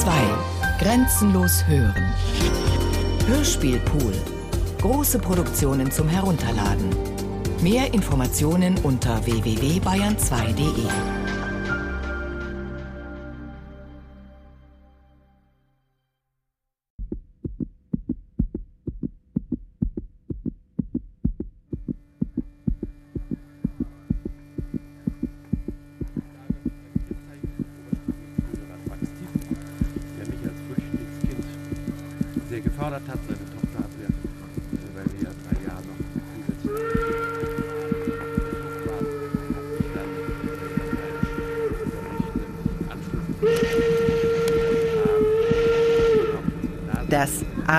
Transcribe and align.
2. 0.00 0.10
Grenzenlos 0.78 1.66
hören. 1.66 2.12
Hörspielpool. 3.26 4.12
Große 4.82 5.18
Produktionen 5.18 5.90
zum 5.90 6.06
Herunterladen. 6.06 6.90
Mehr 7.62 7.94
Informationen 7.94 8.76
unter 8.82 9.24
www.bayern2.de. 9.24 11.25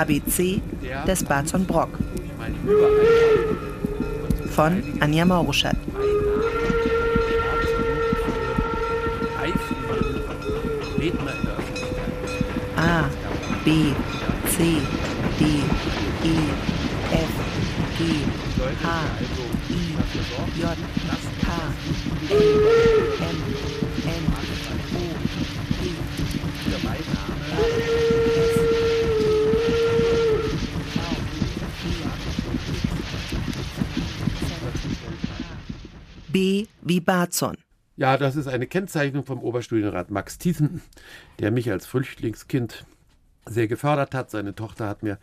ABC 0.08 0.62
des 1.06 1.24
Barzon 1.26 1.66
Brock 1.66 1.90
von 4.56 4.82
Anja 5.02 5.26
Mauruschat. 5.26 5.76
A, 12.78 13.10
B, 13.66 13.94
C, 14.46 14.78
D, 15.40 15.46
E, 16.24 16.36
F, 17.12 17.34
G, 17.98 18.00
H, 18.84 18.88
I, 19.70 19.74
J, 20.58 20.64
K, 21.42 21.48
L, 22.30 22.42
M, 23.20 23.38
N, 24.06 24.24
O, 24.94 25.08
P, 25.78 25.82
Der 26.70 26.80
Beiname 26.80 27.38
R, 27.52 27.68
S, 28.38 28.68
Wie 36.38 37.00
Barzon. 37.00 37.58
Ja, 37.96 38.16
das 38.16 38.36
ist 38.36 38.48
eine 38.48 38.68
Kennzeichnung 38.68 39.26
vom 39.26 39.40
Oberstudienrat 39.40 40.12
Max 40.12 40.38
Thiessen, 40.38 40.84
der 41.40 41.50
mich 41.50 41.72
als 41.72 41.88
Flüchtlingskind 41.88 42.86
sehr 43.48 43.68
gefördert 43.68 44.14
hat. 44.14 44.30
Seine 44.30 44.54
Tochter 44.54 44.88
hat 44.88 45.02
mir, 45.02 45.18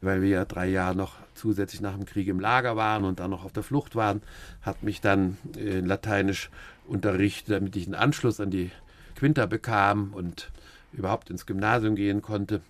weil 0.00 0.22
wir 0.22 0.28
ja 0.28 0.44
drei 0.44 0.66
Jahre 0.66 0.96
noch 0.96 1.18
zusätzlich 1.34 1.80
nach 1.82 1.94
dem 1.94 2.04
Krieg 2.04 2.26
im 2.26 2.40
Lager 2.40 2.74
waren 2.74 3.04
und 3.04 3.20
dann 3.20 3.30
noch 3.30 3.44
auf 3.44 3.52
der 3.52 3.62
Flucht 3.62 3.94
waren, 3.94 4.22
hat 4.60 4.82
mich 4.82 5.00
dann 5.00 5.38
äh, 5.56 5.78
Lateinisch 5.78 6.50
unterrichtet, 6.88 7.54
damit 7.54 7.76
ich 7.76 7.86
einen 7.86 7.94
Anschluss 7.94 8.40
an 8.40 8.50
die 8.50 8.72
Quinta 9.14 9.46
bekam 9.46 10.14
und 10.14 10.50
überhaupt 10.92 11.30
ins 11.30 11.46
Gymnasium 11.46 11.94
gehen 11.94 12.22
konnte. 12.22 12.60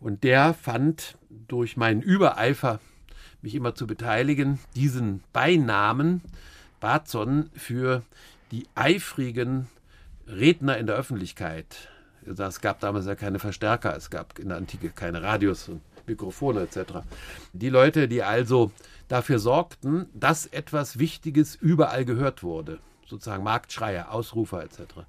Und 0.00 0.24
der 0.24 0.54
fand 0.54 1.16
durch 1.46 1.76
meinen 1.76 2.02
Übereifer, 2.02 2.80
mich 3.42 3.54
immer 3.54 3.76
zu 3.76 3.86
beteiligen, 3.86 4.58
diesen 4.74 5.22
Beinamen 5.32 6.20
Barzon 6.84 7.48
für 7.54 8.02
die 8.50 8.66
eifrigen 8.74 9.68
Redner 10.28 10.76
in 10.76 10.86
der 10.86 10.96
Öffentlichkeit. 10.96 11.88
Also 12.26 12.42
Es 12.42 12.60
gab 12.60 12.78
damals 12.80 13.06
ja 13.06 13.14
keine 13.14 13.38
Verstärker, 13.38 13.96
es 13.96 14.10
gab 14.10 14.38
in 14.38 14.50
der 14.50 14.58
Antike 14.58 14.90
keine 14.90 15.22
Radios 15.22 15.66
und 15.70 15.80
Mikrofone 16.06 16.60
etc. 16.60 16.96
Die 17.54 17.70
Leute, 17.70 18.06
die 18.06 18.22
also 18.22 18.70
dafür 19.08 19.38
sorgten, 19.38 20.10
dass 20.12 20.44
etwas 20.44 20.98
Wichtiges 20.98 21.54
überall 21.54 22.04
gehört 22.04 22.42
wurde, 22.42 22.80
sozusagen 23.06 23.44
Marktschreier, 23.44 24.12
Ausrufer 24.12 24.62
etc., 24.62 25.06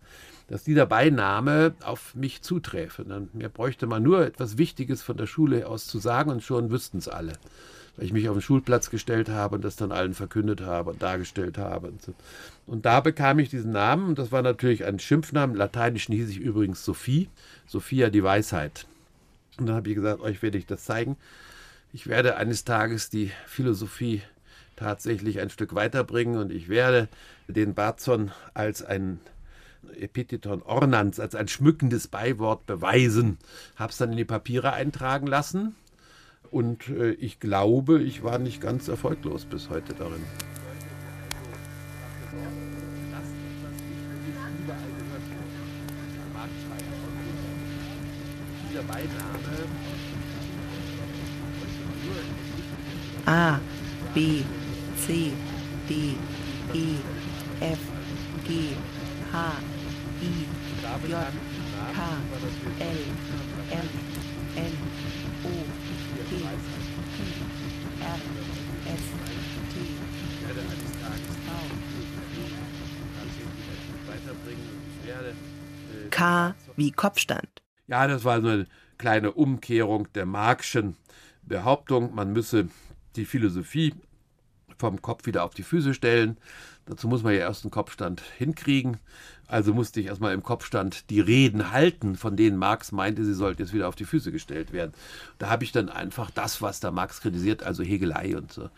dass 0.47 0.63
dieser 0.63 0.85
Beiname 0.85 1.73
auf 1.83 2.16
mich 2.16 2.41
zuträfe. 2.41 3.03
Dann, 3.03 3.27
mir 3.33 3.50
bräuchte 3.50 3.85
man 3.85 4.01
nur 4.01 4.25
etwas 4.25 4.57
Wichtiges 4.57 5.03
von 5.03 5.17
der 5.17 5.27
Schule 5.27 5.67
aus 5.67 5.88
zu 5.88 6.00
sagen 6.00 6.31
und 6.31 6.41
schon 6.41 6.71
wüssten 6.71 7.00
es 7.00 7.09
alle 7.09 7.33
weil 7.95 8.06
ich 8.06 8.13
mich 8.13 8.28
auf 8.28 8.35
den 8.35 8.41
Schulplatz 8.41 8.89
gestellt 8.89 9.29
habe 9.29 9.56
und 9.56 9.63
das 9.63 9.75
dann 9.75 9.91
allen 9.91 10.13
verkündet 10.13 10.61
habe 10.61 10.91
und 10.91 11.01
dargestellt 11.01 11.57
habe. 11.57 11.88
Und, 11.88 12.01
so. 12.01 12.13
und 12.67 12.85
da 12.85 13.00
bekam 13.00 13.39
ich 13.39 13.50
diesen 13.50 13.72
Namen 13.72 14.09
und 14.09 14.19
das 14.19 14.31
war 14.31 14.41
natürlich 14.41 14.85
ein 14.85 15.00
Schimpfnamen. 15.00 15.56
Im 15.56 15.59
Lateinischen 15.59 16.13
hieß 16.13 16.29
ich 16.29 16.39
übrigens 16.39 16.83
Sophie, 16.83 17.29
Sophia 17.67 18.09
die 18.09 18.23
Weisheit. 18.23 18.85
Und 19.57 19.67
dann 19.67 19.75
habe 19.75 19.89
ich 19.89 19.95
gesagt, 19.95 20.22
euch 20.22 20.41
werde 20.41 20.57
ich 20.57 20.66
das 20.66 20.83
zeigen. 20.83 21.16
Ich 21.94 22.07
werde 22.07 22.35
eines 22.35 22.66
Tages 22.66 23.09
die 23.09 23.31
Philosophie 23.47 24.22
tatsächlich 24.75 25.39
ein 25.39 25.50
Stück 25.50 25.73
weiterbringen 25.75 26.38
und 26.38 26.51
ich 26.51 26.67
werde 26.67 27.07
den 27.47 27.73
Barzon 27.73 28.31
als 28.53 28.83
ein 28.83 29.22
Epitheton 29.97 30.62
Ornans, 30.63 31.22
als 31.22 31.35
ein 31.35 31.47
schmückendes 31.47 32.09
Beiwort 32.09 32.66
beweisen. 32.66 33.38
Habe 33.77 33.91
es 33.91 33.97
dann 33.97 34.12
in 34.12 34.17
die 34.17 34.25
Papiere 34.25 34.73
eintragen 34.73 35.27
lassen 35.27 35.75
und 36.55 36.88
äh, 36.88 37.11
ich 37.11 37.41
glaube, 37.41 38.01
ich 38.01 38.23
war 38.23 38.39
nicht 38.39 38.61
ganz 38.61 38.88
erfolglos 38.88 39.43
bis 39.43 39.69
heute 39.69 39.93
darin. 39.93 40.23
A, 53.25 53.59
B, 54.13 54.44
C, 55.05 55.31
D, 55.89 56.15
E, 56.73 56.95
F, 57.59 57.79
G, 58.47 58.69
H, 59.33 59.51
I, 60.21 61.09
J, 61.09 61.17
K, 61.94 62.01
L, 62.79 62.94
K 76.25 76.56
wie 76.75 76.91
Kopfstand. 76.91 77.62
Ja, 77.86 78.08
das 78.08 78.24
war 78.24 78.41
so 78.41 78.47
eine 78.47 78.66
kleine 78.97 79.31
Umkehrung 79.34 80.12
der 80.13 80.25
Marxischen 80.25 80.96
Behauptung, 81.44 82.16
man 82.16 82.34
müsse 82.34 82.69
die 83.16 83.25
Philosophie 83.25 83.94
vom 84.80 85.03
Kopf 85.03 85.28
wieder 85.28 85.44
auf 85.44 85.53
die 85.53 85.62
Füße 85.62 85.94
stellen. 85.94 86.38
Dazu 86.88 87.08
muss 87.08 87.22
man 87.22 87.34
ja 87.34 87.41
erst 87.41 87.63
einen 87.63 87.72
Kopfstand 87.72 88.22
hinkriegen. 88.38 88.97
Also 89.47 89.74
musste 89.75 90.00
ich 90.00 90.08
erstmal 90.08 90.34
im 90.34 90.41
Kopfstand 90.41 91.12
die 91.12 91.19
Reden 91.19 91.72
halten, 91.72 92.16
von 92.16 92.36
denen 92.36 92.57
Marx 92.57 92.92
meinte, 92.92 93.24
sie 93.24 93.36
sollten 93.36 93.62
jetzt 93.62 93.74
wieder 93.74 93.88
auf 93.88 93.96
die 93.96 94.06
Füße 94.06 94.31
gestellt 94.31 94.74
werden. 94.74 94.94
Da 95.38 95.50
habe 95.52 95.63
ich 95.63 95.72
dann 95.72 95.90
einfach 95.90 96.31
das, 96.31 96.59
was 96.63 96.80
der 96.80 96.90
Marx 96.90 97.22
kritisiert, 97.22 97.62
also 97.62 97.84
Hegelei 97.84 98.36
und 98.36 98.52
so, 98.52 98.69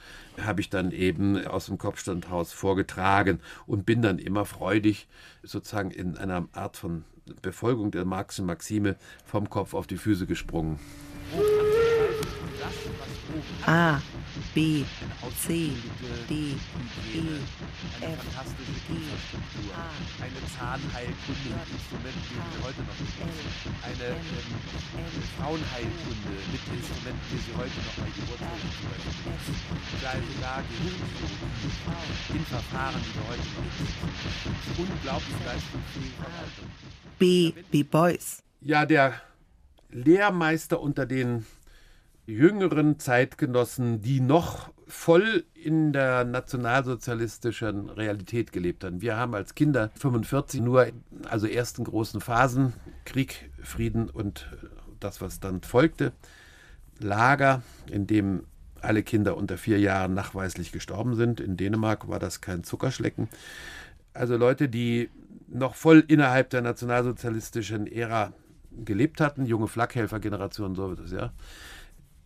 habe 0.41 0.59
ich 0.59 0.69
dann 0.69 0.91
eben 0.91 1.47
aus 1.47 1.67
dem 1.67 1.77
Kopfstandhaus 1.77 2.51
vorgetragen 2.51 3.39
und 3.65 3.85
bin 3.85 4.01
dann 4.01 4.19
immer 4.19 4.43
freudig 4.43 5.07
sozusagen 5.43 5.91
in 5.91 6.17
einer 6.17 6.49
Art 6.51 6.75
von 6.75 7.05
Befolgung 7.41 7.91
der 7.91 8.05
Marxischen 8.05 8.45
Maxime 8.45 8.95
vom 9.25 9.49
Kopf 9.49 9.73
auf 9.73 9.87
die 9.87 9.97
Füße 9.97 10.25
gesprungen. 10.25 10.79
A, 13.65 13.99
B, 14.53 14.83
C, 15.43 15.71
D, 16.29 16.33
E, 16.33 17.19
F, 17.99 18.19
G, 18.87 18.93
H, 19.75 19.79
eine 20.23 20.41
Zahnheilkunde, 20.55 21.51
ein 21.51 21.69
Instrument, 21.75 22.17
die 22.27 22.37
wir 22.37 22.63
heute 22.63 22.81
noch 22.87 22.95
benutzen. 22.95 23.51
Eine 23.83 24.15
ähm, 24.15 24.55
Frauenheilkunde 25.37 26.33
mit 26.51 26.63
Instrumenten, 26.79 27.27
die 27.29 27.41
sie 27.43 27.53
heute 27.57 27.77
noch 27.83 27.95
bei 27.99 28.07
Beispiel 28.07 28.23
benutzen. 28.23 28.87
Da 30.01 30.11
sogar 30.15 30.63
Gehirnchirurgie 30.63 32.39
in 32.39 32.45
Verfahren, 32.45 33.01
die 33.03 33.13
wir 33.13 33.25
heute 33.27 33.43
noch 33.43 33.67
benutzen. 33.67 33.91
Unglaublich 34.77 35.39
leistungsfähige 35.43 36.15
Verwaltung. 36.23 36.86
B 37.19 37.53
wie 37.71 37.83
Boys. 37.83 38.43
Ja, 38.61 38.85
der 38.85 39.13
Lehrmeister 39.89 40.81
unter 40.81 41.05
den 41.05 41.45
jüngeren 42.25 42.99
Zeitgenossen, 42.99 44.01
die 44.01 44.19
noch 44.19 44.69
voll 44.87 45.45
in 45.53 45.91
der 45.93 46.23
nationalsozialistischen 46.23 47.89
Realität 47.89 48.51
gelebt 48.51 48.83
haben. 48.83 49.01
Wir 49.01 49.17
haben 49.17 49.33
als 49.33 49.55
Kinder 49.55 49.91
45 49.95 50.61
nur, 50.61 50.87
also 51.29 51.47
ersten 51.47 51.83
großen 51.83 52.21
Phasen, 52.21 52.73
Krieg, 53.05 53.49
Frieden 53.61 54.09
und 54.09 54.47
das, 54.99 55.21
was 55.21 55.39
dann 55.39 55.61
folgte, 55.61 56.13
Lager, 56.99 57.61
in 57.91 58.07
dem 58.07 58.43
alle 58.81 59.03
Kinder 59.03 59.35
unter 59.37 59.57
vier 59.57 59.79
Jahren 59.79 60.13
nachweislich 60.13 60.71
gestorben 60.71 61.15
sind. 61.15 61.39
In 61.39 61.57
Dänemark 61.57 62.07
war 62.07 62.19
das 62.19 62.41
kein 62.41 62.63
Zuckerschlecken. 62.63 63.27
Also 64.13 64.37
Leute, 64.37 64.69
die 64.69 65.09
noch 65.47 65.75
voll 65.75 66.03
innerhalb 66.07 66.49
der 66.49 66.61
nationalsozialistischen 66.61 67.87
Ära 67.87 68.33
gelebt 68.71 69.21
hatten, 69.21 69.45
junge 69.45 69.67
Flakhelfer-Generation, 69.67 70.75
so 70.75 70.89
wird 70.89 70.99
es 70.99 71.11
ja, 71.11 71.31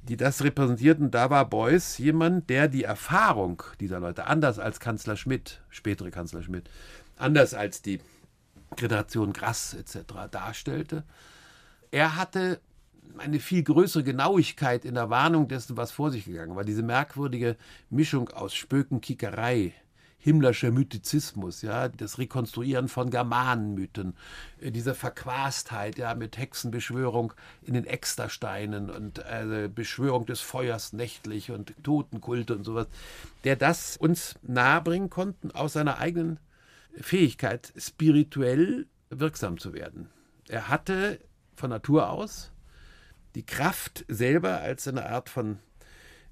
die 0.03 0.18
das 0.18 0.44
repräsentierten. 0.44 1.12
Da 1.12 1.29
war 1.29 1.50
Beuys 1.50 1.97
jemand, 1.97 2.50
der 2.50 2.68
die 2.68 2.83
Erfahrung 2.83 3.63
dieser 3.79 4.00
Leute, 4.00 4.27
anders 4.27 4.59
als 4.59 4.79
Kanzler 4.79 5.15
Schmidt, 5.15 5.62
spätere 5.69 6.12
Kanzler 6.12 6.44
Schmidt, 6.44 6.69
anders 7.18 7.53
als 7.53 7.81
die 7.81 8.00
Generation 8.75 9.33
Grass 9.33 9.74
etc. 9.74 10.13
darstellte. 10.31 11.03
Er 11.91 12.15
hatte 12.15 12.59
eine 13.17 13.39
viel 13.39 13.63
größere 13.63 14.03
Genauigkeit 14.03 14.85
in 14.85 14.95
der 14.95 15.09
Warnung 15.09 15.47
dessen, 15.47 15.77
was 15.77 15.91
vor 15.91 16.12
sich 16.12 16.25
gegangen 16.25 16.56
war. 16.56 16.63
Diese 16.63 16.83
merkwürdige 16.83 17.57
Mischung 17.89 18.29
aus 18.29 18.53
Spökenkickerei, 18.53 19.74
himmlischer 20.21 20.71
Mythizismus, 20.71 21.63
ja, 21.63 21.89
das 21.89 22.19
Rekonstruieren 22.19 22.88
von 22.88 23.09
Germanenmythen, 23.09 24.15
äh, 24.62 24.71
diese 24.71 24.94
Verquastheit, 24.94 25.97
ja, 25.97 26.13
mit 26.15 26.38
Hexenbeschwörung 26.38 27.33
in 27.63 27.73
den 27.73 27.85
Extersteinen 27.85 28.89
und 28.89 29.19
äh, 29.19 29.69
Beschwörung 29.73 30.25
des 30.27 30.39
Feuers 30.39 30.94
nächtlich 30.94 31.51
und 31.51 31.73
Totenkulte 31.83 32.56
und 32.56 32.63
sowas, 32.63 32.88
der 33.44 33.56
das 33.56 33.97
uns 33.97 34.35
nahebringen 34.44 35.09
konnten 35.09 35.51
aus 35.51 35.73
seiner 35.73 35.97
eigenen 35.97 36.39
Fähigkeit, 36.94 37.74
spirituell 37.75 38.85
wirksam 39.09 39.57
zu 39.57 39.74
werden. 39.74 40.09
Er 40.47 40.69
hatte 40.69 41.19
von 41.56 41.71
Natur 41.71 42.09
aus 42.09 42.51
die 43.33 43.45
Kraft 43.45 44.06
selber 44.07 44.59
als 44.59 44.88
eine 44.88 45.09
Art 45.09 45.29
von 45.29 45.59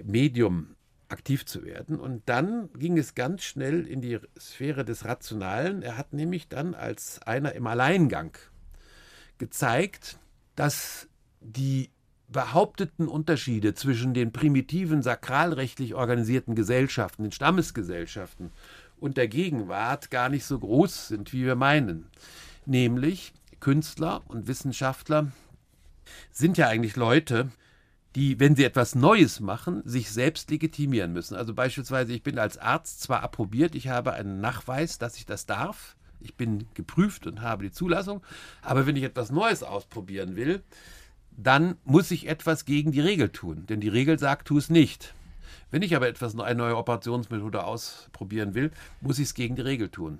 Medium 0.04 0.76
aktiv 1.10 1.46
zu 1.46 1.64
werden. 1.64 2.00
Und 2.00 2.24
dann 2.28 2.70
ging 2.74 2.98
es 2.98 3.16
ganz 3.16 3.44
schnell 3.44 3.86
in 3.86 4.02
die 4.02 4.20
Sphäre 4.40 4.86
des 4.86 5.06
Rationalen. 5.06 5.82
Er 5.82 5.98
hat 5.98 6.14
nämlich 6.14 6.48
dann 6.48 6.76
als 6.76 7.22
einer 7.24 7.54
im 7.54 7.68
Alleingang 7.68 8.38
gezeigt, 9.38 10.20
dass 10.56 11.08
die 11.42 11.90
behaupteten 12.28 13.08
Unterschiede 13.08 13.74
zwischen 13.74 14.14
den 14.14 14.32
primitiven 14.32 15.02
sakralrechtlich 15.02 15.96
organisierten 15.96 16.54
Gesellschaften, 16.54 17.24
den 17.24 17.32
Stammesgesellschaften 17.32 18.52
und 18.98 19.18
der 19.18 19.28
Gegenwart 19.28 20.12
gar 20.12 20.30
nicht 20.30 20.46
so 20.46 20.60
groß 20.60 21.08
sind, 21.08 21.34
wie 21.34 21.46
wir 21.46 21.56
meinen. 21.56 22.08
Nämlich 22.66 23.34
Künstler 23.60 24.22
und 24.28 24.48
Wissenschaftler 24.48 25.32
sind 26.32 26.58
ja 26.58 26.68
eigentlich 26.68 26.96
Leute, 26.96 27.50
die, 28.16 28.40
wenn 28.40 28.56
sie 28.56 28.64
etwas 28.64 28.96
Neues 28.96 29.40
machen, 29.40 29.82
sich 29.86 30.10
selbst 30.12 30.50
legitimieren 30.50 31.14
müssen. 31.14 31.36
Also 31.36 31.54
beispielsweise, 31.54 32.14
ich 32.14 32.24
bin 32.24 32.40
als 32.40 32.58
Arzt 32.58 33.02
zwar 33.02 33.22
approbiert, 33.22 33.76
ich 33.76 33.88
habe 33.88 34.14
einen 34.14 34.42
Nachweis, 34.42 34.98
dass 34.98 35.18
ich 35.18 35.26
das 35.26 35.46
darf, 35.46 35.96
ich 36.20 36.36
bin 36.36 36.66
geprüft 36.74 37.28
und 37.28 37.42
habe 37.42 37.64
die 37.64 37.72
Zulassung, 37.72 38.22
aber 38.62 38.88
wenn 38.88 38.96
ich 38.96 39.04
etwas 39.04 39.32
Neues 39.32 39.64
ausprobieren 39.64 40.36
will, 40.36 40.64
dann 41.38 41.76
muss 41.86 42.12
ich 42.12 42.28
etwas 42.28 42.66
gegen 42.66 42.92
die 42.92 43.00
Regel 43.00 43.30
tun, 43.30 43.66
denn 43.68 43.80
die 43.80 43.88
Regel 43.88 44.20
sagt, 44.20 44.48
tu 44.48 44.58
es 44.58 44.70
nicht. 44.70 45.14
Wenn 45.72 45.84
ich 45.84 45.96
aber 45.96 46.08
etwas, 46.08 46.38
eine 46.38 46.58
neue 46.58 46.78
Operationsmethode 46.78 47.64
ausprobieren 47.64 48.56
will, 48.56 48.72
muss 49.02 49.20
ich 49.20 49.26
es 49.26 49.34
gegen 49.36 49.56
die 49.56 49.62
Regel 49.62 49.90
tun. 49.90 50.20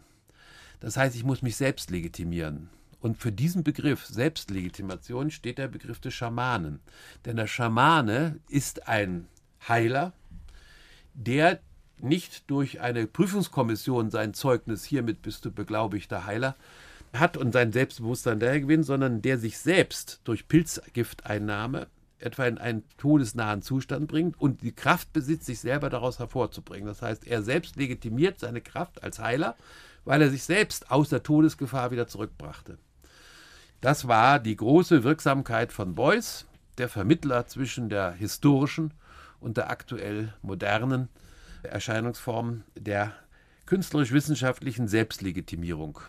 Das 0.80 0.96
heißt, 0.96 1.16
ich 1.16 1.24
muss 1.24 1.42
mich 1.42 1.56
selbst 1.56 1.90
legitimieren. 1.90 2.70
Und 3.02 3.18
für 3.18 3.32
diesen 3.32 3.64
Begriff 3.64 4.06
Selbstlegitimation 4.06 5.32
steht 5.32 5.58
der 5.58 5.68
Begriff 5.68 6.00
des 6.00 6.14
Schamanen. 6.14 6.80
Denn 7.26 7.38
der 7.38 7.48
Schamane 7.48 8.40
ist 8.50 8.88
ein 8.88 9.28
Heiler, 9.68 10.14
der 11.14 11.60
nicht 12.02 12.50
durch 12.50 12.82
eine 12.82 13.08
Prüfungskommission 13.08 14.10
sein 14.10 14.34
Zeugnis, 14.34 14.84
hiermit 14.84 15.22
bist 15.22 15.46
du 15.46 15.52
beglaubigter 15.52 16.26
Heiler, 16.26 16.56
hat 17.14 17.38
und 17.38 17.54
sein 17.54 17.72
Selbstbewusstsein 17.72 18.40
daher 18.40 18.62
gewinnt, 18.62 18.86
sondern 18.86 19.22
der 19.22 19.38
sich 19.38 19.58
selbst 19.58 20.22
durch 20.24 20.48
Pilzgifteinnahme 20.48 21.88
etwa 22.20 22.46
in 22.46 22.58
einen 22.58 22.84
todesnahen 22.98 23.62
Zustand 23.62 24.08
bringt 24.08 24.40
und 24.40 24.62
die 24.62 24.74
Kraft 24.74 25.14
besitzt, 25.14 25.46
sich 25.46 25.60
selber 25.60 25.90
daraus 25.90 26.20
hervorzubringen. 26.20 26.86
Das 26.86 27.02
heißt, 27.02 27.26
er 27.26 27.42
selbst 27.42 27.78
legitimiert 27.78 28.40
seine 28.40 28.62
Kraft 28.62 29.04
als 29.04 29.20
Heiler, 29.20 29.56
weil 30.06 30.22
er 30.22 30.30
sich 30.30 30.44
selbst 30.44 30.92
aus 30.92 31.10
der 31.10 31.24
Todesgefahr 31.24 31.92
wieder 31.92 32.08
zurückbrachte. 32.08 32.78
Das 33.82 34.10
war 34.10 34.40
die 34.40 34.58
große 34.58 35.04
Wirksamkeit 35.06 35.72
von 35.72 35.96
Beuys, 35.96 36.46
der 36.78 36.90
Vermittler 36.90 37.48
zwischen 37.48 37.88
der 37.88 38.12
historischen 38.12 38.94
und 39.40 39.56
der 39.56 39.70
aktuell 39.70 40.34
modernen 40.42 41.08
Erscheinungsform 41.64 42.64
der 42.76 43.14
künstlerisch-wissenschaftlichen 43.68 44.90
Selbstlegitimierung. 44.90 46.00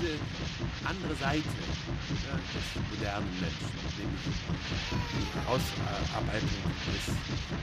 Diese 0.00 0.18
andere 0.84 1.14
Seite 1.14 1.48
ja, 2.26 2.34
des 2.52 2.66
modernen 2.90 3.30
Menschen, 3.40 3.70
nämlich 3.98 4.22
die 5.12 5.38
Ausarbeitung 5.48 6.62
des 6.92 7.14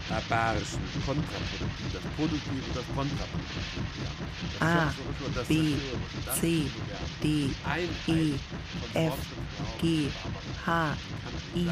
barbarischen, 0.10 0.80
kontraproduktiven, 1.06 1.94
das 1.94 2.04
Produktive 2.16 2.64
und 2.68 2.76
das 2.76 2.86
Kontraproduktive. 2.96 3.80
Ja. 4.04 4.10
A, 4.62 4.94
das 5.36 5.48
B, 5.48 5.74
C, 6.40 6.66
D, 7.22 7.50
E, 8.08 8.34
F, 8.94 9.14
G, 9.82 10.10
H, 10.66 10.98
I, 11.56 11.68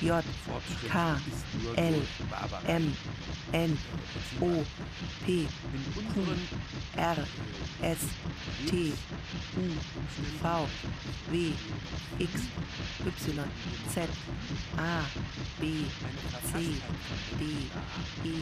J, 0.00 0.24
K, 0.90 1.16
L, 1.76 2.02
M, 2.66 2.96
N, 3.52 3.78
O, 4.40 4.64
P, 5.24 5.46
Q, 6.14 6.20
R, 6.96 7.16
S, 7.82 7.98
T, 8.68 8.92
U, 9.56 9.60
V, 10.42 10.68
W, 11.30 11.52
X, 12.18 12.32
Y, 13.04 13.44
Z, 13.88 14.08
A, 14.76 15.02
B, 15.60 15.66
C, 16.52 16.58
D, 17.38 17.44
E, 18.24 18.34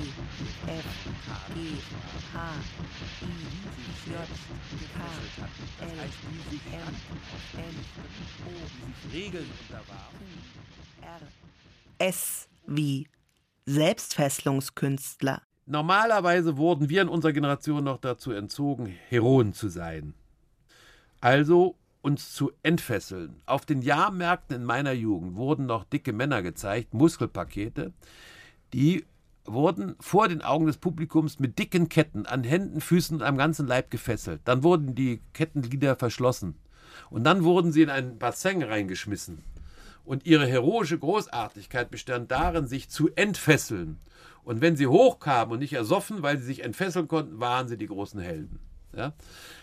F, 0.66 0.84
G, 1.54 1.60
H, 2.34 2.38
I, 3.22 3.26
J, 4.10 4.16
K, 4.94 5.00
L, 5.84 6.00
M, 6.72 6.94
N, 7.56 7.74
O, 8.46 9.12
Regeln 9.12 9.50
R, 11.02 11.20
S 11.98 12.48
wie 12.66 13.06
Selbstfesselungskünstler. 13.66 15.42
Normalerweise 15.66 16.56
wurden 16.56 16.88
wir 16.88 17.02
in 17.02 17.08
unserer 17.08 17.32
Generation 17.32 17.84
noch 17.84 17.98
dazu 17.98 18.32
entzogen, 18.32 18.86
Heroen 19.08 19.52
zu 19.52 19.68
sein. 19.68 20.14
Also 21.20 21.76
uns 22.02 22.32
zu 22.32 22.52
entfesseln. 22.62 23.42
Auf 23.46 23.66
den 23.66 23.82
Jahrmärkten 23.82 24.56
in 24.56 24.64
meiner 24.64 24.92
Jugend 24.92 25.36
wurden 25.36 25.66
noch 25.66 25.84
dicke 25.84 26.12
Männer 26.12 26.42
gezeigt, 26.42 26.94
Muskelpakete, 26.94 27.92
die 28.72 29.04
wurden 29.44 29.96
vor 30.00 30.28
den 30.28 30.42
Augen 30.42 30.66
des 30.66 30.76
Publikums 30.76 31.38
mit 31.38 31.58
dicken 31.58 31.88
Ketten 31.88 32.26
an 32.26 32.44
Händen, 32.44 32.80
Füßen 32.80 33.16
und 33.16 33.22
am 33.22 33.36
ganzen 33.36 33.66
Leib 33.66 33.90
gefesselt. 33.90 34.42
Dann 34.44 34.62
wurden 34.62 34.94
die 34.94 35.20
Kettenglieder 35.32 35.96
verschlossen. 35.96 36.54
Und 37.08 37.24
dann 37.24 37.44
wurden 37.44 37.72
sie 37.72 37.82
in 37.82 37.90
ein 37.90 38.18
Bassin 38.18 38.62
reingeschmissen. 38.62 39.42
Und 40.04 40.26
ihre 40.26 40.46
heroische 40.46 40.98
Großartigkeit 40.98 41.90
bestand 41.90 42.30
darin, 42.30 42.66
sich 42.66 42.88
zu 42.88 43.10
entfesseln. 43.14 43.98
Und 44.42 44.60
wenn 44.60 44.76
sie 44.76 44.86
hochkamen 44.86 45.52
und 45.52 45.58
nicht 45.60 45.72
ersoffen, 45.72 46.22
weil 46.22 46.38
sie 46.38 46.44
sich 46.44 46.64
entfesseln 46.64 47.08
konnten, 47.08 47.40
waren 47.40 47.68
sie 47.68 47.76
die 47.76 47.86
großen 47.86 48.20
Helden. 48.20 48.58
Ja? 48.96 49.12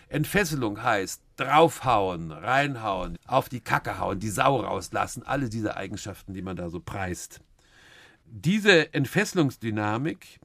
Entfesselung 0.08 0.82
heißt 0.82 1.22
draufhauen, 1.38 2.32
reinhauen, 2.32 3.16
auf 3.26 3.48
die 3.48 3.60
Kacke 3.60 3.98
hauen, 3.98 4.18
die 4.18 4.28
Sau 4.28 4.60
rauslassen, 4.60 5.22
alle 5.22 5.48
diese 5.48 5.76
Eigenschaften, 5.76 6.34
die 6.34 6.42
man 6.42 6.56
da 6.56 6.68
so 6.68 6.80
preist. 6.80 7.40
Diese 8.26 8.92
Entfesselungsdynamik 8.92 10.40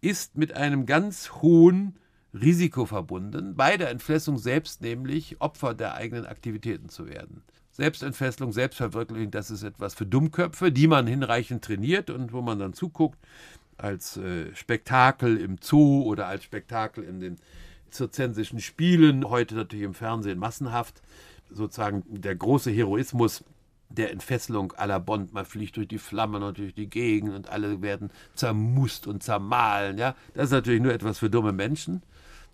ist 0.00 0.38
mit 0.38 0.54
einem 0.54 0.86
ganz 0.86 1.32
hohen 1.42 1.98
Risiko 2.32 2.86
verbunden, 2.86 3.56
bei 3.56 3.76
der 3.76 3.90
Entfesselung 3.90 4.38
selbst 4.38 4.80
nämlich 4.80 5.40
Opfer 5.40 5.74
der 5.74 5.94
eigenen 5.94 6.26
Aktivitäten 6.26 6.88
zu 6.88 7.08
werden. 7.08 7.42
Selbstentfesselung, 7.72 8.52
Selbstverwirklichung, 8.52 9.30
das 9.30 9.50
ist 9.50 9.62
etwas 9.62 9.94
für 9.94 10.06
Dummköpfe, 10.06 10.70
die 10.70 10.86
man 10.86 11.06
hinreichend 11.06 11.64
trainiert 11.64 12.10
und 12.10 12.32
wo 12.32 12.40
man 12.40 12.58
dann 12.58 12.72
zuguckt, 12.72 13.18
als 13.76 14.16
äh, 14.16 14.54
Spektakel 14.54 15.38
im 15.38 15.56
Zoo 15.60 16.02
oder 16.02 16.26
als 16.26 16.44
Spektakel 16.44 17.04
in 17.04 17.20
den 17.20 17.36
zirzensischen 17.90 18.60
Spielen, 18.60 19.28
heute 19.28 19.54
natürlich 19.54 19.84
im 19.84 19.94
Fernsehen 19.94 20.38
massenhaft, 20.38 21.02
sozusagen 21.50 22.04
der 22.08 22.36
große 22.36 22.70
Heroismus 22.70 23.44
der 23.88 24.12
Entfesselung 24.12 24.72
aller 24.72 25.00
Bond. 25.00 25.32
Man 25.32 25.44
fliegt 25.44 25.76
durch 25.76 25.88
die 25.88 25.98
Flammen 25.98 26.42
und 26.42 26.58
durch 26.58 26.74
die 26.74 26.88
Gegend 26.88 27.34
und 27.34 27.48
alle 27.48 27.82
werden 27.82 28.10
zermust 28.34 29.06
und 29.06 29.22
zermahlen. 29.22 29.98
Ja? 29.98 30.14
Das 30.34 30.46
ist 30.46 30.52
natürlich 30.52 30.80
nur 30.80 30.92
etwas 30.92 31.18
für 31.18 31.30
dumme 31.30 31.52
Menschen. 31.52 32.02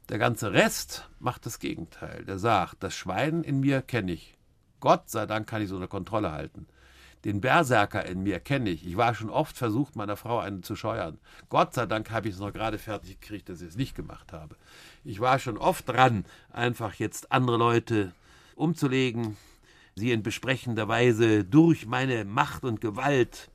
Der 0.08 0.18
ganze 0.18 0.52
Rest 0.52 1.08
macht 1.18 1.46
das 1.46 1.58
Gegenteil. 1.58 2.24
Der 2.24 2.38
sagt, 2.38 2.76
das 2.82 2.94
Schwein 2.94 3.42
in 3.42 3.60
mir 3.60 3.82
kenne 3.82 4.12
ich. 4.12 4.36
Gott 4.80 5.10
sei 5.10 5.26
Dank 5.26 5.46
kann 5.46 5.62
ich 5.62 5.68
so 5.68 5.76
eine 5.76 5.88
Kontrolle 5.88 6.32
halten. 6.32 6.66
Den 7.26 7.40
Berserker 7.40 8.06
in 8.06 8.22
mir 8.22 8.38
kenne 8.38 8.70
ich. 8.70 8.86
Ich 8.86 8.96
war 8.96 9.12
schon 9.12 9.30
oft 9.30 9.56
versucht, 9.56 9.96
meiner 9.96 10.14
Frau 10.14 10.38
einen 10.38 10.62
zu 10.62 10.76
scheuern. 10.76 11.18
Gott 11.48 11.74
sei 11.74 11.84
Dank 11.84 12.12
habe 12.12 12.28
ich 12.28 12.34
es 12.34 12.40
noch 12.40 12.52
gerade 12.52 12.78
fertig 12.78 13.18
gekriegt, 13.20 13.48
dass 13.48 13.60
ich 13.62 13.70
es 13.70 13.76
nicht 13.76 13.96
gemacht 13.96 14.32
habe. 14.32 14.54
Ich 15.02 15.18
war 15.18 15.40
schon 15.40 15.58
oft 15.58 15.88
dran, 15.88 16.24
einfach 16.52 16.94
jetzt 16.94 17.32
andere 17.32 17.56
Leute 17.56 18.12
umzulegen, 18.54 19.36
sie 19.96 20.12
in 20.12 20.22
besprechender 20.22 20.86
Weise 20.86 21.42
durch 21.42 21.84
meine 21.84 22.24
Macht 22.24 22.62
und 22.62 22.80
Gewalt 22.80 23.50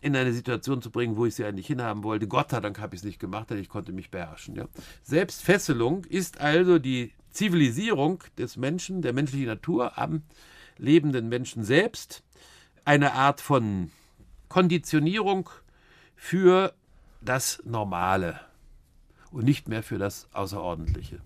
in 0.00 0.16
eine 0.16 0.32
Situation 0.32 0.82
zu 0.82 0.90
bringen, 0.90 1.16
wo 1.16 1.24
ich 1.24 1.36
sie 1.36 1.44
eigentlich 1.44 1.68
hinhaben 1.68 2.02
wollte. 2.02 2.26
Gott 2.26 2.50
sei 2.50 2.58
Dank 2.58 2.80
habe 2.80 2.96
ich 2.96 3.02
es 3.02 3.04
nicht 3.04 3.20
gemacht, 3.20 3.48
denn 3.48 3.58
ich 3.58 3.68
konnte 3.68 3.92
mich 3.92 4.10
beherrschen. 4.10 4.56
Ja. 4.56 4.66
Selbstfesselung 5.04 6.04
ist 6.06 6.40
also 6.40 6.80
die 6.80 7.12
Zivilisierung 7.30 8.24
des 8.38 8.56
Menschen, 8.56 9.02
der 9.02 9.12
menschlichen 9.12 9.46
Natur 9.46 9.98
am 9.98 10.22
lebenden 10.78 11.28
Menschen 11.28 11.62
selbst, 11.62 12.23
eine 12.84 13.12
Art 13.14 13.40
von 13.40 13.90
Konditionierung 14.48 15.50
für 16.16 16.74
das 17.20 17.62
Normale 17.64 18.40
und 19.30 19.44
nicht 19.44 19.68
mehr 19.68 19.82
für 19.82 19.98
das 19.98 20.28
Außerordentliche. 20.32 21.20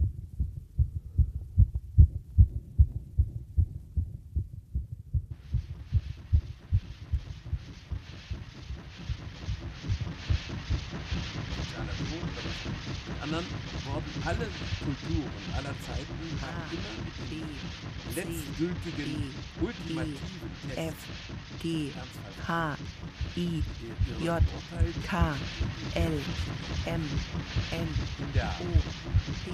anderen 13.28 13.67
alle 14.28 14.46
Kulturen 14.84 15.32
aller 15.56 15.74
Zeiten 15.86 16.20
haben 16.42 16.68
immer 16.70 16.92
dem 17.30 17.48
letztgültigen, 18.14 19.34
ultimativen 19.58 20.70
F, 20.76 20.94
G, 21.62 21.90
H, 22.46 22.76
I, 23.36 23.62
J, 24.20 24.42
K, 25.06 25.34
L, 25.94 26.20
M, 26.84 27.02
N, 27.72 27.88
O, 28.60 28.72
P, 29.44 29.50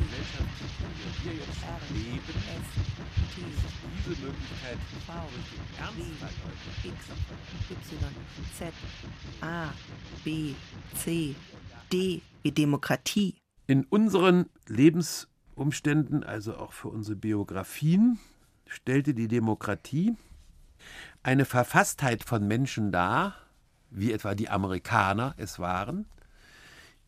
wir 1.22 1.34
jetzt 1.34 1.62
leben, 1.90 2.34
S, 2.50 2.68
T, 3.32 3.42
diese 3.96 4.20
Möglichkeit 4.22 4.78
V, 5.06 5.12
W, 5.94 6.02
X, 6.88 6.98
Y, 7.70 7.96
Z, 8.58 8.72
A, 9.40 9.68
B, 10.24 10.54
C, 10.96 11.36
D 11.92 12.20
wie 12.42 12.50
Demokratie 12.50 13.34
in 13.66 13.84
unseren 13.84 14.46
Lebensumständen, 14.66 16.24
also 16.24 16.56
auch 16.56 16.72
für 16.72 16.88
unsere 16.88 17.16
Biografien, 17.16 18.18
stellte 18.66 19.14
die 19.14 19.28
Demokratie 19.28 20.16
eine 21.22 21.44
Verfasstheit 21.44 22.24
von 22.24 22.46
Menschen 22.46 22.92
dar, 22.92 23.34
wie 23.90 24.12
etwa 24.12 24.34
die 24.34 24.48
Amerikaner 24.48 25.34
es 25.36 25.58
waren, 25.58 26.06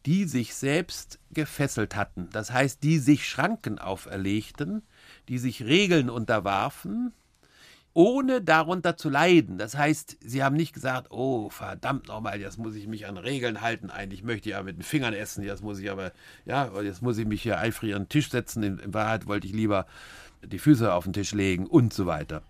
die 0.07 0.25
sich 0.25 0.55
selbst 0.55 1.19
gefesselt 1.33 1.97
hatten, 1.97 2.31
das 2.31 2.53
heißt, 2.53 2.83
die 2.83 2.99
sich 2.99 3.29
Schranken 3.29 3.79
auferlegten, 3.79 4.83
die 5.29 5.39
sich 5.39 5.65
Regeln 5.65 6.09
unterwarfen, 6.09 7.13
ohne 7.97 8.43
darunter 8.43 8.99
zu 8.99 9.09
leiden. 9.09 9.57
Das 9.57 9.75
heißt, 9.75 10.19
sie 10.21 10.45
haben 10.45 10.55
nicht 10.55 10.75
gesagt, 10.75 11.11
oh, 11.11 11.49
verdammt 11.49 12.09
nochmal, 12.09 12.39
jetzt 12.39 12.59
muss 12.59 12.75
ich 12.75 12.87
mich 12.87 13.07
an 13.07 13.17
Regeln 13.17 13.63
halten. 13.63 13.89
Eigentlich 13.89 14.23
möchte 14.23 14.51
ich 14.51 14.55
ja 14.55 14.63
mit 14.63 14.77
den 14.77 14.83
Fingern 14.83 15.15
essen, 15.15 15.43
jetzt 15.43 15.63
muss 15.63 15.79
ich 15.79 15.91
aber, 15.91 16.13
ja, 16.45 16.71
jetzt 16.83 17.01
muss 17.01 17.17
ich 17.17 17.27
mich 17.27 17.41
hier 17.41 17.59
eifrig 17.59 17.95
an 17.95 18.03
den 18.03 18.09
Tisch 18.11 18.31
setzen. 18.31 18.63
In, 18.63 18.79
in 18.81 18.93
Wahrheit 18.93 19.27
wollte 19.27 19.47
ich 19.47 19.55
lieber 19.55 19.87
die 20.45 20.59
Füße 20.59 20.93
auf 20.93 21.05
den 21.05 21.15
Tisch 21.15 21.33
legen 21.33 21.67
und 21.67 21.95
so 21.95 22.05
weiter. 22.05 22.43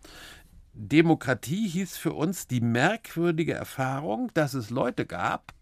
Demokratie 0.75 1.69
hieß 1.69 1.97
für 1.97 2.13
uns 2.13 2.49
die 2.49 2.61
merkwürdige 2.61 3.55
Erfahrung, 3.55 4.33
dass 4.35 4.53
es 4.53 4.71
Leute 4.71 5.07
gab, 5.07 5.55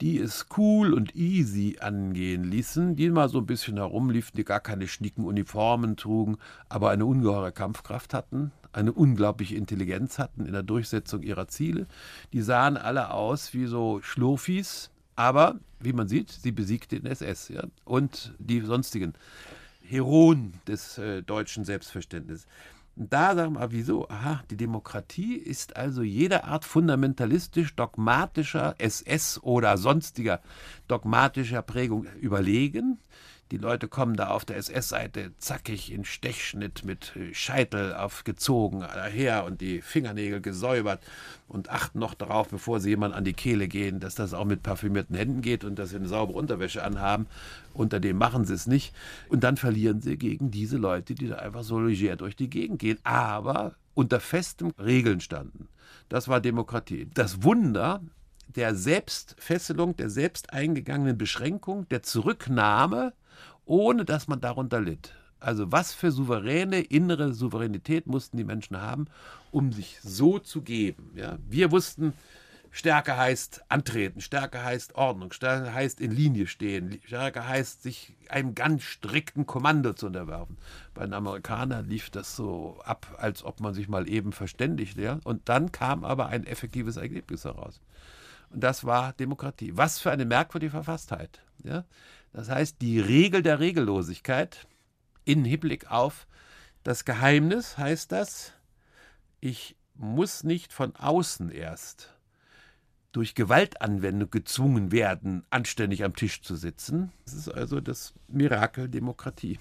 die 0.00 0.20
es 0.20 0.46
cool 0.56 0.94
und 0.94 1.16
easy 1.16 1.78
angehen 1.80 2.44
ließen, 2.44 2.94
die 2.94 3.10
mal 3.10 3.28
so 3.28 3.38
ein 3.38 3.46
bisschen 3.46 3.76
herumliefen, 3.76 4.36
die 4.36 4.44
gar 4.44 4.60
keine 4.60 4.86
schnicken 4.86 5.24
Uniformen 5.24 5.96
trugen, 5.96 6.36
aber 6.68 6.90
eine 6.90 7.06
ungeheure 7.06 7.50
Kampfkraft 7.50 8.14
hatten, 8.14 8.52
eine 8.72 8.92
unglaubliche 8.92 9.56
Intelligenz 9.56 10.18
hatten 10.18 10.46
in 10.46 10.52
der 10.52 10.62
Durchsetzung 10.62 11.22
ihrer 11.22 11.48
Ziele. 11.48 11.86
Die 12.32 12.42
sahen 12.42 12.76
alle 12.76 13.12
aus 13.12 13.52
wie 13.54 13.66
so 13.66 14.00
Schlurfis, 14.02 14.90
aber 15.16 15.58
wie 15.80 15.92
man 15.92 16.08
sieht, 16.08 16.30
sie 16.30 16.52
besiegte 16.52 17.00
den 17.00 17.10
SS 17.10 17.48
ja, 17.48 17.64
und 17.84 18.34
die 18.38 18.60
sonstigen 18.60 19.14
Heroen 19.82 20.52
des 20.66 20.98
äh, 20.98 21.22
deutschen 21.22 21.64
Selbstverständnisses. 21.64 22.46
Da 22.96 23.34
sagen 23.34 23.54
wir, 23.54 23.72
wieso? 23.72 24.08
Aha, 24.08 24.42
die 24.50 24.56
Demokratie 24.56 25.34
ist 25.36 25.76
also 25.76 26.02
jede 26.02 26.44
Art 26.44 26.64
fundamentalistisch 26.64 27.74
dogmatischer 27.74 28.74
SS 28.78 29.42
oder 29.42 29.78
sonstiger 29.78 30.40
dogmatischer 30.86 31.62
Prägung 31.62 32.06
überlegen. 32.20 32.98
Die 33.50 33.56
Leute 33.56 33.88
kommen 33.88 34.14
da 34.14 34.28
auf 34.28 34.44
der 34.44 34.58
SS-Seite 34.58 35.32
zackig 35.38 35.90
in 35.92 36.04
Stechschnitt 36.04 36.84
mit 36.84 37.16
äh, 37.16 37.34
Scheitel 37.34 37.94
aufgezogen 37.94 38.80
daher 38.80 39.44
und 39.44 39.60
die 39.60 39.82
Fingernägel 39.82 40.40
gesäubert 40.40 41.02
und 41.48 41.68
achten 41.68 41.98
noch 41.98 42.14
darauf, 42.14 42.48
bevor 42.48 42.78
sie 42.78 42.90
jemand 42.90 43.12
an 43.12 43.24
die 43.24 43.32
Kehle 43.32 43.66
gehen, 43.66 43.98
dass 43.98 44.14
das 44.14 44.34
auch 44.34 44.44
mit 44.44 44.62
parfümierten 44.62 45.16
Händen 45.16 45.42
geht 45.42 45.64
und 45.64 45.80
dass 45.80 45.90
sie 45.90 45.96
eine 45.96 46.06
saubere 46.06 46.38
Unterwäsche 46.38 46.84
anhaben. 46.84 47.26
Unter 47.74 47.98
dem 47.98 48.18
machen 48.18 48.44
sie 48.44 48.54
es 48.54 48.68
nicht. 48.68 48.94
Und 49.28 49.42
dann 49.42 49.56
verlieren 49.56 50.00
sie 50.00 50.16
gegen 50.16 50.52
diese 50.52 50.76
Leute, 50.76 51.16
die 51.16 51.26
da 51.26 51.36
einfach 51.36 51.64
so 51.64 51.80
leger 51.80 52.14
durch 52.14 52.36
die 52.36 52.50
Gegend 52.50 52.78
gehen, 52.78 52.98
aber 53.02 53.74
unter 53.94 54.20
festen 54.20 54.70
Regeln 54.78 55.20
standen. 55.20 55.66
Das 56.08 56.28
war 56.28 56.40
Demokratie. 56.40 57.08
Das 57.14 57.42
Wunder 57.42 58.00
der 58.54 58.74
Selbstfesselung, 58.74 59.96
der 59.96 60.10
selbst 60.10 60.52
eingegangenen 60.52 61.18
Beschränkung, 61.18 61.88
der 61.88 62.02
Zurücknahme 62.02 63.12
ohne 63.70 64.04
dass 64.04 64.26
man 64.26 64.40
darunter 64.40 64.80
litt. 64.80 65.14
Also 65.38 65.70
was 65.70 65.94
für 65.94 66.10
souveräne 66.10 66.80
innere 66.80 67.32
Souveränität 67.32 68.08
mussten 68.08 68.36
die 68.36 68.44
Menschen 68.44 68.80
haben, 68.80 69.06
um 69.52 69.72
sich 69.72 70.00
so 70.02 70.40
zu 70.40 70.62
geben. 70.62 71.12
Ja? 71.14 71.38
Wir 71.48 71.70
wussten, 71.70 72.12
Stärke 72.72 73.16
heißt 73.16 73.62
antreten, 73.68 74.20
Stärke 74.20 74.62
heißt 74.62 74.96
Ordnung, 74.96 75.32
Stärke 75.32 75.72
heißt 75.72 76.00
in 76.00 76.10
Linie 76.10 76.48
stehen, 76.48 77.00
Stärke 77.04 77.46
heißt 77.46 77.84
sich 77.84 78.16
einem 78.28 78.56
ganz 78.56 78.82
strikten 78.82 79.46
Kommando 79.46 79.92
zu 79.92 80.06
unterwerfen. 80.06 80.58
Bei 80.92 81.04
den 81.04 81.14
Amerikanern 81.14 81.88
lief 81.88 82.10
das 82.10 82.34
so 82.34 82.76
ab, 82.84 83.06
als 83.18 83.44
ob 83.44 83.60
man 83.60 83.72
sich 83.72 83.88
mal 83.88 84.08
eben 84.10 84.32
verständigt. 84.32 84.98
Ja? 84.98 85.20
Und 85.22 85.48
dann 85.48 85.70
kam 85.70 86.04
aber 86.04 86.26
ein 86.26 86.44
effektives 86.44 86.96
Ergebnis 86.96 87.44
heraus. 87.44 87.80
Und 88.50 88.64
das 88.64 88.84
war 88.84 89.12
Demokratie. 89.12 89.76
Was 89.76 90.00
für 90.00 90.10
eine 90.10 90.24
merkwürdige 90.24 90.72
Verfasstheit. 90.72 91.40
Ja? 91.62 91.84
Das 92.32 92.48
heißt, 92.48 92.76
die 92.80 93.00
Regel 93.00 93.42
der 93.42 93.60
Regellosigkeit 93.60 94.66
in 95.24 95.44
Hinblick 95.44 95.90
auf 95.90 96.26
das 96.82 97.04
Geheimnis 97.04 97.76
heißt 97.76 98.10
das, 98.10 98.52
ich 99.40 99.76
muss 99.94 100.44
nicht 100.44 100.72
von 100.72 100.96
außen 100.96 101.50
erst 101.50 102.16
durch 103.12 103.34
Gewaltanwendung 103.34 104.30
gezwungen 104.30 104.92
werden, 104.92 105.44
anständig 105.50 106.04
am 106.04 106.14
Tisch 106.14 106.42
zu 106.42 106.56
sitzen. 106.56 107.12
Das 107.24 107.34
ist 107.34 107.48
also 107.48 107.80
das 107.80 108.14
Mirakel 108.28 108.88
Demokratie. 108.88 109.58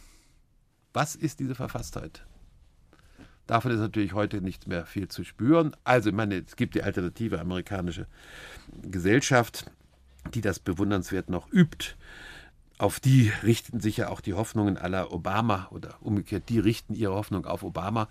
Was 0.93 1.15
ist 1.15 1.39
diese 1.39 1.55
Verfasstheit? 1.55 2.25
Davon 3.47 3.71
ist 3.71 3.79
natürlich 3.79 4.13
heute 4.13 4.41
nicht 4.41 4.67
mehr 4.67 4.85
viel 4.85 5.07
zu 5.07 5.23
spüren. 5.23 5.75
Also, 5.83 6.09
ich 6.09 6.15
meine, 6.15 6.35
es 6.35 6.55
gibt 6.55 6.75
die 6.75 6.83
alternative 6.83 7.39
amerikanische 7.39 8.05
Gesellschaft, 8.83 9.65
die 10.35 10.41
das 10.41 10.59
bewundernswert 10.59 11.29
noch 11.29 11.51
übt 11.51 11.95
auf 12.79 13.01
die 13.01 13.31
richten 13.43 13.81
sich 13.81 13.97
ja 13.97 14.07
auch 14.07 14.21
die 14.21 14.33
Hoffnungen 14.33 14.77
aller 14.77 15.11
Obama 15.11 15.67
oder 15.69 15.97
umgekehrt, 15.99 16.47
die 16.47 16.59
richten 16.59 16.95
ihre 16.95 17.13
Hoffnung 17.13 17.45
auf 17.45 17.61
Obama. 17.61 18.07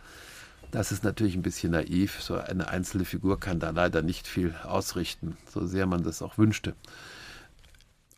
Das 0.70 0.92
ist 0.92 1.02
natürlich 1.02 1.34
ein 1.34 1.42
bisschen 1.42 1.72
naiv. 1.72 2.20
So 2.22 2.36
eine 2.36 2.68
einzelne 2.68 3.06
Figur 3.06 3.40
kann 3.40 3.60
da 3.60 3.70
leider 3.70 4.02
nicht 4.02 4.26
viel 4.26 4.54
ausrichten, 4.64 5.38
so 5.50 5.66
sehr 5.66 5.86
man 5.86 6.02
das 6.02 6.20
auch 6.20 6.36
wünschte. 6.36 6.74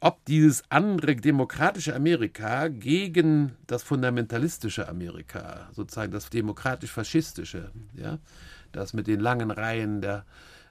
Ob 0.00 0.24
dieses 0.24 0.64
andere 0.70 1.14
demokratische 1.14 1.94
Amerika 1.94 2.66
gegen 2.66 3.52
das 3.68 3.84
fundamentalistische 3.84 4.88
Amerika, 4.88 5.68
sozusagen 5.72 6.10
das 6.10 6.30
demokratisch-faschistische, 6.30 7.70
ja, 7.94 8.18
das 8.72 8.92
mit 8.92 9.06
den 9.06 9.20
langen 9.20 9.52
Reihen 9.52 10.00
der 10.00 10.24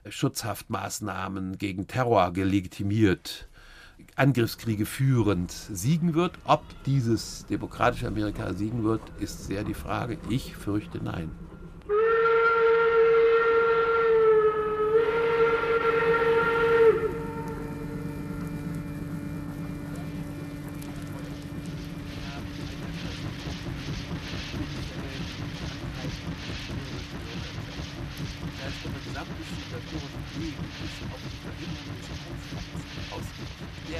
Schutzhaftmaßnahmen 0.06 1.56
gegen 1.56 1.86
Terror 1.86 2.32
gelegitimiert, 2.32 3.48
Angriffskriege 4.16 4.86
führend 4.86 5.50
siegen 5.50 6.14
wird. 6.14 6.38
Ob 6.44 6.62
dieses 6.84 7.46
demokratische 7.46 8.06
Amerika 8.06 8.52
siegen 8.52 8.84
wird, 8.84 9.02
ist 9.18 9.46
sehr 9.46 9.64
die 9.64 9.74
Frage. 9.74 10.18
Ich 10.28 10.56
fürchte 10.56 11.02
nein. 11.02 11.30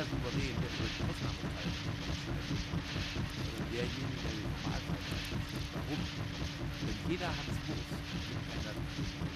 der 0.00 0.07
Souverän, 0.09 0.57
der 0.57 0.71
über 0.71 0.88
die 0.88 1.02
Ausnahmefall 1.04 1.66
entscheidet, 1.66 2.00
sondern 3.37 3.68
derjenige, 3.68 4.16
der 4.23 4.33
den 4.33 4.49
Normalfall 4.49 4.97
entscheidet. 4.97 5.45
Warum? 5.76 6.00
Wenn 6.81 6.99
jeder 7.11 7.28
Hans 7.28 7.57
Wurst 7.68 7.90
mit 7.90 8.49
einer 8.49 8.75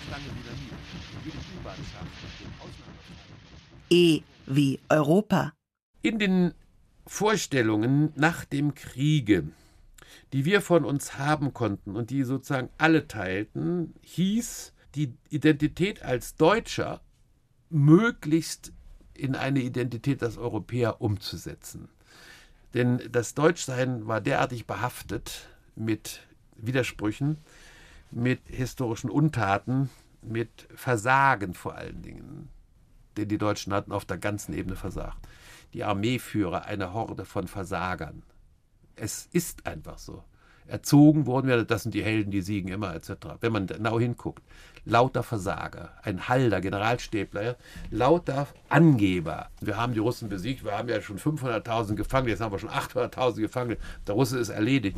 Stange 0.09 0.31
Dynamit, 0.33 0.79
jede 1.21 1.41
U-Bahn-Schacht 1.53 2.17
den 2.41 2.53
Ausnahmefall 2.65 3.35
E 3.95 4.23
wie 4.47 4.81
Europa. 4.89 5.53
In 6.03 6.19
den 6.19 6.53
Vorstellungen 7.07 8.13
nach 8.17 8.45
dem 8.45 8.75
Kriege, 8.75 9.45
die 10.33 10.45
wir 10.45 10.63
von 10.63 10.85
uns 10.85 11.17
haben 11.17 11.55
konnten 11.55 11.95
und 11.95 12.11
die 12.11 12.25
sozusagen 12.25 12.71
alle 12.77 13.07
teilten, 13.07 13.95
hieß 14.03 14.73
die 14.97 15.15
Identität 15.31 16.03
als 16.03 16.35
Deutscher 16.35 17.03
möglichst 17.71 18.73
in 19.15 19.37
eine 19.37 19.61
Identität 19.61 20.25
als 20.25 20.39
Europäer 20.39 21.01
umzusetzen. 21.01 21.89
Denn 22.75 23.01
das 23.13 23.35
Deutschsein 23.35 24.09
war 24.09 24.21
derartig 24.21 24.67
behaftet 24.67 25.49
mit 25.77 26.27
Widersprüchen, 26.57 27.37
mit 28.11 28.41
historischen 28.49 29.09
Untaten, 29.09 29.89
mit 30.21 30.67
Versagen 30.75 31.55
vor 31.55 31.77
allen 31.77 32.03
Dingen, 32.03 32.49
denn 33.17 33.29
die 33.29 33.39
Deutschen 33.39 33.73
hatten 33.73 33.93
auf 33.93 34.05
der 34.05 34.19
ganzen 34.19 34.55
Ebene 34.55 34.77
versagt. 34.77 35.19
Die 35.73 35.85
Armeeführer 35.85 36.67
eine 36.67 36.93
Horde 36.93 37.25
von 37.25 37.49
Versagern. 37.49 38.23
Es 38.97 39.29
ist 39.33 39.67
einfach 39.67 39.99
so. 39.99 40.23
Erzogen 40.67 41.27
wurden 41.27 41.47
wir, 41.47 41.63
das 41.65 41.83
sind 41.83 41.95
die 41.95 42.03
Helden, 42.03 42.31
die 42.31 42.41
siegen 42.41 42.69
immer, 42.69 42.95
etc. 42.95 43.11
Wenn 43.41 43.53
man 43.53 43.67
genau 43.67 44.01
hinguckt, 44.01 44.43
lauter 44.87 45.23
Versager, 45.23 45.91
ein 46.03 46.29
Halder, 46.29 46.61
Generalstäbler, 46.61 47.57
lauter 47.91 48.47
Angeber. 48.71 49.51
Wir 49.61 49.77
haben 49.77 49.93
die 49.93 49.99
Russen 49.99 50.29
besiegt, 50.31 50.65
wir 50.65 50.77
haben 50.77 50.89
ja 50.89 51.03
schon 51.03 51.19
500.000 51.19 51.97
Gefangene, 51.97 52.31
jetzt 52.31 52.41
haben 52.41 52.53
wir 52.53 52.59
schon 52.59 52.71
800.000 52.71 53.41
Gefangene, 53.41 53.77
der 54.07 54.15
Russe 54.15 54.39
ist 54.39 54.49
erledigt. 54.49 54.97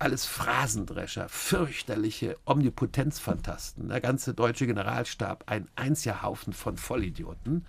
Alles 0.00 0.26
Phrasendrescher, 0.26 1.28
fürchterliche 1.28 2.36
Omnipotenzfantasten. 2.44 3.88
Der 3.88 4.00
ganze 4.00 4.32
deutsche 4.32 4.66
Generalstab, 4.66 5.44
ein 5.46 5.66
einziger 5.74 6.22
Haufen 6.22 6.52
von 6.52 6.76
Vollidioten 6.76 7.66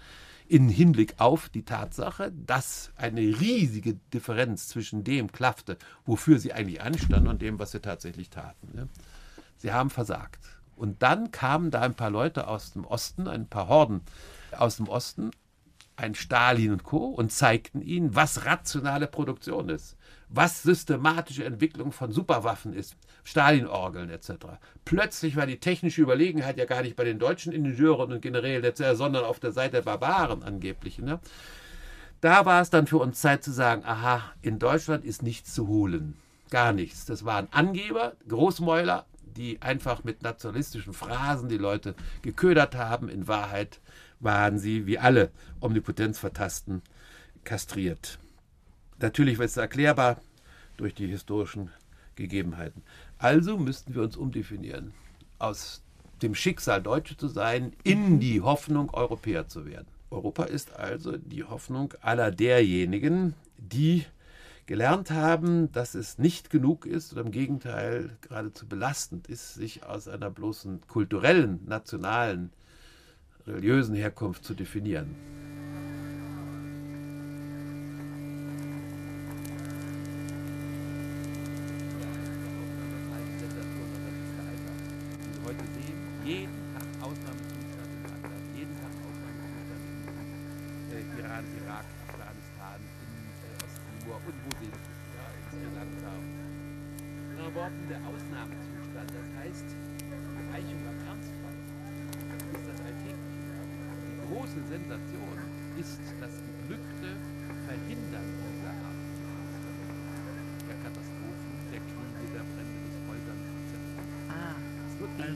in 0.48 0.70
Hinblick 0.70 1.16
auf 1.18 1.50
die 1.50 1.64
Tatsache, 1.64 2.32
dass 2.32 2.92
eine 2.98 3.22
riesige 3.22 3.96
Differenz 4.14 4.68
zwischen 4.68 5.04
dem 5.04 5.32
klaffte, 5.32 5.78
wofür 6.06 6.38
sie 6.38 6.54
eigentlich 6.54 6.82
anstanden 6.82 7.30
und 7.30 7.42
dem, 7.42 7.58
was 7.58 7.72
sie 7.72 7.82
tatsächlich 7.82 8.30
taten. 8.30 8.90
Sie 9.58 9.72
haben 9.72 9.90
versagt. 9.90 10.40
Und 10.76 11.02
dann 11.02 11.32
kamen 11.32 11.72
da 11.72 11.82
ein 11.82 11.96
paar 11.96 12.12
Leute 12.12 12.48
aus 12.48 12.72
dem 12.72 12.86
Osten, 12.86 13.28
ein 13.28 13.48
paar 13.48 13.68
Horden 13.68 14.02
aus 14.52 14.78
dem 14.78 14.88
Osten, 14.88 15.32
ein 16.00 16.16
Stalin 16.16 16.72
und 16.72 16.84
Co. 16.84 17.06
und 17.08 17.32
zeigten 17.32 17.82
ihnen, 17.82 18.16
was 18.16 18.46
rationale 18.46 19.08
Produktion 19.08 19.70
ist, 19.70 19.98
was 20.30 20.64
systematische 20.64 21.44
Entwicklung 21.44 21.92
von 21.92 22.12
Superwaffen 22.12 22.74
ist, 22.74 22.96
Stalin-Orgeln 23.24 24.10
etc. 24.10 24.32
Plötzlich 24.86 25.36
war 25.36 25.46
die 25.46 25.60
technische 25.60 26.02
Überlegenheit 26.02 26.58
ja 26.58 26.66
gar 26.66 26.82
nicht 26.82 26.96
bei 26.96 27.04
den 27.04 27.20
deutschen 27.20 27.52
Ingenieuren 27.52 28.14
und 28.14 28.22
Generälen 28.22 28.74
sondern 28.96 29.26
auf 29.26 29.40
der 29.40 29.52
Seite 29.52 29.78
der 29.78 29.82
Barbaren 29.82 30.44
angeblich. 30.44 31.00
Ne? 31.00 31.20
Da 32.22 32.46
war 32.46 32.62
es 32.62 32.70
dann 32.70 32.88
für 32.88 32.98
uns 32.98 33.20
Zeit 33.20 33.44
zu 33.44 33.52
sagen, 33.52 33.84
aha, 33.86 34.24
in 34.42 34.60
Deutschland 34.60 35.04
ist 35.04 35.22
nichts 35.22 35.54
zu 35.54 35.68
holen. 35.68 36.16
Gar 36.50 36.74
nichts. 36.74 37.06
Das 37.06 37.26
waren 37.26 37.48
Angeber, 37.52 38.14
Großmäuler, 38.28 39.06
die 39.22 39.62
einfach 39.62 40.04
mit 40.04 40.24
nationalistischen 40.24 40.94
Phrasen 40.94 41.50
die 41.50 41.58
Leute 41.58 41.96
geködert 42.22 42.76
haben. 42.76 43.10
In 43.10 43.28
Wahrheit 43.28 43.80
waren 44.20 44.60
sie, 44.60 44.86
wie 44.86 45.00
alle 45.00 45.32
Omnipotenzvertasten, 45.62 46.82
kastriert. 47.44 48.20
Natürlich 49.00 49.38
wird 49.38 49.50
es 49.50 49.58
erklärbar 49.58 50.20
durch 50.78 50.94
die 50.94 51.08
historischen 51.08 51.70
Gegebenheiten. 52.16 52.84
Also 53.18 53.58
müssten 53.58 53.96
wir 53.96 54.02
uns 54.02 54.18
umdefinieren. 54.18 54.94
Aus 55.38 55.84
dem 56.22 56.36
Schicksal, 56.36 56.82
Deutsche 56.82 57.16
zu 57.16 57.28
sein, 57.28 57.74
in 57.84 58.20
die 58.20 58.42
Hoffnung, 58.42 58.94
Europäer 58.94 59.48
zu 59.48 59.66
werden. 59.66 59.88
Europa 60.12 60.44
ist 60.44 60.76
also 60.76 61.18
die 61.18 61.44
Hoffnung 61.44 61.94
aller 62.02 62.32
derjenigen, 62.32 63.36
die 63.58 64.06
gelernt 64.66 65.12
haben, 65.12 65.72
dass 65.72 65.96
es 65.96 66.18
nicht 66.18 66.50
genug 66.50 66.86
ist 66.86 67.14
oder 67.14 67.22
im 67.22 67.32
Gegenteil 67.32 68.18
geradezu 68.22 68.68
belastend 68.68 69.28
ist, 69.28 69.56
sich 69.56 69.84
aus 69.84 70.08
einer 70.08 70.30
bloßen 70.30 70.82
kulturellen, 70.88 71.60
nationalen, 71.66 72.52
religiösen 73.50 73.96
Herkunft 73.96 74.44
zu 74.44 74.54
definieren. 74.54 75.16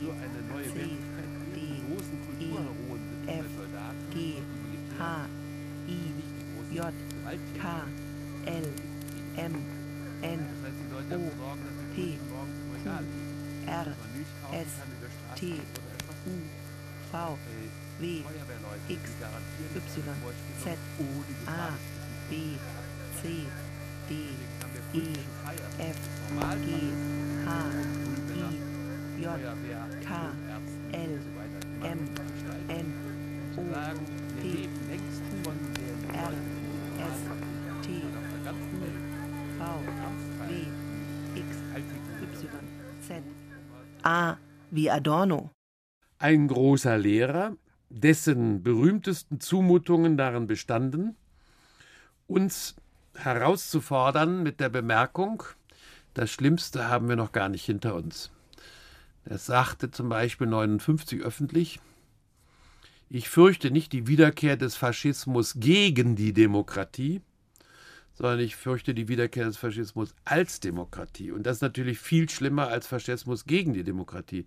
Also 0.04 0.12
eine 0.20 0.42
neue. 0.52 0.70
D, 0.70 0.98
Die 1.56 1.82
großen 1.88 2.18
Kulturheroen 2.26 3.00
sind 3.10 3.26
nicht 3.26 3.40
F, 3.40 3.46
Soldaten, 3.56 4.10
G, 4.12 4.34
H, 5.00 5.26
I, 5.88 6.76
J. 6.76 6.94
K, 7.62 7.84
L, 8.46 8.70
M, 9.38 9.56
N, 10.22 10.40
O, 11.10 11.32
P, 11.96 12.18
liegen. 12.84 13.08
R, 13.66 13.88
S, 14.52 14.68
T. 15.40 15.54
U, 16.26 16.32
V, 17.12 17.18
Äh, 17.18 18.02
W, 18.02 18.24
Feuerwehrleute, 18.24 18.82
X, 18.90 19.02
Y, 19.16 20.64
Z, 20.64 20.73
wie 44.74 44.90
Adorno. 44.90 45.52
Ein 46.18 46.48
großer 46.48 46.98
Lehrer, 46.98 47.56
dessen 47.90 48.64
berühmtesten 48.64 49.40
Zumutungen 49.40 50.18
darin 50.18 50.48
bestanden, 50.48 51.16
uns 52.28 52.76
herauszufordern 53.16 54.42
mit 54.42 54.60
der 54.60 54.70
Bemerkung, 54.70 55.44
das 56.14 56.32
Schlimmste 56.32 56.88
haben 56.88 57.10
wir 57.10 57.16
noch 57.16 57.32
gar 57.32 57.50
nicht 57.50 57.66
hinter 57.66 57.96
uns. 57.96 58.32
Er 59.26 59.38
sagte 59.38 59.92
zum 59.92 60.10
Beispiel 60.10 60.48
59 60.48 61.22
öffentlich, 61.22 61.80
ich 63.10 63.30
fürchte 63.30 63.70
nicht 63.70 63.94
die 63.94 64.08
Wiederkehr 64.08 64.58
des 64.58 64.76
Faschismus 64.76 65.56
gegen 65.60 66.16
die 66.16 66.34
Demokratie, 66.34 67.22
sondern 68.14 68.40
ich 68.40 68.56
fürchte 68.56 68.94
die 68.94 69.08
Wiederkehr 69.08 69.46
des 69.46 69.58
Faschismus 69.58 70.14
als 70.24 70.60
Demokratie. 70.60 71.32
Und 71.32 71.44
das 71.44 71.58
ist 71.58 71.62
natürlich 71.62 72.00
viel 72.00 72.30
schlimmer 72.30 72.68
als 72.68 72.88
Faschismus 72.88 73.46
gegen 73.46 73.74
die 73.74 73.84
Demokratie. 73.84 74.46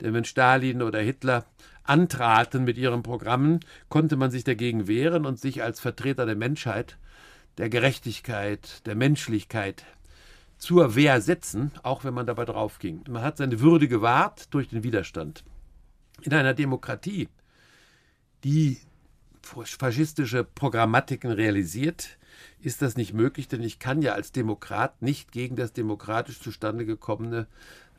Denn 0.00 0.14
wenn 0.14 0.24
Stalin 0.24 0.82
oder 0.82 1.00
Hitler 1.00 1.44
antraten 1.82 2.64
mit 2.64 2.78
ihren 2.78 3.02
Programmen, 3.02 3.60
konnte 3.88 4.16
man 4.16 4.30
sich 4.30 4.44
dagegen 4.44 4.86
wehren 4.86 5.26
und 5.26 5.40
sich 5.40 5.62
als 5.62 5.80
Vertreter 5.80 6.26
der 6.26 6.36
Menschheit, 6.36 6.96
der 7.56 7.68
Gerechtigkeit, 7.68 8.86
der 8.86 8.94
Menschlichkeit 8.94 9.84
zur 10.58 10.94
Wehr 10.94 11.20
setzen, 11.20 11.72
auch 11.82 12.04
wenn 12.04 12.14
man 12.14 12.26
dabei 12.26 12.44
draufging. 12.44 13.04
Man 13.08 13.22
hat 13.22 13.38
seine 13.38 13.60
Würde 13.60 13.88
gewahrt 13.88 14.52
durch 14.52 14.68
den 14.68 14.82
Widerstand. 14.82 15.44
In 16.22 16.34
einer 16.34 16.54
Demokratie, 16.54 17.28
die 18.44 18.78
faschistische 19.42 20.44
Programmatiken 20.44 21.30
realisiert, 21.30 22.17
ist 22.60 22.82
das 22.82 22.96
nicht 22.96 23.14
möglich, 23.14 23.48
denn 23.48 23.62
ich 23.62 23.78
kann 23.78 24.02
ja 24.02 24.12
als 24.12 24.32
Demokrat 24.32 25.02
nicht 25.02 25.32
gegen 25.32 25.56
das 25.56 25.72
demokratisch 25.72 26.40
zustande 26.40 26.84
gekommene, 26.84 27.46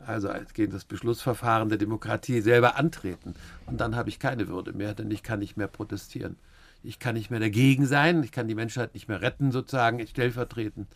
also 0.05 0.29
gegen 0.53 0.71
das 0.71 0.85
Beschlussverfahren 0.85 1.69
der 1.69 1.77
Demokratie 1.77 2.41
selber 2.41 2.77
antreten. 2.77 3.35
Und 3.65 3.81
dann 3.81 3.95
habe 3.95 4.09
ich 4.09 4.19
keine 4.19 4.47
Würde 4.47 4.73
mehr, 4.73 4.93
denn 4.93 5.11
ich 5.11 5.23
kann 5.23 5.39
nicht 5.39 5.57
mehr 5.57 5.67
protestieren. 5.67 6.37
ich 6.81 6.99
kann 6.99 7.15
nicht 7.15 7.29
mehr 7.29 7.41
dagegen 7.41 7.85
sein, 7.85 8.23
ich 8.23 8.31
kann 8.31 8.47
die 8.47 8.55
Menschheit 8.55 8.93
nicht 8.93 9.09
mehr 9.09 9.21
retten, 9.21 9.51
sozusagen, 9.51 10.05
stellvertretend. 10.07 10.87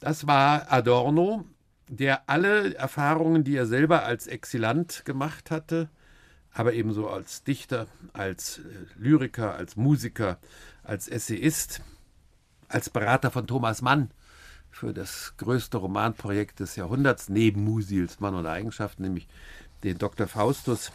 Das 0.00 0.26
war 0.26 0.70
Adorno, 0.70 1.46
der 1.88 2.28
alle 2.28 2.74
Erfahrungen, 2.74 3.44
die 3.44 3.56
er 3.56 3.66
selber 3.66 4.04
als 4.04 4.26
Exilant 4.26 5.04
gemacht 5.04 5.50
hatte, 5.50 5.88
aber 6.52 6.74
ebenso 6.74 7.08
als 7.08 7.42
Dichter, 7.42 7.86
als 8.12 8.58
äh, 8.58 8.62
Lyriker, 8.96 9.54
als 9.54 9.76
Musiker, 9.76 10.38
als 10.82 11.08
Essayist, 11.08 11.80
als 12.74 12.90
Berater 12.90 13.30
von 13.30 13.46
Thomas 13.46 13.82
Mann 13.82 14.10
für 14.68 14.92
das 14.92 15.34
größte 15.36 15.76
Romanprojekt 15.76 16.58
des 16.58 16.74
Jahrhunderts, 16.74 17.28
neben 17.28 17.62
Musils 17.62 18.18
Mann 18.18 18.34
und 18.34 18.46
Eigenschaften, 18.46 19.04
nämlich 19.04 19.28
den 19.84 19.96
Dr. 19.96 20.26
Faustus, 20.26 20.90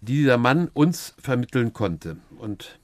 dieser 0.00 0.38
Mann 0.38 0.68
uns 0.72 1.14
vermitteln 1.20 1.74
konnte. 1.74 2.16
Und 2.38 2.80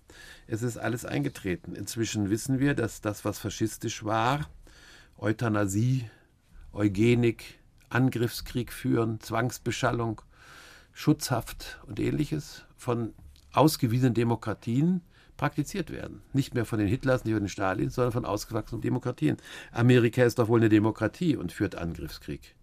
es 0.47 0.63
ist 0.63 0.77
alles 0.77 1.07
eingetreten. 1.07 1.75
Inzwischen 1.75 2.29
wissen 2.29 2.59
wir, 2.59 2.75
dass 2.75 3.01
das, 3.01 3.25
was 3.25 3.39
faschistisch 3.39 4.05
war, 4.05 4.47
Euthanasie, 5.17 6.11
Eugenik, 6.75 7.59
Angriffskrieg 7.89 8.75
führen, 8.75 9.21
Zwangsbeschallung, 9.21 10.21
Schutzhaft 10.93 11.81
und 11.87 11.99
ähnliches 11.99 12.67
von 12.77 13.15
ausgewiesenen 13.55 14.13
Demokratien 14.13 15.01
praktiziert 15.37 15.91
werden. 15.91 16.23
Nicht 16.33 16.55
mehr 16.55 16.65
von 16.65 16.79
den 16.79 16.89
Hitlers, 16.89 17.25
nicht 17.25 17.35
von 17.35 17.43
den 17.43 17.49
Stalins, 17.49 17.95
sondern 17.95 18.13
von 18.13 18.25
ausgewachsenen 18.25 18.83
Demokratien. 18.83 19.37
Amerika 19.73 20.25
ist 20.25 20.39
doch 20.39 20.49
wohl 20.49 20.61
eine 20.61 20.69
Demokratie 20.69 21.37
und 21.37 21.53
führt 21.53 21.75
Angriffskrieg. 21.75 22.55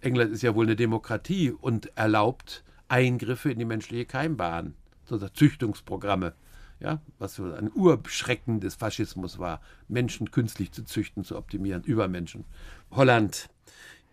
England 0.00 0.32
ist 0.32 0.42
ja 0.42 0.54
wohl 0.54 0.66
eine 0.66 0.76
Demokratie 0.76 1.50
und 1.50 1.96
erlaubt 1.96 2.64
Eingriffe 2.88 3.52
in 3.52 3.58
die 3.58 3.64
menschliche 3.64 4.06
Keimbahn, 4.06 4.74
sozusagen 5.04 5.34
Züchtungsprogramme, 5.34 6.34
ja, 6.80 7.00
was 7.18 7.34
so 7.34 7.52
ein 7.52 7.70
Urschrecken 7.74 8.60
des 8.60 8.74
Faschismus 8.74 9.38
war, 9.38 9.60
Menschen 9.88 10.30
künstlich 10.30 10.72
zu 10.72 10.84
züchten, 10.84 11.24
zu 11.24 11.36
optimieren, 11.36 11.84
Übermenschen. 11.84 12.44
Holland 12.90 13.50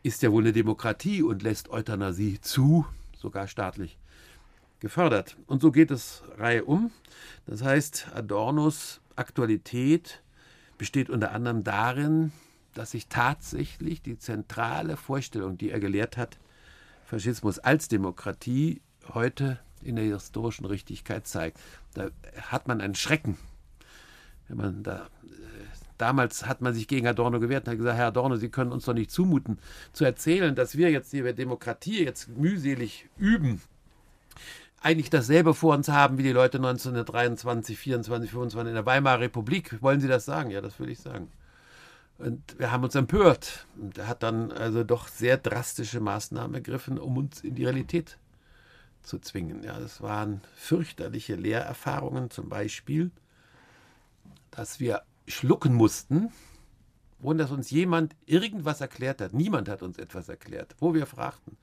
ist 0.04 0.22
ja 0.22 0.32
wohl 0.32 0.44
eine 0.44 0.54
Demokratie 0.54 1.24
und 1.24 1.44
lässt 1.44 1.70
Euthanasie 1.70 2.40
zu, 2.42 2.86
sogar 3.16 3.48
staatlich 3.48 3.98
gefördert. 4.80 5.38
Und 5.48 5.62
so 5.62 5.72
geht 5.72 5.92
es 5.92 6.24
Reihe 6.38 6.64
um. 6.66 6.92
Das 7.46 7.64
heißt, 7.64 8.10
Adornos 8.14 9.02
Aktualität 9.16 10.22
besteht 10.78 11.10
unter 11.10 11.32
anderem 11.32 11.64
darin, 11.64 12.32
dass 12.74 12.92
sich 12.92 13.08
tatsächlich 13.08 14.02
die 14.02 14.20
zentrale 14.20 14.98
Vorstellung, 14.98 15.58
die 15.58 15.72
er 15.72 15.80
gelehrt 15.80 16.18
hat, 16.18 16.38
Faschismus 17.06 17.58
als 17.58 17.88
Demokratie 17.88 18.82
heute 19.14 19.60
in 19.82 19.96
der 19.96 20.06
historischen 20.06 20.66
Richtigkeit 20.66 21.26
zeigt. 21.26 21.60
Da 21.94 22.10
hat 22.42 22.68
man 22.68 22.82
einen 22.82 22.96
Schrecken. 22.96 23.38
Wenn 24.48 24.58
man 24.58 24.84
da, 24.84 25.08
äh, 25.24 25.30
damals 25.98 26.46
hat 26.46 26.62
man 26.62 26.74
sich 26.74 26.88
gegen 26.88 27.08
Adorno 27.08 27.40
gewehrt 27.40 27.66
und 27.66 27.72
hat 27.72 27.78
gesagt, 27.78 27.98
Herr 27.98 28.08
Adorno, 28.08 28.36
Sie 28.36 28.50
können 28.50 28.72
uns 28.72 28.86
doch 28.86 28.94
nicht 28.94 29.12
zumuten, 29.12 29.58
zu 29.94 30.06
erzählen, 30.06 30.54
dass 30.54 30.78
wir 30.78 30.92
jetzt 30.92 31.12
hier 31.12 31.34
Demokratie 31.34 32.04
jetzt 32.04 32.30
mühselig 32.30 33.08
üben 33.18 33.62
eigentlich 34.82 35.10
dasselbe 35.10 35.54
vor 35.54 35.76
uns 35.76 35.90
haben 35.90 36.18
wie 36.18 36.24
die 36.24 36.32
Leute 36.32 36.58
1923, 36.58 37.78
24, 37.78 38.32
25 38.32 38.70
in 38.70 38.76
der 38.76 38.86
Weimarer 38.86 39.22
Republik. 39.22 39.82
Wollen 39.82 40.00
Sie 40.00 40.08
das 40.08 40.26
sagen? 40.26 40.52
Ja, 40.52 40.62
das 40.62 40.80
würde 40.80 40.92
ich 40.92 41.00
sagen. 41.00 41.32
Und 42.20 42.58
wir 42.60 42.72
haben 42.72 42.84
uns 42.84 42.96
empört. 42.96 43.66
Und 43.78 43.98
er 43.98 44.08
hat 44.08 44.24
dann 44.24 44.52
also 44.52 44.84
doch 44.84 45.08
sehr 45.08 45.38
drastische 45.38 46.00
Maßnahmen 46.00 46.56
ergriffen, 46.56 47.00
um 47.00 47.18
uns 47.18 47.42
in 47.42 47.56
die 47.56 47.66
Realität 47.66 48.18
zu 49.04 49.20
zwingen. 49.20 49.64
Ja, 49.64 49.80
das 49.80 50.02
waren 50.02 50.42
fürchterliche 50.56 51.36
Lehrerfahrungen, 51.36 52.30
zum 52.30 52.50
Beispiel, 52.50 53.12
dass 54.52 54.80
wir 54.80 55.02
schlucken 55.28 55.74
mussten, 55.74 56.32
ohne 57.22 57.40
dass 57.40 57.52
uns 57.52 57.72
jemand 57.72 58.16
irgendwas 58.26 58.82
erklärt 58.82 59.22
hat. 59.22 59.34
Niemand 59.34 59.70
hat 59.70 59.82
uns 59.82 59.98
etwas 59.98 60.30
erklärt, 60.30 60.76
wo 60.80 60.94
wir 60.94 61.06
fragten, 61.06 61.58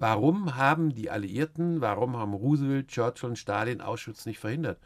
warum 0.00 0.56
haben 0.56 0.94
die 0.94 1.10
Alliierten, 1.10 1.80
warum 1.80 2.16
haben 2.16 2.32
Roosevelt, 2.32 2.88
Churchill 2.88 3.30
und 3.30 3.38
Stalin 3.38 3.80
Auschwitz 3.80 4.26
nicht 4.26 4.38
verhindert? 4.38 4.78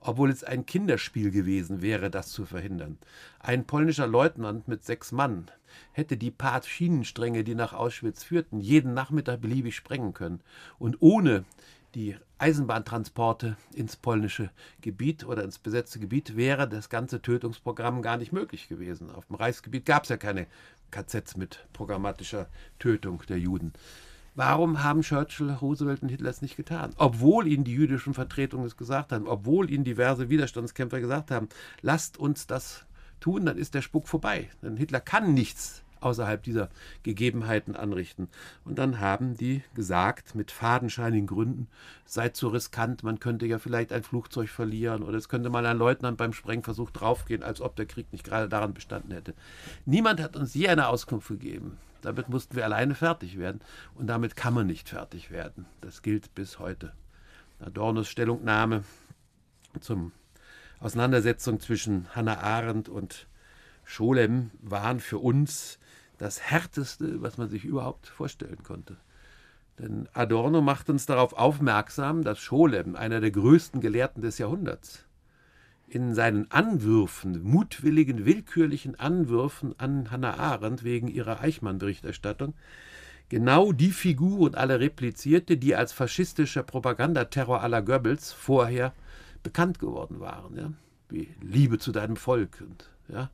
Obwohl 0.00 0.30
es 0.30 0.42
ein 0.42 0.66
Kinderspiel 0.66 1.30
gewesen 1.30 1.80
wäre, 1.80 2.10
das 2.10 2.30
zu 2.30 2.44
verhindern. 2.44 2.98
Ein 3.38 3.66
polnischer 3.66 4.08
Leutnant 4.08 4.66
mit 4.66 4.82
sechs 4.82 5.12
Mann 5.12 5.48
hätte 5.92 6.16
die 6.16 6.32
paar 6.32 6.62
Schienenstränge, 6.62 7.44
die 7.44 7.54
nach 7.54 7.72
Auschwitz 7.72 8.24
führten, 8.24 8.58
jeden 8.58 8.94
Nachmittag 8.94 9.40
beliebig 9.40 9.76
sprengen 9.76 10.14
können. 10.14 10.40
Und 10.78 10.96
ohne 11.00 11.44
die 11.94 12.16
Eisenbahntransporte 12.38 13.56
ins 13.74 13.96
polnische 13.96 14.50
Gebiet 14.80 15.24
oder 15.24 15.44
ins 15.44 15.58
besetzte 15.58 16.00
Gebiet 16.00 16.36
wäre 16.36 16.66
das 16.68 16.88
ganze 16.88 17.20
Tötungsprogramm 17.22 18.02
gar 18.02 18.16
nicht 18.16 18.32
möglich 18.32 18.68
gewesen. 18.68 19.10
Auf 19.10 19.26
dem 19.26 19.36
Reichsgebiet 19.36 19.86
gab 19.86 20.04
es 20.04 20.08
ja 20.08 20.16
keine 20.16 20.46
KZs 20.90 21.36
mit 21.36 21.66
programmatischer 21.72 22.48
Tötung 22.78 23.22
der 23.28 23.38
Juden. 23.38 23.72
Warum 24.34 24.82
haben 24.82 25.02
Churchill, 25.02 25.50
Roosevelt 25.50 26.02
und 26.02 26.08
Hitler 26.08 26.30
es 26.30 26.40
nicht 26.40 26.56
getan? 26.56 26.92
Obwohl 26.96 27.46
ihnen 27.46 27.64
die 27.64 27.74
jüdischen 27.74 28.14
Vertretungen 28.14 28.66
es 28.66 28.78
gesagt 28.78 29.12
haben, 29.12 29.26
obwohl 29.26 29.70
ihnen 29.70 29.84
diverse 29.84 30.30
Widerstandskämpfer 30.30 31.00
gesagt 31.00 31.30
haben, 31.30 31.48
lasst 31.82 32.16
uns 32.16 32.46
das 32.46 32.86
tun, 33.20 33.44
dann 33.44 33.58
ist 33.58 33.74
der 33.74 33.82
Spuk 33.82 34.08
vorbei. 34.08 34.48
Denn 34.62 34.78
Hitler 34.78 35.00
kann 35.00 35.34
nichts 35.34 35.82
außerhalb 36.02 36.42
dieser 36.42 36.68
Gegebenheiten 37.02 37.76
anrichten. 37.76 38.28
Und 38.64 38.78
dann 38.78 39.00
haben 39.00 39.36
die 39.36 39.62
gesagt, 39.74 40.34
mit 40.34 40.50
fadenscheinigen 40.50 41.26
Gründen, 41.26 41.68
seid 42.04 42.36
so 42.36 42.48
riskant, 42.48 43.02
man 43.02 43.20
könnte 43.20 43.46
ja 43.46 43.58
vielleicht 43.58 43.92
ein 43.92 44.02
Flugzeug 44.02 44.48
verlieren 44.48 45.02
oder 45.02 45.16
es 45.16 45.28
könnte 45.28 45.50
mal 45.50 45.64
ein 45.66 45.78
Leutnant 45.78 46.18
beim 46.18 46.32
Sprengversuch 46.32 46.90
draufgehen, 46.90 47.42
als 47.42 47.60
ob 47.60 47.76
der 47.76 47.86
Krieg 47.86 48.12
nicht 48.12 48.24
gerade 48.24 48.48
daran 48.48 48.74
bestanden 48.74 49.12
hätte. 49.12 49.34
Niemand 49.86 50.20
hat 50.20 50.36
uns 50.36 50.54
je 50.54 50.68
eine 50.68 50.88
Auskunft 50.88 51.28
gegeben. 51.28 51.78
Damit 52.02 52.28
mussten 52.28 52.56
wir 52.56 52.64
alleine 52.64 52.94
fertig 52.94 53.38
werden 53.38 53.60
und 53.94 54.08
damit 54.08 54.34
kann 54.36 54.54
man 54.54 54.66
nicht 54.66 54.88
fertig 54.88 55.30
werden. 55.30 55.66
Das 55.80 56.02
gilt 56.02 56.34
bis 56.34 56.58
heute. 56.58 56.92
Adornos 57.60 58.08
Stellungnahme 58.08 58.82
zum 59.80 60.12
Auseinandersetzung 60.80 61.60
zwischen 61.60 62.08
Hannah 62.14 62.38
Arendt 62.38 62.88
und 62.88 63.28
Scholem 63.84 64.50
waren 64.60 65.00
für 65.00 65.18
uns 65.18 65.78
das 66.22 66.40
Härteste, 66.40 67.20
was 67.20 67.36
man 67.36 67.48
sich 67.48 67.64
überhaupt 67.64 68.06
vorstellen 68.06 68.62
konnte. 68.62 68.96
Denn 69.78 70.08
Adorno 70.12 70.60
macht 70.60 70.88
uns 70.88 71.04
darauf 71.04 71.32
aufmerksam, 71.32 72.22
dass 72.22 72.38
Scholem, 72.38 72.94
einer 72.94 73.20
der 73.20 73.32
größten 73.32 73.80
Gelehrten 73.80 74.22
des 74.22 74.38
Jahrhunderts, 74.38 75.04
in 75.88 76.14
seinen 76.14 76.48
Anwürfen, 76.52 77.42
mutwilligen, 77.42 78.24
willkürlichen 78.24 78.98
Anwürfen 79.00 79.74
an 79.78 80.12
Hannah 80.12 80.38
Arendt 80.38 80.84
wegen 80.84 81.08
ihrer 81.08 81.40
Eichmann-Berichterstattung, 81.40 82.54
genau 83.28 83.72
die 83.72 83.90
Figur 83.90 84.38
und 84.40 84.56
alle 84.56 84.78
replizierte, 84.78 85.56
die 85.56 85.74
als 85.74 85.92
faschistischer 85.92 86.62
Propagandaterror 86.62 87.62
aller 87.62 87.82
Goebbels 87.82 88.32
vorher 88.32 88.92
bekannt 89.42 89.80
geworden 89.80 90.20
waren. 90.20 90.56
Ja? 90.56 90.72
Wie 91.08 91.34
Liebe 91.40 91.78
zu 91.78 91.90
deinem 91.90 92.16
Volk 92.16 92.62
und 92.64 92.88
ja? 93.08 93.28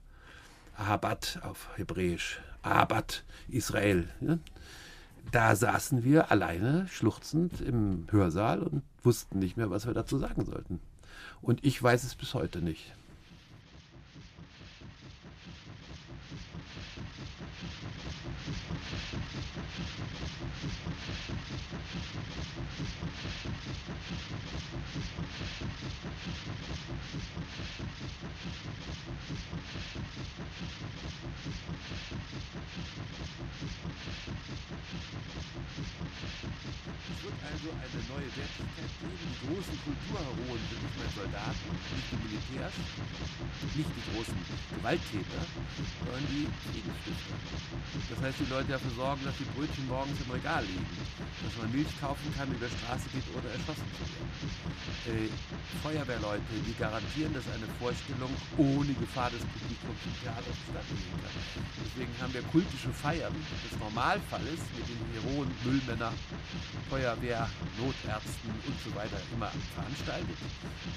Ahabat 0.74 1.40
auf 1.42 1.68
Hebräisch, 1.76 2.40
Abat 2.62 3.24
Israel. 3.48 4.08
Ja? 4.20 4.38
Da 5.30 5.56
saßen 5.56 6.04
wir 6.04 6.30
alleine 6.30 6.86
schluchzend 6.88 7.60
im 7.60 8.06
Hörsaal 8.10 8.62
und 8.62 8.82
wussten 9.02 9.38
nicht 9.38 9.56
mehr, 9.56 9.70
was 9.70 9.86
wir 9.86 9.94
dazu 9.94 10.18
sagen 10.18 10.44
sollten. 10.44 10.80
Und 11.42 11.64
ich 11.64 11.82
weiß 11.82 12.04
es 12.04 12.14
bis 12.14 12.34
heute 12.34 12.62
nicht. 12.62 12.94
also 37.58 37.74
eine 37.74 38.00
neue 38.06 38.30
Wertigkeit 38.38 38.92
geben. 39.00 39.18
Die 39.18 39.38
großen 39.46 39.78
Kulturheroen 39.82 40.62
sind 40.70 40.82
nicht 40.82 40.98
mehr 40.98 41.07
Soldaten, 41.18 41.68
nicht 41.74 42.08
die 42.14 42.20
Militärs, 42.22 42.74
nicht 43.74 43.90
die 43.90 44.04
großen 44.14 44.38
Gewalttäter, 44.78 45.42
sondern 45.98 46.24
die 46.30 46.46
Friedensstifter. 46.46 47.36
Das 48.08 48.18
heißt, 48.22 48.38
die 48.38 48.50
Leute 48.50 48.78
dafür 48.78 48.94
sorgen, 48.94 49.22
dass 49.26 49.36
die 49.36 49.48
Brötchen 49.52 49.86
morgens 49.88 50.14
im 50.22 50.30
Regal 50.30 50.62
liegen, 50.62 50.86
dass 51.42 51.54
man 51.58 51.68
Milch 51.74 51.90
kaufen 52.00 52.28
kann, 52.38 52.48
über 52.54 52.70
Straße 52.70 53.10
geht 53.10 53.26
oder 53.34 53.50
erschossen 53.50 53.88
zu 53.98 54.04
werden. 54.06 54.30
Äh, 55.08 55.30
Feuerwehrleute, 55.82 56.54
die 56.62 56.76
garantieren, 56.78 57.34
dass 57.34 57.46
eine 57.50 57.66
Vorstellung 57.82 58.30
ohne 58.56 58.94
Gefahr 58.94 59.30
des 59.34 59.42
Publikums 59.42 60.00
im 60.06 60.14
Theater 60.22 60.52
stattfinden 60.54 61.18
kann. 61.18 61.34
Deswegen 61.82 62.14
haben 62.22 62.34
wir 62.34 62.42
kultische 62.54 62.92
Feiern 62.94 63.34
des 63.34 63.74
Normalfalles 63.78 64.60
mit 64.76 64.86
den 64.86 65.00
Heroen, 65.18 65.50
Müllmänner, 65.64 66.12
Feuerwehr, 66.88 67.08
Feuerwehr, 67.08 67.48
Notärzten 67.78 68.50
und 68.66 68.76
so 68.84 68.94
weiter 68.94 69.16
immer 69.32 69.50
veranstaltet, 69.74 70.36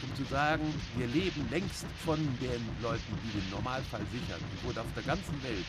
um 0.01 0.10
zu 0.15 0.23
sagen, 0.25 0.63
wir 0.95 1.07
leben 1.07 1.47
längst 1.49 1.85
von 2.05 2.19
den 2.39 2.61
Leuten, 2.81 3.11
die 3.23 3.39
den 3.39 3.49
Normalfall 3.51 4.01
sichern. 4.11 4.41
Wo 4.63 4.69
auf 4.69 4.93
der 4.95 5.03
ganzen 5.03 5.35
Welt 5.43 5.65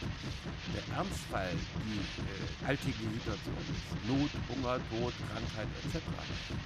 der 0.75 0.97
Ernstfall 0.97 1.53
die 1.87 2.01
äh, 2.23 2.69
alltägliche 2.69 3.13
Situation 3.15 3.57
ist, 3.71 3.85
Not, 4.09 4.33
Hunger, 4.49 4.79
Tod, 4.91 5.13
Krankheit 5.31 5.69
etc., 5.85 6.03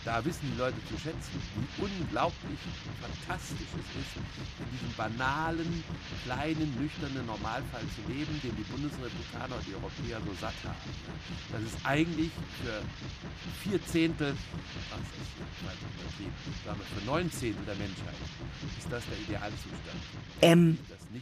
da 0.04 0.24
wissen 0.24 0.50
die 0.52 0.58
Leute 0.58 0.78
zu 0.88 0.96
schätzen, 0.98 1.36
wie 1.56 1.82
unglaublich 1.82 2.60
fantastisch 3.00 3.72
es 3.74 3.88
ist, 4.00 4.14
in 4.16 4.68
diesem 4.70 4.92
banalen, 4.96 5.84
kleinen, 6.24 6.70
nüchternen 6.80 7.26
Normalfall 7.26 7.84
zu 7.94 8.02
leben, 8.12 8.40
den 8.42 8.54
die 8.56 8.66
Bundesrepublikaner 8.70 9.56
und 9.56 9.66
die 9.66 9.74
Europäer 9.74 10.20
so 10.24 10.32
satt 10.40 10.58
haben. 10.64 10.90
Das 11.52 11.62
ist 11.62 11.78
eigentlich 11.84 12.30
für 12.62 12.82
vier 13.62 13.84
Zehntel, 13.86 14.34
ach, 14.90 14.98
das 14.98 15.10
ist 15.10 15.36
wir, 16.18 16.74
für 16.74 17.04
neun 17.04 17.30
Zehntel 17.30 17.65
der 17.66 17.74
Menschheit 17.74 18.14
ist 18.78 18.90
das 18.90 19.02
der 19.06 19.18
Idealzustand. 19.18 20.00
M 20.40 20.78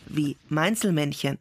wie 0.07 0.37
Meinzelmännchen. 0.49 1.39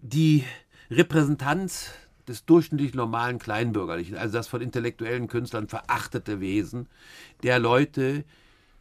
Die 0.00 0.44
Repräsentanz 0.90 1.92
des 2.26 2.44
durchschnittlich 2.44 2.94
normalen 2.94 3.38
Kleinbürgerlichen, 3.38 4.16
also 4.16 4.38
das 4.38 4.48
von 4.48 4.60
intellektuellen 4.60 5.28
Künstlern 5.28 5.68
verachtete 5.68 6.40
Wesen 6.40 6.88
der 7.42 7.58
Leute, 7.58 8.24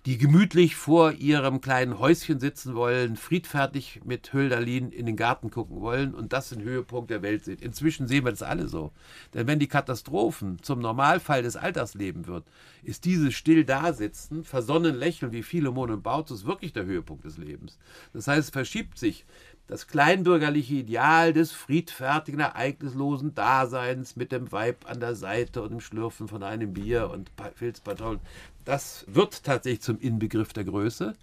die 0.10 0.18
gemütlich 0.18 0.76
vor 0.76 1.12
ihrem 1.12 1.62
kleinen 1.62 2.00
Häuschen 2.00 2.40
sitzen 2.40 2.74
wollen, 2.74 3.16
friedfertig 3.16 4.02
mit 4.06 4.34
Hölderlin 4.34 4.92
in 4.92 5.06
den 5.06 5.16
Garten 5.16 5.52
gucken 5.52 5.82
wollen 5.82 6.16
und 6.16 6.34
das 6.34 6.50
den 6.50 6.64
Höhepunkt 6.64 7.12
der 7.12 7.22
Welt 7.22 7.46
sehen. 7.46 7.60
Inzwischen 7.62 8.08
sehen 8.08 8.26
wir 8.26 8.32
das 8.32 8.42
alle 8.42 8.68
so. 8.68 8.92
Denn 9.36 9.46
wenn 9.46 9.60
die 9.60 9.68
Katastrophen 9.68 10.64
zum 10.64 10.80
Normalfall 10.80 11.44
des 11.44 11.56
Alltagslebens 11.56 12.26
wird, 12.26 12.44
ist 12.82 13.06
dieses 13.06 13.36
still 13.36 13.66
dasitzen, 13.66 14.44
versonnen 14.44 14.96
lächeln 14.96 15.32
wie 15.32 15.44
Philemon 15.44 15.92
und 15.92 16.02
Bautus 16.02 16.44
wirklich 16.44 16.74
der 16.74 16.86
Höhepunkt 16.86 17.24
des 17.24 17.38
Lebens. 17.38 17.78
Das 18.12 18.28
heißt, 18.28 18.48
es 18.48 18.50
verschiebt 18.50 18.98
sich 18.98 19.28
das 19.70 19.86
kleinbürgerliche 19.86 20.74
Ideal 20.74 21.32
des 21.32 21.52
friedfertigen, 21.52 22.40
ereignislosen 22.40 23.36
Daseins 23.36 24.16
mit 24.16 24.32
dem 24.32 24.52
Weib 24.52 24.90
an 24.90 25.00
der 25.00 25.14
Seite 25.14 25.62
und 25.62 25.70
dem 25.70 25.80
Schlürfen 25.80 26.28
von 26.28 26.42
einem 26.42 26.74
Bier 26.74 27.12
und 27.12 27.32
Filzpantoffeln, 27.54 28.20
das 28.66 29.06
wird 29.08 29.44
tatsächlich 29.44 29.82
zum 29.82 30.00
Inbegriff 30.00 30.54
der 30.54 30.64
Größe. 30.64 31.14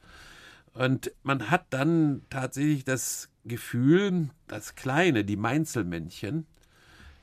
Und 0.75 1.11
man 1.25 1.51
hat 1.51 1.67
dann 1.71 2.23
tatsächlich 2.31 2.85
das 2.85 3.31
Gefühl, 3.45 4.29
das 4.47 4.77
Kleine, 4.77 5.25
die 5.25 5.37
Meinzelmännchen, 5.37 6.47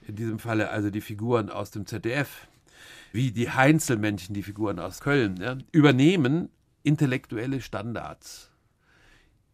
in 0.06 0.16
diesem 0.18 0.40
Falle 0.40 0.72
also 0.72 0.90
die 0.90 1.02
Figuren 1.02 1.50
aus 1.50 1.72
dem 1.72 1.86
ZDF, 1.86 2.48
wie 3.14 3.32
die 3.32 3.50
Heinzelmännchen, 3.50 4.36
die 4.36 4.44
Figuren 4.44 4.78
aus 4.78 5.00
Köln, 5.00 5.38
ja, 5.38 5.58
übernehmen 5.72 6.50
intellektuelle 6.84 7.62
Standards 7.62 8.50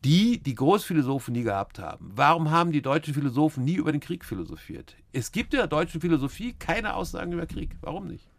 die 0.06 0.42
die 0.42 0.56
Großphilosophen 0.56 1.34
nie 1.34 1.44
gehabt 1.44 1.80
haben. 1.80 2.12
Warum 2.16 2.52
haben 2.52 2.72
die 2.72 2.82
deutschen 2.82 3.14
Philosophen 3.14 3.66
nie 3.66 3.76
über 3.76 3.92
den 3.92 4.02
Krieg 4.02 4.24
philosophiert? 4.24 4.96
Es 5.12 5.32
gibt 5.32 5.54
in 5.54 5.60
der 5.60 5.68
deutschen 5.68 6.02
Philosophie 6.02 6.54
keine 6.54 6.94
Aussagen 6.96 7.34
über 7.34 7.46
Krieg. 7.46 7.76
Warum 7.82 8.08
nicht? 8.08 8.30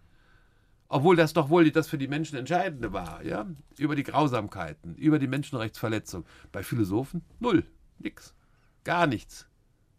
Obwohl 0.89 1.17
das 1.17 1.33
doch 1.33 1.51
wohl 1.51 1.71
das 1.71 1.89
für 1.89 1.99
die 1.99 2.09
Menschen 2.09 2.37
Entscheidende 2.37 2.93
war, 2.93 3.23
ja? 3.25 3.47
Über 3.79 3.95
die 3.95 4.03
Grausamkeiten, 4.03 4.97
über 4.97 5.19
die 5.19 5.29
Menschenrechtsverletzung. 5.29 6.25
Bei 6.51 6.63
Philosophen 6.63 7.23
null, 7.39 7.65
nix, 7.99 8.35
gar 8.83 9.07
nichts. 9.07 9.47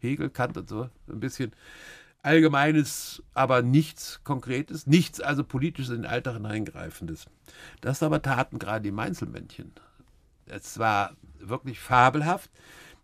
Hegel, 0.00 0.30
Kant 0.30 0.56
und 0.56 0.68
so, 0.68 0.90
ein 1.08 1.20
bisschen 1.20 1.52
Allgemeines, 2.24 3.20
aber 3.34 3.62
nichts 3.62 4.20
Konkretes, 4.22 4.86
nichts 4.86 5.20
also 5.20 5.42
politisches 5.42 5.90
in 5.90 6.02
den 6.02 6.10
Alltag 6.10 6.34
hineingreifendes. 6.34 7.26
Das 7.80 8.00
aber 8.02 8.22
taten 8.22 8.60
gerade 8.60 8.82
die 8.82 8.92
Meinzelmännchen. 8.92 9.72
Es 10.46 10.78
war 10.78 11.16
wirklich 11.48 11.80
fabelhaft. 11.80 12.50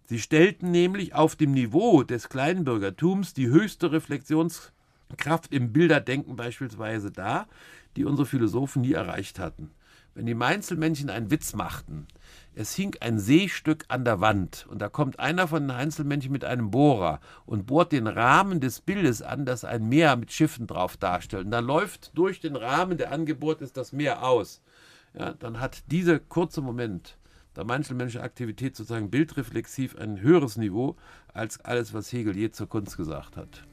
Sie 0.04 0.18
stellten 0.18 0.70
nämlich 0.70 1.14
auf 1.14 1.36
dem 1.36 1.52
Niveau 1.52 2.02
des 2.02 2.28
Kleinbürgertums 2.28 3.34
die 3.34 3.48
höchste 3.48 3.92
Reflexionskraft 3.92 5.52
im 5.52 5.72
Bilderdenken 5.72 6.36
beispielsweise 6.36 7.10
dar, 7.10 7.46
die 7.96 8.04
unsere 8.04 8.26
Philosophen 8.26 8.82
nie 8.82 8.92
erreicht 8.92 9.38
hatten. 9.38 9.70
Wenn 10.14 10.26
die 10.26 10.34
Mainzelmännchen 10.34 11.10
einen 11.10 11.30
Witz 11.30 11.54
machten, 11.54 12.06
es 12.54 12.74
hing 12.74 12.96
ein 13.00 13.20
Seestück 13.20 13.84
an 13.88 14.04
der 14.04 14.20
Wand 14.20 14.66
und 14.68 14.80
da 14.80 14.88
kommt 14.88 15.20
einer 15.20 15.46
von 15.46 15.64
den 15.64 15.70
Einzelmännchen 15.70 16.32
mit 16.32 16.44
einem 16.44 16.70
Bohrer 16.70 17.20
und 17.46 17.66
bohrt 17.66 17.92
den 17.92 18.06
Rahmen 18.06 18.60
des 18.60 18.80
Bildes 18.80 19.22
an, 19.22 19.44
das 19.44 19.64
ein 19.64 19.88
Meer 19.88 20.16
mit 20.16 20.32
Schiffen 20.32 20.66
drauf 20.66 20.96
darstellt. 20.96 21.44
Und 21.44 21.50
da 21.50 21.60
läuft 21.60 22.16
durch 22.16 22.40
den 22.40 22.56
Rahmen, 22.56 22.98
der 22.98 23.12
angebohrt 23.12 23.60
ist, 23.60 23.76
das 23.76 23.92
Meer 23.92 24.24
aus. 24.24 24.62
Ja, 25.12 25.34
dann 25.34 25.60
hat 25.60 25.82
dieser 25.90 26.18
kurze 26.18 26.62
Moment 26.62 27.17
der 27.58 27.64
menschliche 27.64 28.22
Aktivität 28.22 28.76
sozusagen 28.76 29.10
bildreflexiv 29.10 29.96
ein 29.96 30.20
höheres 30.20 30.56
Niveau 30.56 30.94
als 31.34 31.60
alles, 31.64 31.92
was 31.92 32.12
Hegel 32.12 32.36
je 32.36 32.50
zur 32.50 32.68
Kunst 32.68 32.96
gesagt 32.96 33.36
hat. 33.36 33.64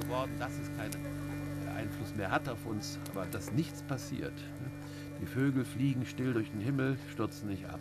geworden, 0.00 0.32
dass 0.38 0.52
es 0.58 0.70
keinen 0.76 1.76
Einfluss 1.76 2.14
mehr 2.16 2.30
hat 2.30 2.48
auf 2.48 2.64
uns, 2.66 2.98
aber 3.12 3.26
dass 3.26 3.52
nichts 3.52 3.82
passiert. 3.82 4.32
Die 5.20 5.26
Vögel 5.26 5.64
fliegen 5.64 6.04
still 6.04 6.32
durch 6.32 6.50
den 6.50 6.60
Himmel, 6.60 6.96
stürzen 7.12 7.48
nicht 7.48 7.66
ab. 7.66 7.80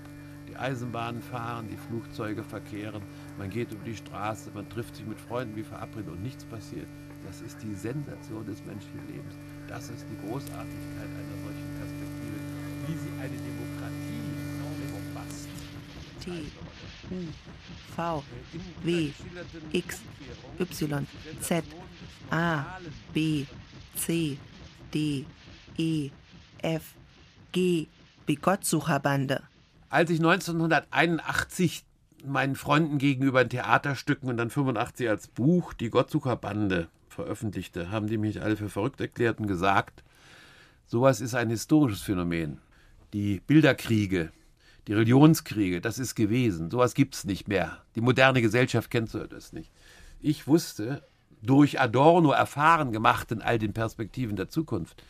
Die 0.49 0.57
Eisenbahnen 0.57 1.21
fahren, 1.21 1.67
die 1.69 1.77
Flugzeuge 1.77 2.43
verkehren, 2.43 3.03
man 3.37 3.49
geht 3.49 3.71
über 3.71 3.83
die 3.83 3.95
Straße, 3.95 4.49
man 4.53 4.67
trifft 4.69 4.95
sich 4.95 5.05
mit 5.05 5.19
Freunden 5.19 5.55
wie 5.55 5.63
verabredet 5.63 6.09
und 6.09 6.23
nichts 6.23 6.43
passiert. 6.45 6.87
Das 7.25 7.41
ist 7.41 7.61
die 7.61 7.75
Sensation 7.75 8.45
des 8.45 8.63
menschlichen 8.65 9.05
Lebens. 9.07 9.35
Das 9.67 9.89
ist 9.89 10.05
die 10.09 10.27
Großartigkeit 10.27 11.09
einer 11.09 11.37
solchen 11.43 11.69
Perspektive, 11.77 12.39
wie 12.87 12.97
sie 12.97 13.11
eine 13.19 13.37
Demokratie 13.37 14.29
verfasst. 15.13 15.49
T, 16.23 16.31
U, 17.11 17.27
V, 17.95 18.23
W, 18.83 19.11
X, 19.71 20.01
Y, 20.59 21.07
Z, 21.41 21.63
A, 22.31 22.65
B, 23.13 23.45
C, 23.95 24.37
D, 24.93 25.25
E, 25.77 26.09
F, 26.61 26.95
G, 27.51 27.87
wie 28.25 28.35
Gottsucherbande 28.35 29.43
als 29.89 30.09
ich 30.09 30.19
1981 30.19 31.85
meinen 32.25 32.55
Freunden 32.55 32.97
gegenüber 32.97 33.41
in 33.41 33.49
Theaterstücken 33.49 34.29
und 34.29 34.37
dann 34.37 34.49
85 34.49 35.09
als 35.09 35.27
Buch 35.27 35.73
die 35.73 35.89
Gottsucherbande 35.89 36.89
veröffentlichte, 37.07 37.91
haben 37.91 38.07
die 38.07 38.17
mich 38.17 38.41
alle 38.41 38.57
für 38.57 38.69
verrückt 38.69 39.01
erklärt 39.01 39.39
und 39.39 39.47
gesagt, 39.47 40.03
sowas 40.85 41.21
ist 41.21 41.35
ein 41.35 41.49
historisches 41.49 42.01
Phänomen. 42.01 42.59
Die 43.13 43.41
Bilderkriege, 43.45 44.31
die 44.87 44.93
Religionskriege, 44.93 45.81
das 45.81 45.99
ist 45.99 46.15
gewesen. 46.15 46.69
Sowas 46.69 46.93
gibt 46.93 47.15
es 47.15 47.25
nicht 47.25 47.47
mehr. 47.47 47.77
Die 47.95 48.01
moderne 48.01 48.41
Gesellschaft 48.41 48.91
kennt 48.91 49.09
so 49.09 49.19
etwas 49.19 49.53
nicht. 49.53 49.71
Ich 50.21 50.47
wusste, 50.47 51.03
durch 51.41 51.79
Adorno 51.79 52.31
erfahren 52.31 52.91
gemacht 52.91 53.31
in 53.31 53.41
all 53.41 53.57
den 53.57 53.73
Perspektiven 53.73 54.35
der 54.35 54.49
Zukunft, 54.49 55.03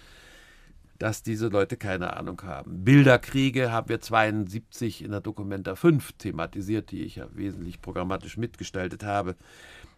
dass 0.99 1.23
diese 1.23 1.47
Leute 1.47 1.77
keine 1.77 2.15
Ahnung 2.17 2.41
haben. 2.43 2.83
Bilderkriege 2.83 3.71
haben 3.71 3.87
wir 3.87 4.01
72 4.01 5.03
in 5.03 5.11
der 5.11 5.21
Dokumenta 5.21 5.75
5 5.75 6.11
thematisiert, 6.13 6.91
die 6.91 7.03
ich 7.03 7.15
ja 7.15 7.27
wesentlich 7.33 7.81
programmatisch 7.81 8.37
mitgestaltet 8.37 9.03
habe. 9.03 9.35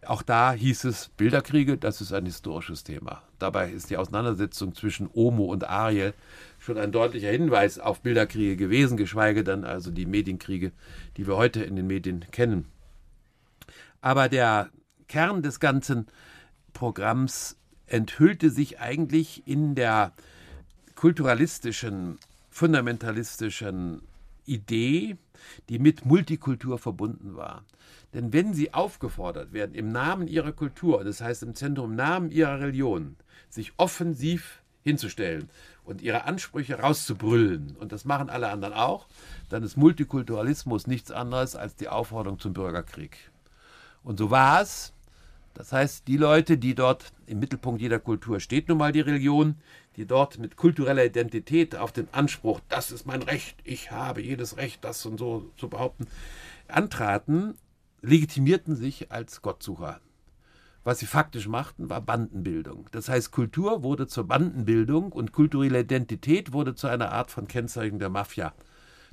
Auch 0.05 0.21
da 0.21 0.53
hieß 0.53 0.83
es 0.85 1.09
Bilderkriege, 1.09 1.77
das 1.77 2.01
ist 2.01 2.13
ein 2.13 2.25
historisches 2.25 2.83
Thema. 2.83 3.23
Dabei 3.39 3.71
ist 3.71 3.89
die 3.89 3.97
Auseinandersetzung 3.97 4.75
zwischen 4.75 5.09
Omo 5.11 5.45
und 5.45 5.67
Ariel 5.67 6.13
schon 6.59 6.77
ein 6.77 6.91
deutlicher 6.91 7.29
Hinweis 7.29 7.79
auf 7.79 8.01
Bilderkriege 8.01 8.55
gewesen, 8.55 8.95
geschweige 8.95 9.43
denn 9.43 9.65
also 9.65 9.89
die 9.91 10.05
Medienkriege, 10.05 10.71
die 11.17 11.27
wir 11.27 11.35
heute 11.35 11.63
in 11.63 11.75
den 11.75 11.87
Medien 11.87 12.25
kennen. 12.31 12.65
Aber 14.01 14.29
der 14.29 14.69
Kern 15.07 15.41
des 15.41 15.59
ganzen 15.59 16.05
Programms 16.73 17.57
enthüllte 17.87 18.51
sich 18.51 18.79
eigentlich 18.79 19.47
in 19.47 19.75
der 19.75 20.13
kulturalistischen, 21.01 22.19
fundamentalistischen 22.51 24.03
Idee, 24.45 25.17
die 25.67 25.79
mit 25.79 26.05
Multikultur 26.05 26.77
verbunden 26.77 27.35
war. 27.35 27.63
Denn 28.13 28.33
wenn 28.33 28.53
sie 28.53 28.75
aufgefordert 28.75 29.51
werden, 29.51 29.73
im 29.73 29.91
Namen 29.91 30.27
ihrer 30.27 30.51
Kultur, 30.51 31.03
das 31.03 31.19
heißt 31.19 31.41
im 31.41 31.55
Zentrum, 31.55 31.89
im 31.89 31.95
Namen 31.95 32.29
ihrer 32.29 32.59
Religion, 32.59 33.15
sich 33.49 33.73
offensiv 33.77 34.61
hinzustellen 34.83 35.49
und 35.85 36.03
ihre 36.03 36.25
Ansprüche 36.25 36.77
rauszubrüllen, 36.77 37.75
und 37.79 37.91
das 37.91 38.05
machen 38.05 38.29
alle 38.29 38.49
anderen 38.49 38.75
auch, 38.75 39.07
dann 39.49 39.63
ist 39.63 39.77
Multikulturalismus 39.77 40.85
nichts 40.85 41.09
anderes 41.09 41.55
als 41.55 41.75
die 41.75 41.89
Aufforderung 41.89 42.37
zum 42.37 42.53
Bürgerkrieg. 42.53 43.17
Und 44.03 44.19
so 44.19 44.29
war 44.29 44.61
es 44.61 44.93
Das 45.53 45.73
heißt, 45.73 46.07
die 46.07 46.17
Leute, 46.17 46.57
die 46.57 46.75
dort 46.75 47.11
im 47.25 47.39
Mittelpunkt 47.39 47.81
jeder 47.81 47.99
Kultur 47.99 48.39
steht 48.39 48.69
nun 48.69 48.77
mal 48.77 48.91
die 48.91 49.01
Religion, 49.01 49.55
die 49.97 50.05
dort 50.05 50.39
mit 50.39 50.55
kultureller 50.55 51.05
Identität 51.05 51.75
auf 51.75 51.91
den 51.91 52.07
Anspruch, 52.13 52.59
das 52.69 52.91
ist 52.91 53.05
mein 53.05 53.21
Recht, 53.21 53.57
ich 53.63 53.91
habe 53.91 54.21
jedes 54.21 54.57
Recht, 54.57 54.83
das 54.83 55.05
und 55.05 55.17
so 55.17 55.49
zu 55.57 55.69
behaupten, 55.69 56.07
antraten, 56.67 57.55
legitimierten 58.01 58.75
sich 58.75 59.11
als 59.11 59.41
Gottsucher. 59.41 59.99
Was 60.83 60.99
sie 60.99 61.05
faktisch 61.05 61.47
machten, 61.47 61.89
war 61.91 62.01
Bandenbildung. 62.01 62.87
Das 62.91 63.07
heißt, 63.07 63.31
Kultur 63.31 63.83
wurde 63.83 64.07
zur 64.07 64.27
Bandenbildung 64.27 65.11
und 65.11 65.31
kulturelle 65.31 65.81
Identität 65.81 66.53
wurde 66.53 66.73
zu 66.73 66.87
einer 66.87 67.11
Art 67.11 67.29
von 67.29 67.47
Kennzeichen 67.47 67.99
der 67.99 68.09
Mafia, 68.09 68.53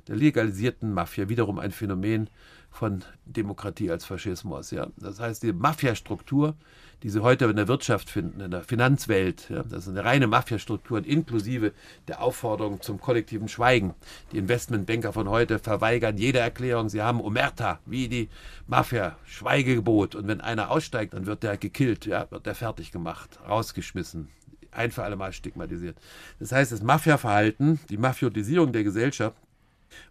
der 0.07 0.15
legalisierten 0.15 0.91
Mafia. 0.91 1.29
Wiederum 1.29 1.59
ein 1.59 1.71
Phänomen 1.71 2.29
von 2.71 3.03
Demokratie 3.25 3.91
als 3.91 4.05
Faschismus. 4.05 4.71
Ja. 4.71 4.87
Das 4.97 5.19
heißt, 5.19 5.43
die 5.43 5.53
Mafiastruktur, 5.53 6.55
die 7.03 7.09
Sie 7.09 7.21
heute 7.21 7.45
in 7.45 7.55
der 7.55 7.67
Wirtschaft 7.67 8.09
finden, 8.09 8.41
in 8.41 8.51
der 8.51 8.63
Finanzwelt, 8.63 9.49
ja, 9.49 9.63
das 9.63 9.83
ist 9.83 9.89
eine 9.89 10.03
reine 10.03 10.27
Mafiastruktur 10.27 11.05
inklusive 11.05 11.73
der 12.07 12.21
Aufforderung 12.21 12.81
zum 12.81 12.99
kollektiven 12.99 13.47
Schweigen. 13.47 13.95
Die 14.31 14.37
Investmentbanker 14.37 15.13
von 15.13 15.29
heute 15.29 15.59
verweigern 15.59 16.17
jede 16.17 16.39
Erklärung. 16.39 16.89
Sie 16.89 17.01
haben 17.01 17.21
Omerta, 17.21 17.79
wie 17.85 18.07
die 18.07 18.29
Mafia, 18.67 19.17
Schweigegebot. 19.25 20.15
Und 20.15 20.27
wenn 20.27 20.41
einer 20.41 20.71
aussteigt, 20.71 21.13
dann 21.13 21.25
wird 21.25 21.43
der 21.43 21.57
gekillt, 21.57 22.05
ja, 22.05 22.29
wird 22.31 22.45
der 22.45 22.55
fertig 22.55 22.91
gemacht, 22.91 23.39
rausgeschmissen, 23.47 24.27
ein 24.71 24.91
für 24.91 25.03
alle 25.03 25.15
Mal 25.15 25.31
stigmatisiert. 25.33 25.97
Das 26.39 26.51
heißt, 26.51 26.71
das 26.71 26.83
Mafia-Verhalten, 26.83 27.79
die 27.89 27.97
Mafiotisierung 27.97 28.73
der 28.73 28.83
Gesellschaft 28.83 29.37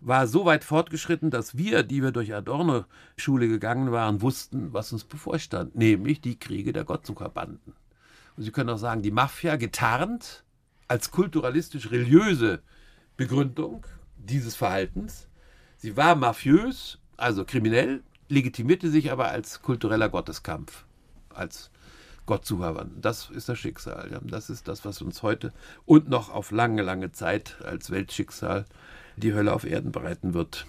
war 0.01 0.27
so 0.27 0.45
weit 0.45 0.65
fortgeschritten, 0.65 1.31
dass 1.31 1.57
wir, 1.57 1.83
die 1.83 2.03
wir 2.03 2.13
durch 2.13 2.35
Adorno-Schule 2.35 3.49
gegangen 3.49 3.93
waren, 3.93 4.23
wussten, 4.23 4.73
was 4.73 4.93
uns 4.93 5.05
bevorstand, 5.05 5.77
nämlich 5.77 6.21
die 6.21 6.39
Kriege 6.39 6.73
der 6.73 6.85
Gottsucherbanden. 6.85 7.75
Und 8.37 8.43
Sie 8.43 8.53
können 8.53 8.71
auch 8.71 8.79
sagen, 8.79 9.03
die 9.03 9.11
Mafia 9.11 9.57
getarnt 9.57 10.45
als 10.87 11.11
kulturalistisch-religiöse 11.11 12.63
Begründung 13.17 13.85
dieses 14.17 14.55
Verhaltens. 14.55 15.29
Sie 15.77 15.97
war 15.97 16.15
mafiös, 16.15 16.99
also 17.17 17.45
kriminell, 17.45 18.03
legitimierte 18.29 18.91
sich 18.91 19.11
aber 19.11 19.29
als 19.29 19.63
kultureller 19.63 20.09
Gotteskampf, 20.09 20.85
als 21.31 21.71
Gottsucherbanden. 22.27 23.01
Das 23.01 23.31
ist 23.31 23.49
das 23.49 23.59
Schicksal. 23.59 24.21
Das 24.25 24.51
ist 24.51 24.69
das, 24.69 24.85
was 24.85 25.01
uns 25.01 25.23
heute 25.23 25.53
und 25.87 26.09
noch 26.09 26.31
auf 26.31 26.51
lange, 26.51 26.83
lange 26.83 27.11
Zeit 27.11 27.57
als 27.65 27.91
Weltschicksal 27.91 28.67
die 29.19 29.35
Hölle 29.35 29.53
auf 29.53 29.65
Erden 29.65 29.93
bereiten 29.93 30.35
wird. 30.35 30.67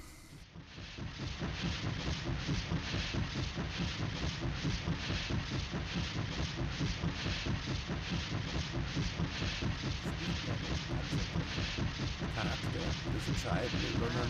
Charakter 12.35 12.67
des 13.13 13.27
Entscheidenden, 13.27 13.93
sondern 13.99 14.29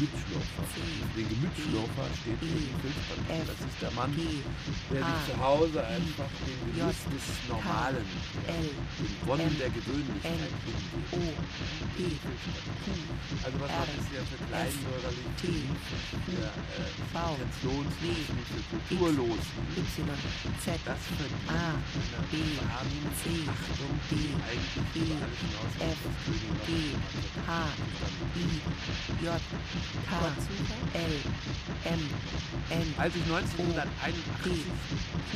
Gemütsschlurfer. 0.00 0.64
Den 1.12 1.28
Gemütsschlurfer 1.28 2.08
steht 2.16 2.40
in 2.40 2.56
den 2.56 2.72
Filzpapier. 2.80 3.44
Das 3.44 3.60
ist 3.60 3.76
der 3.84 3.92
Mann, 3.92 4.16
der 4.16 5.04
sich 5.04 5.20
zu 5.28 5.36
Hause 5.36 5.84
einfach 5.84 6.32
den 6.40 6.56
Genuss 6.72 7.04
des 7.12 7.20
Normalen, 7.52 8.00
den 8.48 9.28
Wonnen 9.28 9.52
der 9.60 9.68
Gewöhnlichkeit 9.68 10.56
hingeht. 11.12 12.16
Also 13.44 13.60
was 13.60 13.68
macht 13.76 13.92
es 14.00 14.08
ja 14.08 14.24
für 14.24 14.40
kleinbürgerlich, 14.48 15.36
für 15.36 16.48
äh, 16.48 16.96
intentionslosen, 16.96 18.40
für 18.48 18.64
kulturlosen? 18.72 19.52
Das 20.64 20.96
verdient 20.96 22.56
eine 22.56 22.72
Achtung, 22.72 23.04
die 24.08 24.32
eigentlich 24.48 24.80
über 24.96 25.12
alles 25.20 25.44
hinaus 25.44 25.76
das 25.76 26.00
Königreich 26.24 26.96
H, 27.46 27.68
I, 28.36 29.24
J, 29.24 29.40
K, 29.90 30.16
L, 30.94 31.14
M, 31.84 32.00
N, 32.70 32.94
Als 32.96 33.14
ich 33.16 33.22
1981 33.22 34.52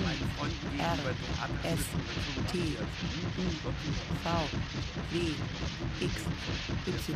meinen 0.04 0.30
Freunden 0.36 0.70
gegenüber 0.70 1.12
so 1.18 1.68
S, 1.68 1.82
T, 2.50 2.58
U, 2.58 3.46
V, 4.22 4.26
W, 5.10 5.14
X, 6.00 6.14
Y, 6.86 7.14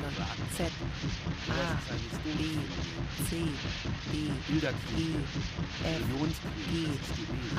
Z, 0.56 0.72
A, 1.48 1.78
B, 2.24 2.38
C, 3.28 3.30
D, 4.10 4.16
E, 4.16 5.12
F, 5.84 6.02
G. 6.70 6.86
H, 7.54 7.58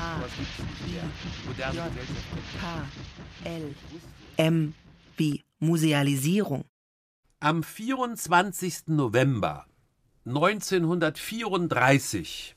moderne 1.46 1.74
J, 1.74 2.02
K, 2.60 2.62
L, 3.44 3.74
M 4.36 4.74
wie 5.16 5.42
Musealisierung. 5.58 6.64
Am 7.40 7.62
24. 7.62 8.88
November 8.88 9.66
1934 10.26 12.54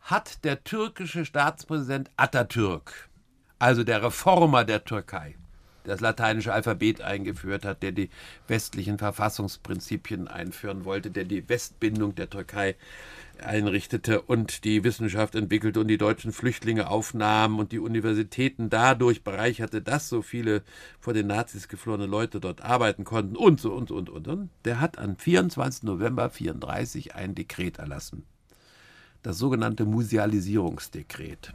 hat 0.00 0.42
der 0.42 0.64
türkische 0.64 1.26
Staatspräsident 1.26 2.10
Atatürk, 2.16 3.10
also 3.58 3.84
der 3.84 4.02
Reformer 4.02 4.64
der 4.64 4.82
Türkei, 4.84 5.36
das 5.84 6.00
lateinische 6.00 6.54
Alphabet 6.54 7.02
eingeführt 7.02 7.66
hat, 7.66 7.82
der 7.82 7.92
die 7.92 8.08
westlichen 8.48 8.96
Verfassungsprinzipien 8.96 10.28
einführen 10.28 10.86
wollte, 10.86 11.10
der 11.10 11.24
die 11.24 11.46
Westbindung 11.46 12.14
der 12.14 12.30
Türkei 12.30 12.76
einrichtete 13.42 14.22
und 14.22 14.64
die 14.64 14.84
Wissenschaft 14.84 15.34
entwickelte 15.34 15.80
und 15.80 15.88
die 15.88 15.98
deutschen 15.98 16.32
Flüchtlinge 16.32 16.88
aufnahm 16.88 17.58
und 17.58 17.72
die 17.72 17.78
Universitäten 17.78 18.70
dadurch 18.70 19.24
bereicherte, 19.24 19.82
dass 19.82 20.08
so 20.08 20.22
viele 20.22 20.62
vor 21.00 21.14
den 21.14 21.26
Nazis 21.26 21.68
geflohene 21.68 22.06
Leute 22.06 22.40
dort 22.40 22.62
arbeiten 22.62 23.04
konnten 23.04 23.36
und 23.36 23.60
so 23.60 23.72
und 23.72 23.90
und 23.90 24.10
und. 24.10 24.28
und. 24.28 24.50
Der 24.64 24.80
hat 24.80 24.98
am 24.98 25.16
24. 25.16 25.84
November 25.84 26.24
1934 26.24 27.14
ein 27.14 27.34
Dekret 27.34 27.78
erlassen. 27.78 28.24
Das 29.22 29.38
sogenannte 29.38 29.84
Musealisierungsdekret. 29.84 31.52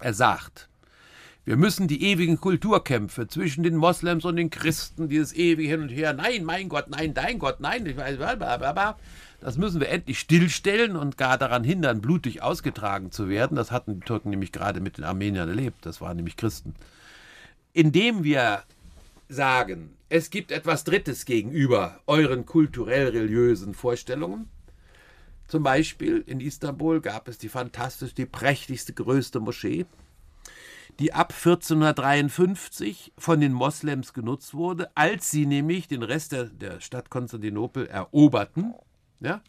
Er 0.00 0.14
sagt, 0.14 0.68
wir 1.44 1.56
müssen 1.56 1.88
die 1.88 2.04
ewigen 2.04 2.40
Kulturkämpfe 2.40 3.26
zwischen 3.26 3.64
den 3.64 3.74
Moslems 3.74 4.24
und 4.24 4.36
den 4.36 4.48
Christen, 4.48 5.08
dieses 5.08 5.34
ewige 5.34 5.68
Hin 5.68 5.82
und 5.82 5.88
Her, 5.88 6.12
nein, 6.12 6.44
mein 6.44 6.68
Gott, 6.68 6.88
nein, 6.88 7.14
dein 7.14 7.40
Gott, 7.40 7.58
nein, 7.58 7.84
ich 7.84 7.96
weiß, 7.96 8.16
blablabla, 8.16 8.96
das 9.42 9.58
müssen 9.58 9.80
wir 9.80 9.88
endlich 9.88 10.20
stillstellen 10.20 10.96
und 10.96 11.18
gar 11.18 11.36
daran 11.36 11.64
hindern, 11.64 12.00
blutig 12.00 12.42
ausgetragen 12.42 13.10
zu 13.10 13.28
werden. 13.28 13.56
Das 13.56 13.72
hatten 13.72 13.94
die 13.94 14.06
Türken 14.06 14.30
nämlich 14.30 14.52
gerade 14.52 14.80
mit 14.80 14.98
den 14.98 15.04
Armeniern 15.04 15.48
erlebt. 15.48 15.84
Das 15.84 16.00
waren 16.00 16.16
nämlich 16.16 16.36
Christen. 16.36 16.74
Indem 17.72 18.22
wir 18.22 18.62
sagen, 19.28 19.96
es 20.08 20.30
gibt 20.30 20.52
etwas 20.52 20.84
Drittes 20.84 21.24
gegenüber 21.24 21.98
euren 22.06 22.46
kulturell-religiösen 22.46 23.74
Vorstellungen. 23.74 24.48
Zum 25.48 25.64
Beispiel 25.64 26.22
in 26.24 26.40
Istanbul 26.40 27.00
gab 27.00 27.26
es 27.26 27.36
die 27.36 27.48
fantastisch, 27.48 28.14
die 28.14 28.26
prächtigste, 28.26 28.92
größte 28.92 29.40
Moschee, 29.40 29.86
die 31.00 31.14
ab 31.14 31.32
1453 31.36 33.12
von 33.18 33.40
den 33.40 33.52
Moslems 33.52 34.12
genutzt 34.12 34.54
wurde, 34.54 34.90
als 34.94 35.32
sie 35.32 35.46
nämlich 35.46 35.88
den 35.88 36.04
Rest 36.04 36.30
der, 36.30 36.44
der 36.44 36.80
Stadt 36.80 37.10
Konstantinopel 37.10 37.86
eroberten 37.88 38.74
ja, 39.22 39.40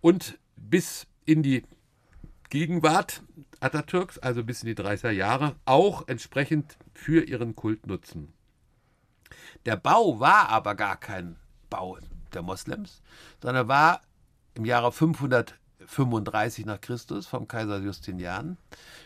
und 0.00 0.38
bis 0.56 1.06
in 1.24 1.42
die 1.42 1.64
Gegenwart 2.50 3.22
Atatürks, 3.60 4.18
also 4.18 4.44
bis 4.44 4.62
in 4.62 4.74
die 4.74 4.82
30er 4.82 5.10
Jahre, 5.10 5.56
auch 5.64 6.06
entsprechend 6.08 6.76
für 6.92 7.24
ihren 7.24 7.56
Kult 7.56 7.86
nutzen. 7.86 8.32
Der 9.64 9.76
Bau 9.76 10.20
war 10.20 10.48
aber 10.48 10.74
gar 10.74 10.96
kein 10.96 11.36
Bau 11.70 11.98
der 12.34 12.42
Moslems, 12.42 13.02
sondern 13.40 13.68
war 13.68 14.02
im 14.54 14.64
Jahre 14.64 14.92
535 14.92 16.66
nach 16.66 16.80
Christus 16.80 17.26
vom 17.26 17.48
Kaiser 17.48 17.78
Justinian 17.78 18.58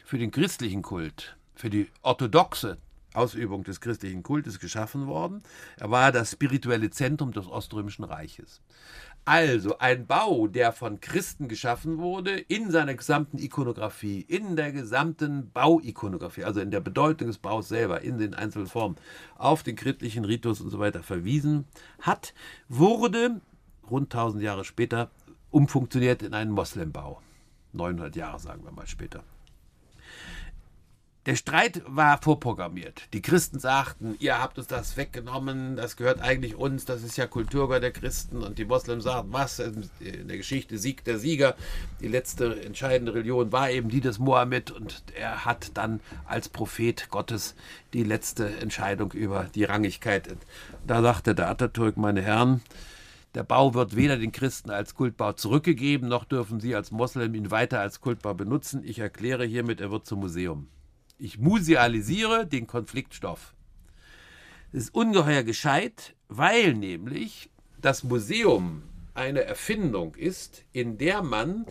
für 0.05 0.19
den 0.19 0.31
christlichen 0.31 0.83
Kult, 0.83 1.37
für 1.55 1.71
die 1.71 1.89
orthodoxe 2.03 2.79
Ausübung 3.15 3.65
des 3.65 3.81
christlichen 3.81 4.23
Kultes 4.23 4.59
geschaffen 4.59 5.07
worden. 5.07 5.43
Er 5.79 5.91
war 5.91 6.13
das 6.13 6.33
spirituelle 6.33 6.91
Zentrum 6.91 7.33
des 7.33 7.47
Oströmischen 7.47 8.05
Reiches. 8.05 8.61
Also 9.29 9.79
ein 9.79 10.07
Bau, 10.07 10.47
der 10.47 10.71
von 10.71 11.01
Christen 11.01 11.49
geschaffen 11.49 11.99
wurde, 11.99 12.39
in 12.39 12.71
seiner 12.71 12.95
gesamten 12.95 13.39
Ikonografie, 13.39 14.21
in 14.21 14.55
der 14.55 14.71
gesamten 14.71 15.51
Bauikonografie, 15.51 16.45
also 16.45 16.61
in 16.61 16.71
der 16.71 16.79
Bedeutung 16.79 17.27
des 17.27 17.39
Baus 17.39 17.69
selber, 17.69 18.03
in 18.03 18.19
den 18.19 18.35
einzelnen 18.35 18.69
Formen, 18.69 18.95
auf 19.37 19.65
den 19.65 19.75
christlichen 19.75 20.25
Ritus 20.25 20.61
und 20.61 20.71
so 20.71 20.79
weiter 20.79 21.03
verwiesen 21.03 21.65
hat, 22.01 22.35
wurde 22.69 23.41
rund 23.91 24.15
1000 24.15 24.45
Jahre 24.45 24.65
später 24.65 25.11
umfunktioniert 25.51 26.23
in 26.23 26.33
einen 26.33 26.53
Moslembau. 26.53 27.21
900 27.73 28.15
Jahre, 28.15 28.39
sagen 28.39 28.63
wir 28.63 28.71
mal 28.71 28.87
später. 28.87 29.25
Der 31.27 31.35
Streit 31.35 31.83
war 31.87 32.23
vorprogrammiert. 32.23 33.13
Die 33.13 33.21
Christen 33.21 33.59
sagten, 33.59 34.15
ihr 34.21 34.41
habt 34.41 34.59
uns 34.59 34.69
das 34.69 34.97
weggenommen, 34.97 35.75
das 35.75 35.97
gehört 35.97 36.21
eigentlich 36.21 36.55
uns, 36.55 36.85
das 36.85 37.03
ist 37.03 37.17
ja 37.17 37.27
Kulturgut 37.27 37.83
der 37.83 37.91
Christen. 37.91 38.45
Und 38.45 38.59
die 38.59 38.65
Moslems 38.65 39.05
sagten, 39.05 39.33
was, 39.33 39.59
in 39.59 40.29
der 40.29 40.37
Geschichte 40.37 40.79
siegt 40.79 41.09
der 41.09 41.19
Sieger. 41.19 41.57
Die 42.01 42.07
letzte 42.07 42.63
entscheidende 42.65 43.13
Religion 43.15 43.51
war 43.51 43.71
eben 43.71 43.89
die 43.89 44.01
des 44.01 44.21
Mohammed 44.21 44.71
und 44.71 45.03
er 45.19 45.45
hat 45.45 45.77
dann 45.77 45.99
als 46.27 46.49
Prophet 46.49 47.09
Gottes 47.11 47.57
die 47.93 48.05
letzte 48.05 48.49
Entscheidung 48.59 49.11
über 49.11 49.51
die 49.53 49.65
Rangigkeit. 49.65 50.29
Da 50.87 51.03
sagte 51.03 51.35
der 51.35 51.51
Atatürk, 51.51 51.97
meine 51.97 52.23
Herren, 52.23 52.63
der 53.35 53.43
Bau 53.43 53.75
wird 53.75 53.97
weder 53.97 54.17
den 54.17 54.31
Christen 54.31 54.71
als 54.71 54.95
Kultbau 54.95 55.33
zurückgegeben, 55.33 56.09
noch 56.09 56.25
dürfen 56.25 56.61
sie 56.61 56.77
als 56.77 56.93
Moslem 56.93 57.35
ihn 57.35 57.51
weiter 57.51 57.81
als 57.81 58.01
Kultbau 58.01 58.33
benutzen. 58.33 58.83
Ich 58.85 59.01
erkläre 59.01 59.45
hiermit, 59.45 59.81
er 59.81 59.91
wird 59.91 60.07
zum 60.07 60.21
Museum. 60.21 60.69
Ich 61.19 61.39
musealisiere 61.39 62.47
den 62.47 62.67
Konfliktstoff. 62.67 63.55
Das 64.73 64.85
ist 64.85 64.95
ungeheuer 64.95 65.43
gescheit, 65.45 66.15
weil 66.29 66.75
nämlich 66.75 67.51
das 67.81 68.05
Museum 68.05 68.83
eine 69.15 69.43
Erfindung 69.43 70.15
ist, 70.15 70.65
in 70.73 70.99
der 70.99 71.23
man 71.23 71.65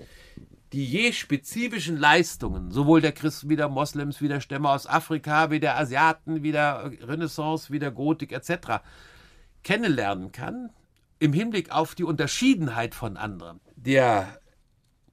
die 0.74 0.86
je 0.86 1.14
spezifischen 1.14 1.96
Leistungen, 1.96 2.72
sowohl 2.72 3.02
der 3.02 3.12
Christen 3.12 3.50
wie 3.50 3.56
der 3.56 3.70
Moslems, 3.70 4.20
wie 4.20 4.28
der 4.28 4.42
Stämme 4.42 4.70
aus 4.70 4.88
Afrika, 4.88 5.52
wie 5.52 5.60
der 5.60 5.78
Asiaten, 5.78 6.42
wie 6.42 6.52
der 6.52 6.92
Renaissance, 7.02 7.72
wie 7.72 7.80
der 7.80 7.92
Gotik 7.92 8.32
etc., 8.32 8.82
kennenlernen 9.64 10.32
kann, 10.32 10.72
im 11.20 11.34
Hinblick 11.34 11.72
auf 11.72 11.96
die 11.96 12.04
Unterschiedenheit 12.04 12.96
von 12.96 13.16
anderen. 13.16 13.60
Der 13.76 14.40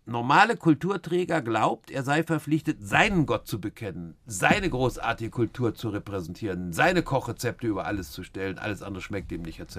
normale 0.05 0.57
Kulturträger 0.57 1.43
glaubt, 1.43 1.91
er 1.91 2.03
sei 2.03 2.23
verpflichtet, 2.23 2.79
seinen 2.81 3.27
Gott 3.27 3.47
zu 3.47 3.61
bekennen, 3.61 4.17
seine 4.27 4.69
großartige 4.69 5.31
Kultur 5.31 5.75
zu 5.75 5.91
repräsentieren, 5.91 6.73
seine 6.73 7.03
Kochrezepte 7.03 7.67
über 7.67 7.87
alles 7.87 8.11
zu 8.11 8.25
stellen, 8.25 8.59
alles 8.59 8.83
andere 8.83 9.03
schmeckt 9.03 9.31
ihm 9.33 9.43
nicht, 9.43 9.61
etc. 9.61 9.79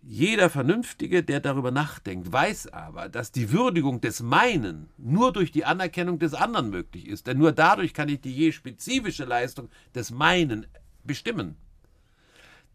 Jeder 0.00 0.48
Vernünftige, 0.48 1.24
der 1.24 1.40
darüber 1.40 1.72
nachdenkt, 1.72 2.32
weiß 2.32 2.72
aber, 2.72 3.08
dass 3.08 3.32
die 3.32 3.50
Würdigung 3.50 4.00
des 4.00 4.22
meinen 4.22 4.88
nur 4.96 5.32
durch 5.32 5.50
die 5.50 5.64
Anerkennung 5.64 6.20
des 6.20 6.34
anderen 6.34 6.70
möglich 6.70 7.08
ist. 7.08 7.26
Denn 7.26 7.38
nur 7.38 7.50
dadurch 7.50 7.94
kann 7.94 8.08
ich 8.08 8.20
die 8.20 8.32
je 8.32 8.52
spezifische 8.52 9.24
Leistung 9.24 9.68
des 9.96 10.12
meinen 10.12 10.66
bestimmen. 11.02 11.56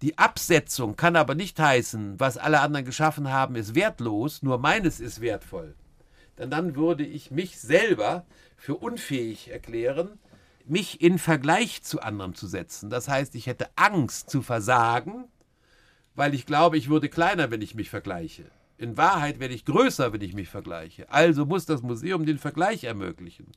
Die 0.01 0.17
Absetzung 0.17 0.97
kann 0.97 1.15
aber 1.15 1.33
nicht 1.33 1.57
heißen, 1.57 2.19
was 2.19 2.37
alle 2.37 2.59
anderen 2.59 2.85
geschaffen 2.85 3.29
haben, 3.29 3.55
ist 3.55 3.73
wertlos, 3.73 4.43
nur 4.43 4.57
meines 4.57 4.99
ist 4.99 5.21
wertvoll 5.21 5.75
denn 6.37 6.49
dann 6.49 6.75
würde 6.75 7.05
ich 7.05 7.31
mich 7.31 7.59
selber 7.59 8.25
für 8.57 8.75
unfähig 8.75 9.49
erklären, 9.49 10.19
mich 10.65 11.01
in 11.01 11.19
Vergleich 11.19 11.83
zu 11.83 12.01
anderen 12.01 12.35
zu 12.35 12.47
setzen. 12.47 12.89
Das 12.89 13.07
heißt, 13.07 13.35
ich 13.35 13.47
hätte 13.47 13.69
Angst 13.75 14.29
zu 14.29 14.41
versagen, 14.41 15.25
weil 16.15 16.33
ich 16.33 16.45
glaube, 16.45 16.77
ich 16.77 16.89
würde 16.89 17.09
kleiner, 17.09 17.51
wenn 17.51 17.61
ich 17.61 17.75
mich 17.75 17.89
vergleiche. 17.89 18.45
In 18.77 18.97
Wahrheit 18.97 19.39
werde 19.39 19.53
ich 19.53 19.65
größer, 19.65 20.13
wenn 20.13 20.21
ich 20.21 20.33
mich 20.33 20.49
vergleiche. 20.49 21.09
Also 21.11 21.45
muss 21.45 21.65
das 21.65 21.81
Museum 21.81 22.25
den 22.25 22.37
Vergleich 22.37 22.83
ermöglichen. 22.83 23.51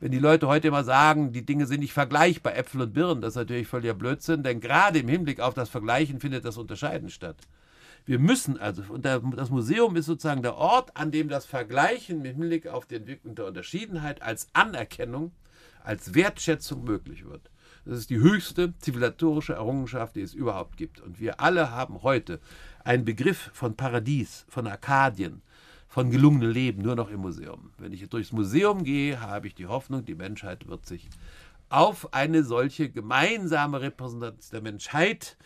Wenn 0.00 0.12
die 0.12 0.18
Leute 0.18 0.48
heute 0.48 0.68
immer 0.68 0.84
sagen, 0.84 1.32
die 1.32 1.46
Dinge 1.46 1.66
sind 1.66 1.80
nicht 1.80 1.92
vergleichbar, 1.92 2.56
Äpfel 2.56 2.82
und 2.82 2.92
Birnen, 2.92 3.22
das 3.22 3.32
ist 3.34 3.36
natürlich 3.36 3.68
völliger 3.68 3.94
Blödsinn, 3.94 4.42
denn 4.42 4.60
gerade 4.60 4.98
im 4.98 5.08
Hinblick 5.08 5.40
auf 5.40 5.54
das 5.54 5.68
Vergleichen 5.68 6.20
findet 6.20 6.44
das 6.44 6.58
Unterscheiden 6.58 7.10
statt. 7.10 7.36
Wir 8.06 8.18
müssen 8.18 8.58
also, 8.58 8.82
und 8.92 9.04
das 9.04 9.48
Museum 9.50 9.96
ist 9.96 10.06
sozusagen 10.06 10.42
der 10.42 10.56
Ort, 10.56 10.94
an 10.94 11.10
dem 11.10 11.28
das 11.28 11.46
Vergleichen 11.46 12.20
mit 12.20 12.36
Hinblick 12.36 12.66
auf 12.66 12.84
die 12.84 12.96
Entwicklung 12.96 13.34
der 13.34 13.46
Unterschiedenheit 13.46 14.20
als 14.20 14.48
Anerkennung, 14.52 15.32
als 15.82 16.14
Wertschätzung 16.14 16.84
möglich 16.84 17.24
wird. 17.24 17.50
Das 17.86 17.98
ist 17.98 18.10
die 18.10 18.18
höchste 18.18 18.76
zivilisatorische 18.78 19.54
Errungenschaft, 19.54 20.16
die 20.16 20.22
es 20.22 20.34
überhaupt 20.34 20.76
gibt. 20.76 21.00
Und 21.00 21.18
wir 21.18 21.40
alle 21.40 21.70
haben 21.70 22.02
heute 22.02 22.40
einen 22.82 23.04
Begriff 23.06 23.50
von 23.54 23.74
Paradies, 23.74 24.44
von 24.48 24.66
Arkadien, 24.66 25.42
von 25.88 26.10
gelungenem 26.10 26.50
Leben 26.50 26.82
nur 26.82 26.96
noch 26.96 27.10
im 27.10 27.20
Museum. 27.20 27.72
Wenn 27.78 27.92
ich 27.92 28.06
durchs 28.08 28.32
Museum 28.32 28.84
gehe, 28.84 29.20
habe 29.20 29.46
ich 29.46 29.54
die 29.54 29.66
Hoffnung, 29.66 30.04
die 30.04 30.14
Menschheit 30.14 30.66
wird 30.66 30.84
sich 30.86 31.08
auf 31.70 32.12
eine 32.12 32.44
solche 32.44 32.90
gemeinsame 32.90 33.80
Repräsentanz 33.80 34.50
der 34.50 34.60
Menschheit 34.60 35.36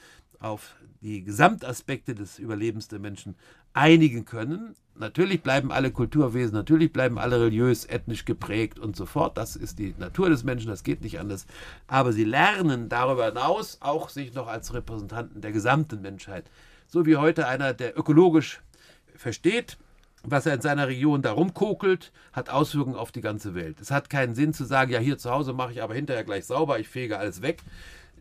auf 0.40 0.76
die 1.01 1.22
Gesamtaspekte 1.22 2.14
des 2.14 2.38
Überlebens 2.38 2.88
der 2.88 2.99
Menschen 2.99 3.36
einigen 3.72 4.24
können. 4.24 4.74
Natürlich 4.96 5.42
bleiben 5.42 5.70
alle 5.70 5.92
Kulturwesen, 5.92 6.55
natürlich 6.55 6.92
bleiben 6.92 7.18
alle 7.18 7.40
religiös, 7.40 7.84
ethnisch 7.84 8.24
geprägt 8.24 8.78
und 8.80 8.96
so 8.96 9.07
fort. 9.07 9.38
Das 9.38 9.55
ist 9.55 9.78
die 9.78 9.94
Natur 9.96 10.28
des 10.28 10.42
Menschen, 10.42 10.68
das 10.68 10.82
geht 10.82 11.03
nicht 11.03 11.20
anders. 11.20 11.46
Aber 11.86 12.12
sie 12.12 12.24
lernen 12.24 12.88
darüber 12.88 13.26
hinaus 13.26 13.78
auch 13.80 14.09
sich 14.09 14.34
noch 14.34 14.49
als 14.49 14.74
Repräsentanten 14.74 15.40
der 15.40 15.53
gesamten 15.53 16.03
Menschheit. 16.03 16.51
So 16.88 17.07
wie 17.07 17.16
heute 17.16 17.46
einer, 17.46 17.74
der 17.74 17.96
ökologisch 17.96 18.61
versteht, 19.14 19.78
was 20.24 20.46
er 20.46 20.55
in 20.55 20.61
seiner 20.61 20.88
Region 20.88 21.22
da 21.22 21.32
rumkokelt, 21.32 22.12
hat 22.32 22.51
Auswirkungen 22.51 22.96
auf 22.96 23.12
die 23.12 23.20
ganze 23.20 23.55
Welt. 23.55 23.80
Es 23.80 23.92
hat 23.92 24.11
keinen 24.11 24.34
Sinn 24.34 24.53
zu 24.53 24.64
sagen, 24.64 24.90
ja, 24.90 24.99
hier 24.99 25.18
zu 25.18 25.30
Hause 25.30 25.53
mache 25.53 25.72
ich 25.72 25.82
aber 25.82 25.94
hinterher 25.94 26.24
gleich 26.24 26.44
sauber, 26.44 26.80
ich 26.80 26.88
fege 26.88 27.18
alles 27.18 27.40
weg. 27.40 27.62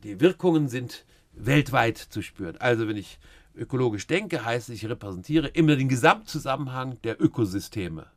Die 0.03 0.19
Wirkungen 0.19 0.67
sind 0.67 1.05
weltweit 1.37 1.97
zu 1.97 2.21
spüren. 2.21 2.57
Also 2.57 2.87
wenn 2.87 2.97
ich 2.97 3.19
ökologisch 3.55 4.07
denke, 4.07 4.45
heißt 4.45 4.69
es, 4.69 4.75
ich 4.75 4.89
repräsentiere 4.89 5.47
immer 5.47 5.75
den 5.75 5.89
Gesamtzusammenhang 5.89 7.01
der 7.03 7.21
Ökosysteme. 7.21 8.07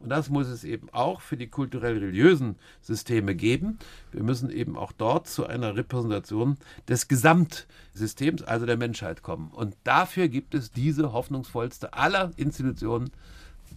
Und 0.00 0.10
das 0.10 0.30
muss 0.30 0.46
es 0.46 0.62
eben 0.62 0.88
auch 0.90 1.20
für 1.20 1.36
die 1.36 1.48
kulturell-religiösen 1.48 2.56
Systeme 2.80 3.34
geben. 3.34 3.78
Wir 4.12 4.22
müssen 4.22 4.48
eben 4.48 4.76
auch 4.76 4.92
dort 4.92 5.26
zu 5.26 5.46
einer 5.46 5.76
Repräsentation 5.76 6.56
des 6.86 7.08
Gesamtsystems, 7.08 8.42
also 8.42 8.64
der 8.64 8.76
Menschheit 8.76 9.22
kommen. 9.22 9.50
Und 9.50 9.76
dafür 9.82 10.28
gibt 10.28 10.54
es 10.54 10.70
diese 10.70 11.12
hoffnungsvollste 11.12 11.94
aller 11.94 12.30
Institutionen, 12.36 13.10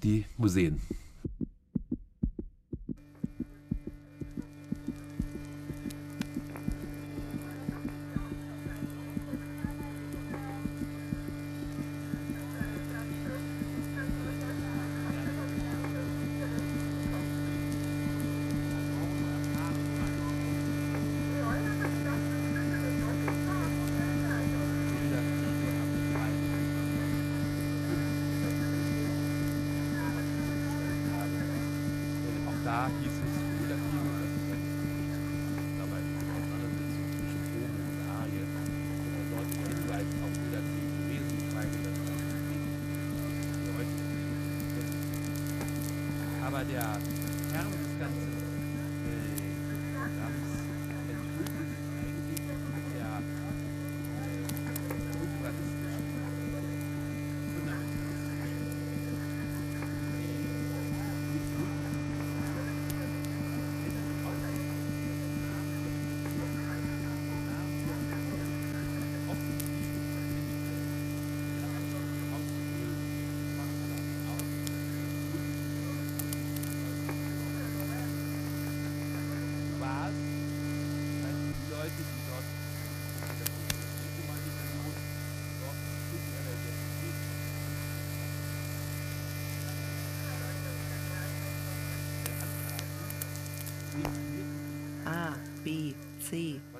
die 0.04 0.26
Museen. 0.38 0.80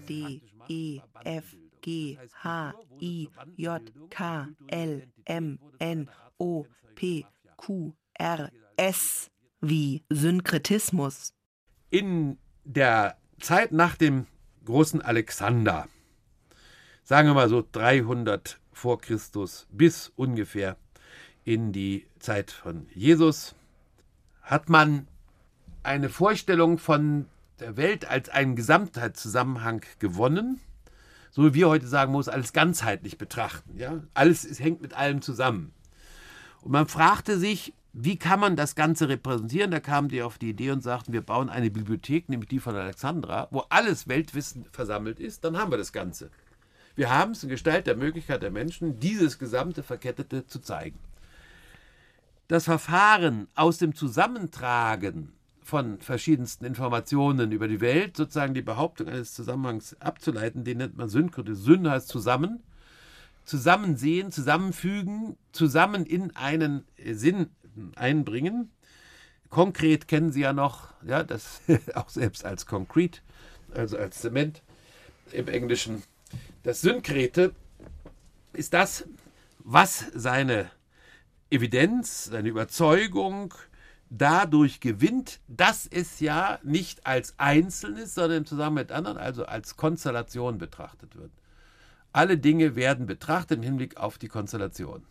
D, 0.08 0.42
E, 0.68 1.00
F, 1.24 1.56
G, 1.82 2.18
H, 2.44 2.74
I, 3.02 3.30
J, 3.58 3.82
K, 4.10 4.48
L, 4.68 5.04
M, 5.26 5.60
N, 5.80 6.10
O, 6.38 6.66
P, 6.96 7.26
Q, 7.58 7.94
R, 8.14 8.52
S 8.78 9.30
wie 9.62 10.04
Synkretismus. 10.10 11.34
In 11.90 12.38
der 12.64 13.18
Zeit 13.40 13.72
nach 13.72 13.96
dem 13.96 14.28
großen 14.66 15.02
Alexander, 15.02 15.88
sagen 17.04 17.28
wir 17.28 17.34
mal 17.34 17.50
so 17.50 17.66
300 17.72 18.60
vor 18.72 19.02
Christus 19.02 19.68
bis 19.72 20.12
ungefähr 20.16 20.78
in 21.44 21.72
die 21.72 22.08
Zeit 22.20 22.52
von 22.52 22.88
Jesus, 22.94 23.56
hat 24.42 24.70
man 24.70 25.08
eine 25.84 26.10
Vorstellung 26.10 26.78
von 26.78 27.28
der 27.62 27.78
Welt 27.78 28.06
als 28.06 28.30
einen 28.30 28.56
Gesamtheitszusammenhang 28.56 29.86
gewonnen. 30.00 30.60
So 31.30 31.46
wie 31.46 31.54
wir 31.54 31.70
heute 31.70 31.88
sagen, 31.88 32.12
muss 32.12 32.28
alles 32.28 32.52
ganzheitlich 32.52 33.18
betrachten. 33.18 33.78
Ja? 33.78 34.04
Alles 34.14 34.44
es 34.44 34.60
hängt 34.60 34.82
mit 34.82 34.94
allem 34.94 35.22
zusammen. 35.22 35.74
Und 36.62 36.72
man 36.72 36.88
fragte 36.88 37.38
sich, 37.38 37.74
wie 37.94 38.18
kann 38.18 38.40
man 38.40 38.56
das 38.56 38.76
Ganze 38.76 39.10
repräsentieren? 39.10 39.72
Da 39.72 39.80
kamen 39.80 40.10
die 40.10 40.22
auf 40.22 40.38
die 40.38 40.50
Idee 40.50 40.72
und 40.72 40.82
sagten, 40.82 41.14
wir 41.14 41.22
bauen 41.22 41.50
eine 41.50 41.72
Bibliothek, 41.72 42.30
nämlich 42.30 42.50
die 42.50 42.60
von 42.60 42.76
Alexandra, 42.76 43.48
wo 43.52 43.66
alles 43.70 44.08
Weltwissen 44.08 44.66
versammelt 44.72 45.20
ist, 45.20 45.44
dann 45.44 45.58
haben 45.58 45.72
wir 45.72 45.78
das 45.78 45.92
Ganze. 45.92 46.30
Wir 46.96 47.10
haben 47.10 47.32
es 47.32 47.44
in 47.44 47.50
Gestalt 47.50 47.88
der 47.88 47.96
Möglichkeit 47.96 48.44
der 48.44 48.52
Menschen, 48.52 49.00
dieses 49.00 49.40
gesamte 49.40 49.84
Verkettete 49.84 50.46
zu 50.46 50.60
zeigen. 50.60 51.00
Das 52.48 52.66
Verfahren 52.66 53.48
aus 53.56 53.78
dem 53.78 53.96
Zusammentragen 53.96 55.34
von 55.64 56.00
verschiedensten 56.00 56.66
Informationen 56.66 57.52
über 57.52 57.68
die 57.68 57.82
Welt, 57.82 58.18
sozusagen 58.18 58.54
die 58.54 58.62
Behauptung 58.62 59.08
eines 59.08 59.34
Zusammenhangs 59.34 59.96
abzuleiten, 60.00 60.64
den 60.64 60.80
nennt 60.80 60.98
man 60.98 61.10
Synkretismus. 61.10 61.66
Syn 61.66 61.90
heißt 61.90 62.08
zusammen, 62.08 62.64
zusammensehen, 63.46 64.32
zusammenfügen, 64.32 65.38
zusammen 65.52 66.06
in 66.06 66.36
einen 66.36 66.86
Sinn 66.98 67.48
einbringen. 67.96 68.72
Konkret 69.50 70.08
kennen 70.08 70.32
Sie 70.32 70.42
ja 70.42 70.54
noch, 70.54 70.94
ja, 71.06 71.24
das 71.24 71.62
auch 71.94 72.10
selbst 72.10 72.46
als 72.46 72.66
Concrete, 72.66 73.22
also 73.74 73.98
als 73.98 74.22
Zement 74.22 74.62
im 75.32 75.48
Englischen. 75.48 76.04
Das 76.64 76.82
Synkrete 76.82 77.54
ist 78.54 78.74
das, 78.74 79.06
was 79.60 80.06
seine 80.14 80.70
Evidenz, 81.50 82.26
seine 82.26 82.50
Überzeugung 82.50 83.54
dadurch 84.12 84.82
gewinnt, 84.82 85.40
dass 85.48 85.88
es 85.88 86.20
ja 86.20 86.60
nicht 86.64 87.08
als 87.08 87.34
Einzelnes, 87.38 88.14
sondern 88.14 88.40
im 88.40 88.46
Zusammenhang 88.46 88.84
mit 88.84 88.92
anderen, 88.92 89.18
also 89.18 89.46
als 89.46 89.78
Konstellation 89.78 90.58
betrachtet 90.58 91.16
wird. 91.16 91.32
Alle 92.12 92.38
Dinge 92.38 92.76
werden 92.76 93.06
betrachtet 93.06 93.60
im 93.60 93.64
Hinblick 93.64 93.98
auf 93.98 94.18
die 94.18 94.28
Konstellation. 94.28 95.04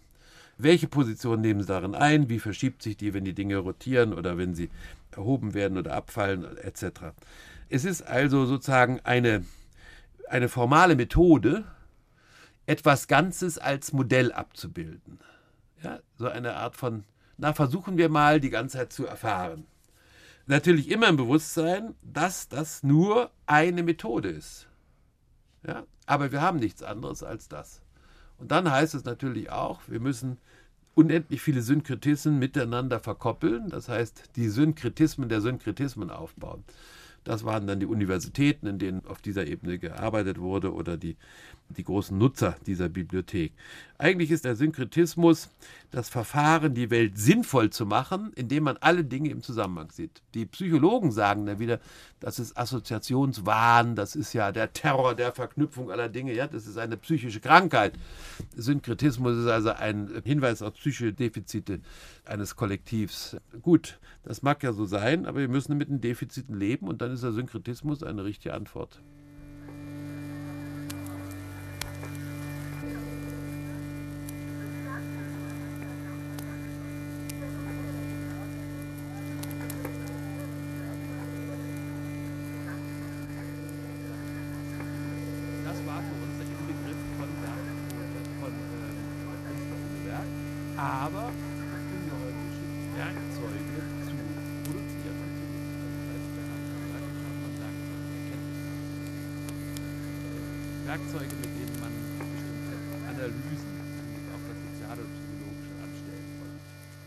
Welche 0.59 0.87
Position 0.87 1.41
nehmen 1.41 1.61
sie 1.61 1.67
darin 1.67 1.95
ein? 1.95 2.29
Wie 2.29 2.39
verschiebt 2.39 2.83
sich 2.83 2.99
die, 2.99 3.15
wenn 3.15 3.25
die 3.25 3.33
Dinge 3.33 3.57
rotieren 3.57 4.13
oder 4.13 4.37
wenn 4.37 4.55
sie 4.55 4.69
erhoben 5.13 5.55
werden 5.55 5.79
oder 5.79 5.95
abfallen 5.95 6.59
etc. 6.59 7.15
Es 7.71 7.87
ist 7.87 8.03
also 8.03 8.45
sozusagen 8.45 9.01
eine, 9.01 9.47
eine 10.29 10.51
formale 10.51 10.95
Methode, 10.95 11.65
etwas 12.67 13.09
Ganzes 13.09 13.57
als 13.57 13.95
Modell 13.95 14.31
abzubilden. 14.31 15.21
Ja, 15.83 16.01
so 16.19 16.29
eine 16.29 16.57
Art 16.57 16.77
von, 16.77 17.05
na, 17.41 17.55
versuchen 17.55 17.97
wir 17.97 18.09
mal 18.09 18.39
die 18.39 18.51
Ganzheit 18.51 18.93
zu 18.93 19.07
erfahren. 19.07 19.67
Natürlich 20.47 20.91
immer 20.91 21.09
im 21.09 21.17
Bewusstsein, 21.17 21.95
dass 22.03 22.49
das 22.49 22.83
nur 22.83 23.31
eine 23.47 23.83
Methode 23.83 24.29
ist. 24.29 24.69
Ja, 25.67 25.85
aber 26.07 26.33
wir 26.33 26.43
haben 26.43 26.59
nichts 26.59 26.83
anderes 26.83 27.23
als 27.23 27.49
das. 27.49 27.81
Und 28.39 28.51
dann 28.51 28.71
heißt 28.71 28.95
es 28.95 29.05
natürlich 29.05 29.51
auch, 29.51 29.81
wir 29.87 30.01
müssen 30.01 30.39
unendlich 30.95 31.41
viele 31.41 31.63
Synkretismen 31.63 32.39
miteinander 32.39 33.01
verkoppeln, 33.01 33.71
das 33.71 33.89
heißt 33.89 34.31
die 34.37 34.49
Synkretismen 34.49 35.29
der 35.29 35.41
Synkretismen 35.41 36.11
aufbauen. 36.11 36.65
Das 37.25 37.45
waren 37.45 37.67
dann 37.67 37.81
die 37.81 37.87
Universitäten, 37.87 38.67
in 38.67 38.79
denen 38.79 39.07
auf 39.07 39.23
dieser 39.23 39.47
Ebene 39.47 39.79
gearbeitet 39.79 40.39
wurde 40.39 40.73
oder 40.73 40.97
die, 40.97 41.17
die 41.77 41.85
großen 41.85 42.17
Nutzer 42.17 42.57
dieser 42.67 42.89
Bibliothek. 42.89 43.53
Eigentlich 43.99 44.31
ist 44.31 44.45
der 44.45 44.57
Synkretismus 44.57 45.51
das 45.91 46.09
Verfahren, 46.09 46.75
die 46.75 46.91
Welt 46.91 47.19
sinnvoll 47.19 47.71
zu 47.71 47.87
machen, 47.87 48.33
indem 48.35 48.65
man 48.65 48.77
alle 48.79 49.05
Dinge 49.05 49.31
im 49.31 49.43
Zusammenhang 49.43 49.91
sieht. 49.91 50.23
Die 50.35 50.47
Psychologen 50.47 51.13
sagen 51.13 51.47
dann 51.47 51.59
wieder, 51.59 51.81
das 52.19 52.39
ist 52.39 52.57
Assoziationswahn, 52.57 53.97
das 53.97 54.17
ist 54.17 54.33
ja 54.33 54.53
der 54.53 54.73
Terror 54.73 55.15
der 55.15 55.33
Verknüpfung 55.33 55.91
aller 55.91 56.09
Dinge, 56.09 56.35
ja, 56.35 56.47
das 56.47 56.67
ist 56.67 56.79
eine 56.79 56.97
psychische 56.97 57.41
Krankheit. 57.41 57.95
Synkretismus 58.57 59.37
ist 59.37 59.49
also 59.49 59.71
ein 59.71 60.23
Hinweis 60.25 60.63
auf 60.63 60.75
psychische 60.75 61.13
Defizite 61.13 61.81
eines 62.25 62.57
Kollektivs. 62.57 63.37
Gut, 63.63 63.99
das 64.23 64.43
mag 64.43 64.63
ja 64.63 64.73
so 64.73 64.85
sein, 64.87 65.27
aber 65.27 65.41
wir 65.41 65.49
müssen 65.49 65.77
mit 65.77 65.89
den 65.89 66.01
Defiziten 66.01 66.59
leben 66.59 66.89
und 66.89 67.03
dann 67.03 67.13
ist 67.13 67.23
der 67.23 67.33
Synkretismus 67.33 68.03
eine 68.03 68.25
richtige 68.25 68.55
Antwort. 68.55 69.03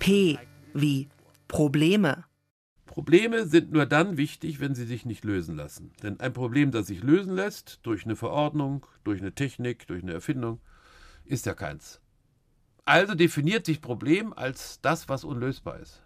P 0.04 0.38
wie 0.74 1.08
Probleme. 1.48 2.26
Probleme 2.86 3.46
sind 3.48 3.72
nur 3.72 3.86
dann 3.86 4.18
wichtig, 4.18 4.60
wenn 4.60 4.76
sie 4.76 4.84
sich 4.84 5.06
nicht 5.06 5.24
lösen 5.24 5.56
lassen. 5.56 5.94
Denn 6.04 6.20
ein 6.20 6.34
Problem, 6.34 6.72
das 6.72 6.88
sich 6.88 7.02
lösen 7.02 7.34
lässt, 7.36 7.80
durch 7.84 8.04
eine 8.04 8.18
Verordnung, 8.18 8.86
durch 9.06 9.22
eine 9.22 9.34
Technik, 9.34 9.88
durch 9.88 10.04
eine 10.04 10.12
Erfindung, 10.12 10.60
ist 11.24 11.46
ja 11.46 11.54
keins. 11.54 12.02
Also 12.84 13.16
definiert 13.16 13.66
sich 13.66 13.80
Problem 13.80 14.34
als 14.34 14.82
das, 14.82 15.08
was 15.08 15.24
unlösbar 15.24 15.80
ist. 15.80 16.02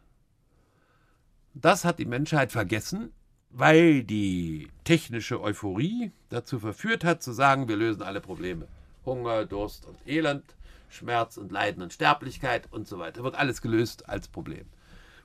Das 1.55 1.83
hat 1.83 1.97
die 1.97 2.05
Menschheit 2.05 2.51
vergessen 2.51 3.11
weil 3.49 4.03
die 4.03 4.67
technische 4.83 5.41
Euphorie 5.41 6.11
dazu 6.29 6.59
verführt 6.59 7.03
hat, 7.03 7.23
zu 7.23 7.31
sagen, 7.31 7.67
wir 7.67 7.75
lösen 7.75 8.01
alle 8.01 8.21
Probleme. 8.21 8.67
Hunger, 9.05 9.45
Durst 9.45 9.85
und 9.85 9.97
Elend, 10.05 10.43
Schmerz 10.89 11.37
und 11.37 11.51
Leiden 11.51 11.83
und 11.83 11.93
Sterblichkeit 11.93 12.71
und 12.71 12.87
so 12.87 12.99
weiter. 12.99 13.23
Wird 13.23 13.35
alles 13.35 13.61
gelöst 13.61 14.07
als 14.09 14.27
Problem. 14.27 14.65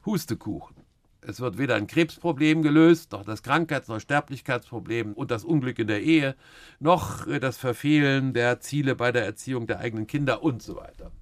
Hustekuchen. 0.04 0.76
Es 1.24 1.40
wird 1.40 1.56
weder 1.56 1.76
ein 1.76 1.86
Krebsproblem 1.86 2.62
gelöst, 2.62 3.12
noch 3.12 3.24
das 3.24 3.44
Krankheits- 3.44 3.86
noch 3.86 4.00
Sterblichkeitsproblem 4.00 5.12
und 5.12 5.30
das 5.30 5.44
Unglück 5.44 5.78
in 5.78 5.86
der 5.86 6.02
Ehe, 6.02 6.34
noch 6.80 7.26
das 7.38 7.58
Verfehlen 7.58 8.34
der 8.34 8.58
Ziele 8.58 8.96
bei 8.96 9.12
der 9.12 9.24
Erziehung 9.24 9.68
der 9.68 9.78
eigenen 9.78 10.08
Kinder 10.08 10.42
und 10.42 10.62
so 10.62 10.76
weiter. 10.76 11.12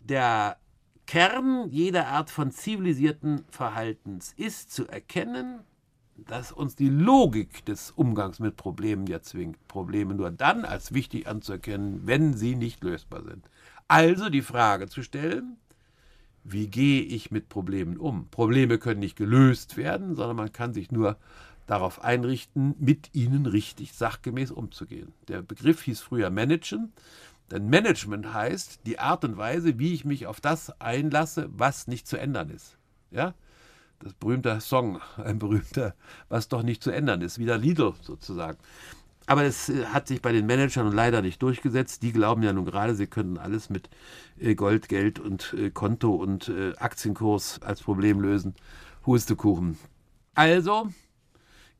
Der 0.00 0.58
Kern 1.06 1.68
jeder 1.70 2.08
Art 2.08 2.30
von 2.30 2.50
zivilisierten 2.50 3.44
Verhaltens 3.48 4.34
ist 4.36 4.72
zu 4.72 4.86
erkennen, 4.88 5.60
dass 6.16 6.52
uns 6.52 6.76
die 6.76 6.88
Logik 6.88 7.64
des 7.64 7.90
Umgangs 7.90 8.38
mit 8.38 8.56
Problemen 8.56 9.06
ja 9.06 9.20
zwingt, 9.20 9.66
Probleme 9.68 10.14
nur 10.14 10.30
dann 10.30 10.64
als 10.64 10.94
wichtig 10.94 11.26
anzuerkennen, 11.26 12.02
wenn 12.06 12.34
sie 12.34 12.54
nicht 12.54 12.82
lösbar 12.82 13.22
sind. 13.24 13.48
Also 13.88 14.30
die 14.30 14.42
Frage 14.42 14.88
zu 14.88 15.02
stellen, 15.02 15.56
wie 16.44 16.68
gehe 16.68 17.02
ich 17.02 17.30
mit 17.30 17.48
Problemen 17.48 17.96
um? 17.96 18.28
Probleme 18.28 18.78
können 18.78 19.00
nicht 19.00 19.16
gelöst 19.16 19.76
werden, 19.76 20.14
sondern 20.14 20.36
man 20.36 20.52
kann 20.52 20.74
sich 20.74 20.92
nur 20.92 21.16
darauf 21.66 22.04
einrichten, 22.04 22.74
mit 22.78 23.14
ihnen 23.14 23.46
richtig 23.46 23.94
sachgemäß 23.94 24.50
umzugehen. 24.50 25.12
Der 25.28 25.40
Begriff 25.42 25.82
hieß 25.82 26.00
früher 26.00 26.30
Managen, 26.30 26.92
denn 27.50 27.68
Management 27.68 28.32
heißt 28.32 28.80
die 28.86 28.98
Art 28.98 29.24
und 29.24 29.36
Weise, 29.36 29.78
wie 29.78 29.94
ich 29.94 30.04
mich 30.04 30.26
auf 30.26 30.40
das 30.40 30.80
einlasse, 30.80 31.48
was 31.52 31.86
nicht 31.86 32.06
zu 32.06 32.18
ändern 32.18 32.50
ist. 32.50 32.78
Ja? 33.10 33.34
Das 34.00 34.14
berühmte 34.14 34.60
Song, 34.60 35.00
ein 35.16 35.38
berühmter, 35.38 35.94
was 36.28 36.48
doch 36.48 36.62
nicht 36.62 36.82
zu 36.82 36.90
ändern 36.90 37.20
ist, 37.20 37.38
wieder 37.38 37.58
Lidl 37.58 37.94
sozusagen. 38.00 38.58
Aber 39.26 39.44
es 39.44 39.68
äh, 39.68 39.86
hat 39.86 40.08
sich 40.08 40.20
bei 40.20 40.32
den 40.32 40.46
Managern 40.46 40.92
leider 40.92 41.22
nicht 41.22 41.40
durchgesetzt. 41.42 42.02
Die 42.02 42.12
glauben 42.12 42.42
ja 42.42 42.52
nun 42.52 42.66
gerade, 42.66 42.94
sie 42.94 43.06
könnten 43.06 43.38
alles 43.38 43.70
mit 43.70 43.88
äh, 44.38 44.54
Gold, 44.54 44.88
Geld 44.88 45.18
und 45.18 45.54
äh, 45.58 45.70
Konto 45.70 46.14
und 46.14 46.52
Aktienkurs 46.78 47.60
als 47.62 47.82
Problem 47.82 48.20
lösen. 48.20 48.54
Hustekuchen. 49.06 49.78
Also, 50.34 50.88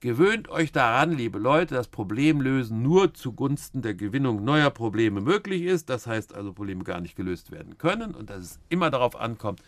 gewöhnt 0.00 0.48
euch 0.48 0.72
daran, 0.72 1.12
liebe 1.12 1.38
Leute, 1.38 1.74
dass 1.74 1.88
Problemlösen 1.88 2.82
nur 2.82 3.14
zugunsten 3.14 3.82
der 3.82 3.94
Gewinnung 3.94 4.44
neuer 4.44 4.70
Probleme 4.70 5.20
möglich 5.20 5.62
ist. 5.62 5.88
Das 5.88 6.06
heißt 6.06 6.34
also, 6.34 6.52
Probleme 6.52 6.84
gar 6.84 7.00
nicht 7.00 7.16
gelöst 7.16 7.50
werden 7.50 7.78
können 7.78 8.14
und 8.14 8.30
dass 8.30 8.42
es 8.42 8.60
immer 8.68 8.90
darauf 8.90 9.16
ankommt, 9.16 9.62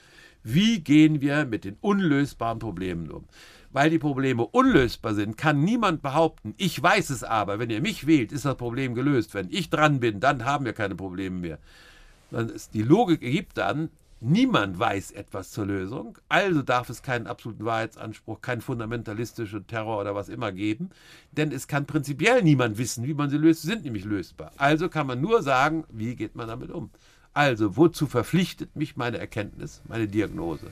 Wie 0.48 0.78
gehen 0.78 1.20
wir 1.20 1.44
mit 1.44 1.64
den 1.64 1.76
unlösbaren 1.80 2.60
Problemen 2.60 3.10
um? 3.10 3.24
Weil 3.72 3.90
die 3.90 3.98
Probleme 3.98 4.46
unlösbar 4.46 5.12
sind, 5.12 5.36
kann 5.36 5.64
niemand 5.64 6.02
behaupten, 6.02 6.54
ich 6.56 6.80
weiß 6.80 7.10
es 7.10 7.24
aber, 7.24 7.58
wenn 7.58 7.68
ihr 7.68 7.80
mich 7.80 8.06
wählt, 8.06 8.30
ist 8.30 8.44
das 8.44 8.56
Problem 8.56 8.94
gelöst. 8.94 9.34
Wenn 9.34 9.50
ich 9.50 9.70
dran 9.70 9.98
bin, 9.98 10.20
dann 10.20 10.44
haben 10.44 10.64
wir 10.64 10.72
keine 10.72 10.94
Probleme 10.94 11.40
mehr. 11.40 11.58
Die 12.74 12.82
Logik 12.82 13.24
ergibt 13.24 13.58
dann, 13.58 13.90
Niemand 14.20 14.78
weiß 14.78 15.10
etwas 15.10 15.50
zur 15.50 15.66
Lösung, 15.66 16.16
also 16.30 16.62
darf 16.62 16.88
es 16.88 17.02
keinen 17.02 17.26
absoluten 17.26 17.66
Wahrheitsanspruch, 17.66 18.40
keinen 18.40 18.62
fundamentalistischen 18.62 19.66
Terror 19.66 20.00
oder 20.00 20.14
was 20.14 20.30
immer 20.30 20.52
geben, 20.52 20.88
denn 21.32 21.52
es 21.52 21.68
kann 21.68 21.84
prinzipiell 21.84 22.42
niemand 22.42 22.78
wissen, 22.78 23.06
wie 23.06 23.12
man 23.12 23.28
sie 23.28 23.36
löst, 23.36 23.60
sie 23.60 23.68
sind 23.68 23.84
nämlich 23.84 24.06
lösbar. 24.06 24.52
Also 24.56 24.88
kann 24.88 25.06
man 25.06 25.20
nur 25.20 25.42
sagen, 25.42 25.84
wie 25.90 26.16
geht 26.16 26.34
man 26.34 26.48
damit 26.48 26.70
um. 26.70 26.90
Also, 27.36 27.76
wozu 27.76 28.06
verpflichtet 28.06 28.76
mich 28.76 28.96
meine 28.96 29.18
Erkenntnis, 29.18 29.82
meine 29.86 30.08
Diagnose? 30.08 30.70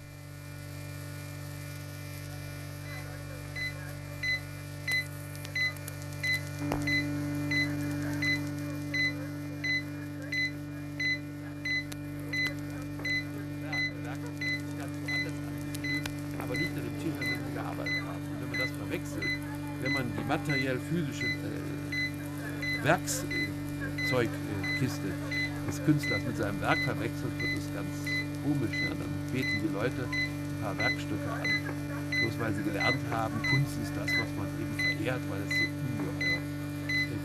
Werk 26.64 26.78
verwechselt, 26.78 27.32
wird 27.36 27.58
es 27.60 27.68
ganz 27.76 27.92
komisch. 28.40 28.76
Ja? 28.80 28.96
Dann 28.96 29.12
beten 29.32 29.60
die 29.60 29.72
Leute 29.72 30.08
ein 30.08 30.62
paar 30.62 30.76
Werkstücke 30.78 31.28
an, 31.28 31.44
bloß 31.44 32.34
weil 32.40 32.54
sie 32.54 32.64
gelernt 32.64 33.04
haben, 33.10 33.34
Kunst 33.50 33.76
ist 33.84 33.92
das, 33.92 34.08
was 34.08 34.30
man 34.32 34.48
eben 34.56 34.74
verehrt, 34.80 35.20
weil 35.28 35.42
es 35.44 35.52
so 35.52 35.64
ungeheuer 35.68 36.40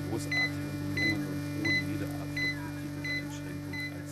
großartig 0.10 0.64
und 0.68 0.96
gelungen 0.96 1.28
und 1.28 1.42
ohne 1.62 1.80
jede 1.88 2.06
Art 2.20 2.32
von 2.36 2.50
Kritik 2.60 2.92
und 3.00 3.08
Einschränkung 3.08 3.78
als 3.96 4.12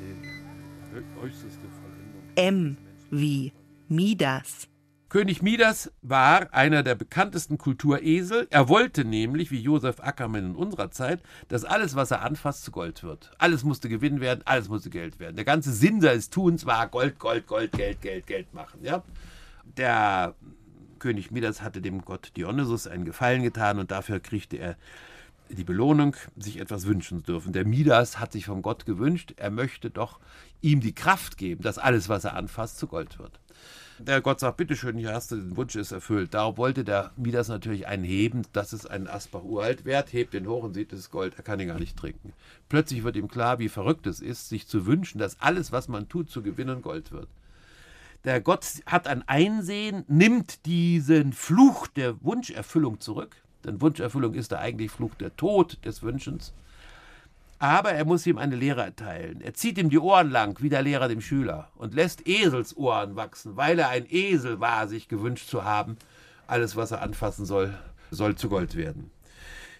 äh, 0.00 1.24
äußerste 1.24 1.66
Vollendung. 1.76 2.22
M 2.36 2.76
wie 3.10 3.52
Midas. 3.88 4.68
König 5.08 5.40
Midas 5.40 5.92
war 6.02 6.52
einer 6.52 6.82
der 6.82 6.96
bekanntesten 6.96 7.58
Kulturesel. 7.58 8.48
Er 8.50 8.68
wollte 8.68 9.04
nämlich, 9.04 9.52
wie 9.52 9.60
Josef 9.60 10.00
Ackermann 10.00 10.50
in 10.50 10.56
unserer 10.56 10.90
Zeit, 10.90 11.22
dass 11.46 11.64
alles, 11.64 11.94
was 11.94 12.10
er 12.10 12.22
anfasst, 12.22 12.64
zu 12.64 12.72
Gold 12.72 13.04
wird. 13.04 13.30
Alles 13.38 13.62
musste 13.62 13.88
Gewinn 13.88 14.20
werden, 14.20 14.42
alles 14.44 14.68
musste 14.68 14.90
Geld 14.90 15.20
werden. 15.20 15.36
Der 15.36 15.44
ganze 15.44 15.72
Sinn 15.72 16.00
seines 16.00 16.30
Tuns 16.30 16.66
war 16.66 16.88
Gold, 16.88 17.20
Gold, 17.20 17.46
Gold, 17.46 17.70
Geld, 17.72 18.02
Geld, 18.02 18.26
Geld 18.26 18.52
machen. 18.52 18.80
Ja? 18.82 19.04
Der 19.76 20.34
König 20.98 21.30
Midas 21.30 21.62
hatte 21.62 21.80
dem 21.80 22.04
Gott 22.04 22.32
Dionysus 22.36 22.88
einen 22.88 23.04
Gefallen 23.04 23.44
getan 23.44 23.78
und 23.78 23.92
dafür 23.92 24.18
kriegte 24.18 24.56
er 24.56 24.76
die 25.48 25.62
Belohnung, 25.62 26.16
sich 26.36 26.58
etwas 26.58 26.86
wünschen 26.86 27.18
zu 27.18 27.32
dürfen. 27.32 27.52
Der 27.52 27.64
Midas 27.64 28.18
hat 28.18 28.32
sich 28.32 28.46
vom 28.46 28.62
Gott 28.62 28.86
gewünscht, 28.86 29.34
er 29.36 29.50
möchte 29.50 29.90
doch 29.90 30.18
ihm 30.60 30.80
die 30.80 30.94
Kraft 30.94 31.36
geben, 31.38 31.62
dass 31.62 31.78
alles, 31.78 32.08
was 32.08 32.24
er 32.24 32.34
anfasst, 32.34 32.78
zu 32.78 32.88
Gold 32.88 33.20
wird. 33.20 33.38
Der 33.98 34.20
Gott 34.20 34.40
sagt, 34.40 34.58
bitteschön, 34.58 34.98
hier 34.98 35.14
hast 35.14 35.32
du 35.32 35.36
den 35.36 35.56
Wunsch 35.56 35.74
ist 35.74 35.90
erfüllt. 35.90 36.34
Darauf 36.34 36.58
wollte 36.58 36.84
der 36.84 37.12
Midas 37.16 37.48
natürlich 37.48 37.86
einen 37.86 38.04
heben. 38.04 38.42
Das 38.52 38.74
ist 38.74 38.90
ein 38.90 39.08
Asbach 39.08 39.42
uralt 39.42 39.86
wert, 39.86 40.12
hebt 40.12 40.34
den 40.34 40.46
hoch 40.46 40.64
und 40.64 40.74
sieht 40.74 40.92
das 40.92 41.10
Gold. 41.10 41.34
Er 41.38 41.42
kann 41.42 41.60
ihn 41.60 41.68
gar 41.68 41.78
nicht 41.78 41.96
trinken. 41.96 42.34
Plötzlich 42.68 43.04
wird 43.04 43.16
ihm 43.16 43.28
klar, 43.28 43.58
wie 43.58 43.70
verrückt 43.70 44.06
es 44.06 44.20
ist, 44.20 44.50
sich 44.50 44.66
zu 44.66 44.84
wünschen, 44.84 45.18
dass 45.18 45.40
alles, 45.40 45.72
was 45.72 45.88
man 45.88 46.10
tut, 46.10 46.30
zu 46.30 46.42
gewinnen 46.42 46.82
Gold 46.82 47.10
wird. 47.10 47.28
Der 48.24 48.40
Gott 48.42 48.66
hat 48.84 49.06
ein 49.06 49.26
Einsehen, 49.26 50.04
nimmt 50.08 50.66
diesen 50.66 51.32
Fluch 51.32 51.86
der 51.86 52.22
Wunscherfüllung 52.22 53.00
zurück. 53.00 53.36
Denn 53.64 53.80
Wunscherfüllung 53.80 54.34
ist 54.34 54.50
der 54.50 54.58
eigentlich 54.58 54.90
Fluch 54.90 55.14
der 55.14 55.34
Tod 55.36 55.78
des 55.86 56.02
Wünschens. 56.02 56.52
Aber 57.58 57.92
er 57.92 58.04
muss 58.04 58.26
ihm 58.26 58.38
eine 58.38 58.56
Lehre 58.56 58.82
erteilen. 58.82 59.40
Er 59.40 59.54
zieht 59.54 59.78
ihm 59.78 59.88
die 59.88 59.98
Ohren 59.98 60.30
lang, 60.30 60.60
wie 60.60 60.68
der 60.68 60.82
Lehrer 60.82 61.08
dem 61.08 61.22
Schüler, 61.22 61.70
und 61.76 61.94
lässt 61.94 62.26
Eselsohren 62.28 63.16
wachsen, 63.16 63.56
weil 63.56 63.78
er 63.78 63.88
ein 63.88 64.06
Esel 64.08 64.60
war, 64.60 64.88
sich 64.88 65.08
gewünscht 65.08 65.48
zu 65.48 65.64
haben. 65.64 65.96
Alles, 66.46 66.76
was 66.76 66.90
er 66.90 67.02
anfassen 67.02 67.46
soll, 67.46 67.76
soll 68.10 68.34
zu 68.34 68.48
Gold 68.48 68.76
werden. 68.76 69.10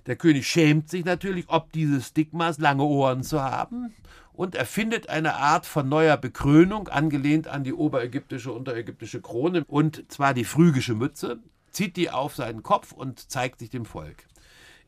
Der 0.06 0.16
König 0.16 0.46
schämt 0.46 0.88
sich 0.88 1.04
natürlich, 1.04 1.46
ob 1.48 1.72
dieses 1.72 2.08
Stigmas, 2.08 2.58
lange 2.58 2.84
Ohren 2.84 3.22
zu 3.22 3.42
haben, 3.42 3.92
und 4.32 4.54
erfindet 4.54 5.08
eine 5.08 5.34
Art 5.34 5.66
von 5.66 5.88
neuer 5.88 6.16
Bekrönung, 6.16 6.88
angelehnt 6.88 7.48
an 7.48 7.64
die 7.64 7.72
oberägyptische, 7.72 8.52
unterägyptische 8.52 9.20
Krone, 9.20 9.64
und 9.66 10.10
zwar 10.12 10.34
die 10.34 10.44
phrygische 10.44 10.94
Mütze, 10.94 11.40
zieht 11.72 11.96
die 11.96 12.10
auf 12.10 12.36
seinen 12.36 12.62
Kopf 12.62 12.92
und 12.92 13.30
zeigt 13.30 13.58
sich 13.58 13.70
dem 13.70 13.84
Volk. 13.84 14.24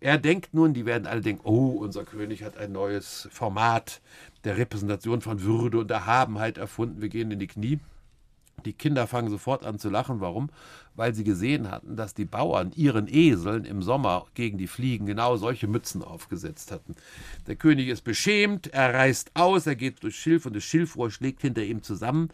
Er 0.00 0.18
denkt 0.18 0.54
nun, 0.54 0.74
die 0.74 0.86
werden 0.86 1.06
alle 1.06 1.20
denken, 1.20 1.42
oh, 1.44 1.70
unser 1.80 2.04
König 2.04 2.44
hat 2.44 2.56
ein 2.56 2.72
neues 2.72 3.28
Format 3.32 4.00
der 4.44 4.56
Repräsentation 4.56 5.20
von 5.20 5.42
Würde 5.42 5.78
und 5.78 5.90
Erhabenheit 5.90 6.56
erfunden. 6.56 7.02
Wir 7.02 7.08
gehen 7.08 7.30
in 7.30 7.40
die 7.40 7.48
Knie. 7.48 7.80
Die 8.64 8.72
Kinder 8.72 9.06
fangen 9.06 9.30
sofort 9.30 9.64
an 9.64 9.78
zu 9.78 9.88
lachen. 9.88 10.20
Warum? 10.20 10.50
Weil 10.94 11.14
sie 11.14 11.24
gesehen 11.24 11.70
hatten, 11.70 11.96
dass 11.96 12.14
die 12.14 12.24
Bauern 12.24 12.72
ihren 12.74 13.06
Eseln 13.08 13.64
im 13.64 13.82
Sommer 13.82 14.26
gegen 14.34 14.58
die 14.58 14.66
Fliegen 14.66 15.06
genau 15.06 15.36
solche 15.36 15.68
Mützen 15.68 16.02
aufgesetzt 16.02 16.72
hatten. 16.72 16.94
Der 17.46 17.56
König 17.56 17.88
ist 17.88 18.02
beschämt, 18.02 18.68
er 18.68 18.94
reißt 18.94 19.32
aus, 19.34 19.66
er 19.66 19.76
geht 19.76 20.02
durch 20.02 20.16
Schilf 20.16 20.46
und 20.46 20.56
das 20.56 20.64
Schilfrohr 20.64 21.10
schlägt 21.10 21.42
hinter 21.42 21.62
ihm 21.62 21.82
zusammen 21.82 22.30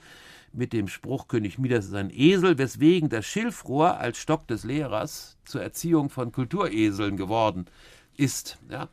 mit 0.54 0.72
dem 0.72 0.88
Spruch 0.88 1.28
König 1.28 1.58
Midas 1.58 1.86
ist 1.86 1.94
ein 1.94 2.10
Esel, 2.10 2.58
weswegen 2.58 3.08
das 3.08 3.26
Schilfrohr 3.26 3.98
als 3.98 4.18
Stock 4.18 4.46
des 4.46 4.64
Lehrers 4.64 5.36
zur 5.44 5.62
Erziehung 5.62 6.10
von 6.10 6.32
Kultureseln 6.32 7.16
geworden 7.16 7.66
ist. 8.16 8.58
Ja. 8.70 8.88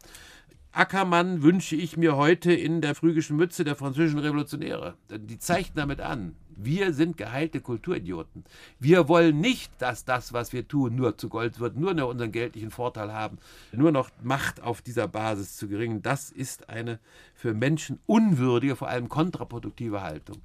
Ackermann 0.74 1.44
wünsche 1.44 1.76
ich 1.76 1.98
mir 1.98 2.16
heute 2.16 2.54
in 2.54 2.80
der 2.80 2.96
phrygischen 2.96 3.36
Mütze 3.36 3.66
der 3.66 3.76
französischen 3.76 4.20
Revolutionäre. 4.20 4.96
Die 5.10 5.38
zeichnen 5.38 5.76
damit 5.76 6.00
an, 6.00 6.36
wir 6.56 6.94
sind 6.94 7.18
geheilte 7.18 7.60
Kulturidioten. 7.60 8.46
Wir 8.80 9.10
wollen 9.10 9.40
nicht, 9.40 9.72
dass 9.80 10.06
das, 10.06 10.32
was 10.32 10.54
wir 10.54 10.68
tun, 10.68 10.96
nur 10.96 11.18
zu 11.18 11.28
Gold 11.28 11.60
wird, 11.60 11.76
nur 11.76 11.94
noch 11.94 12.10
unseren 12.10 12.32
geldlichen 12.32 12.72
Vorteil 12.72 13.12
haben, 13.12 13.38
nur 13.74 13.92
noch 13.92 14.10
Macht 14.22 14.62
auf 14.62 14.82
dieser 14.82 15.08
Basis 15.08 15.58
zu 15.58 15.68
geringen. 15.68 16.02
Das 16.02 16.32
ist 16.32 16.70
eine 16.70 17.00
für 17.34 17.54
Menschen 17.54 18.00
unwürdige, 18.06 18.76
vor 18.76 18.88
allem 18.88 19.10
kontraproduktive 19.10 20.02
Haltung. 20.02 20.38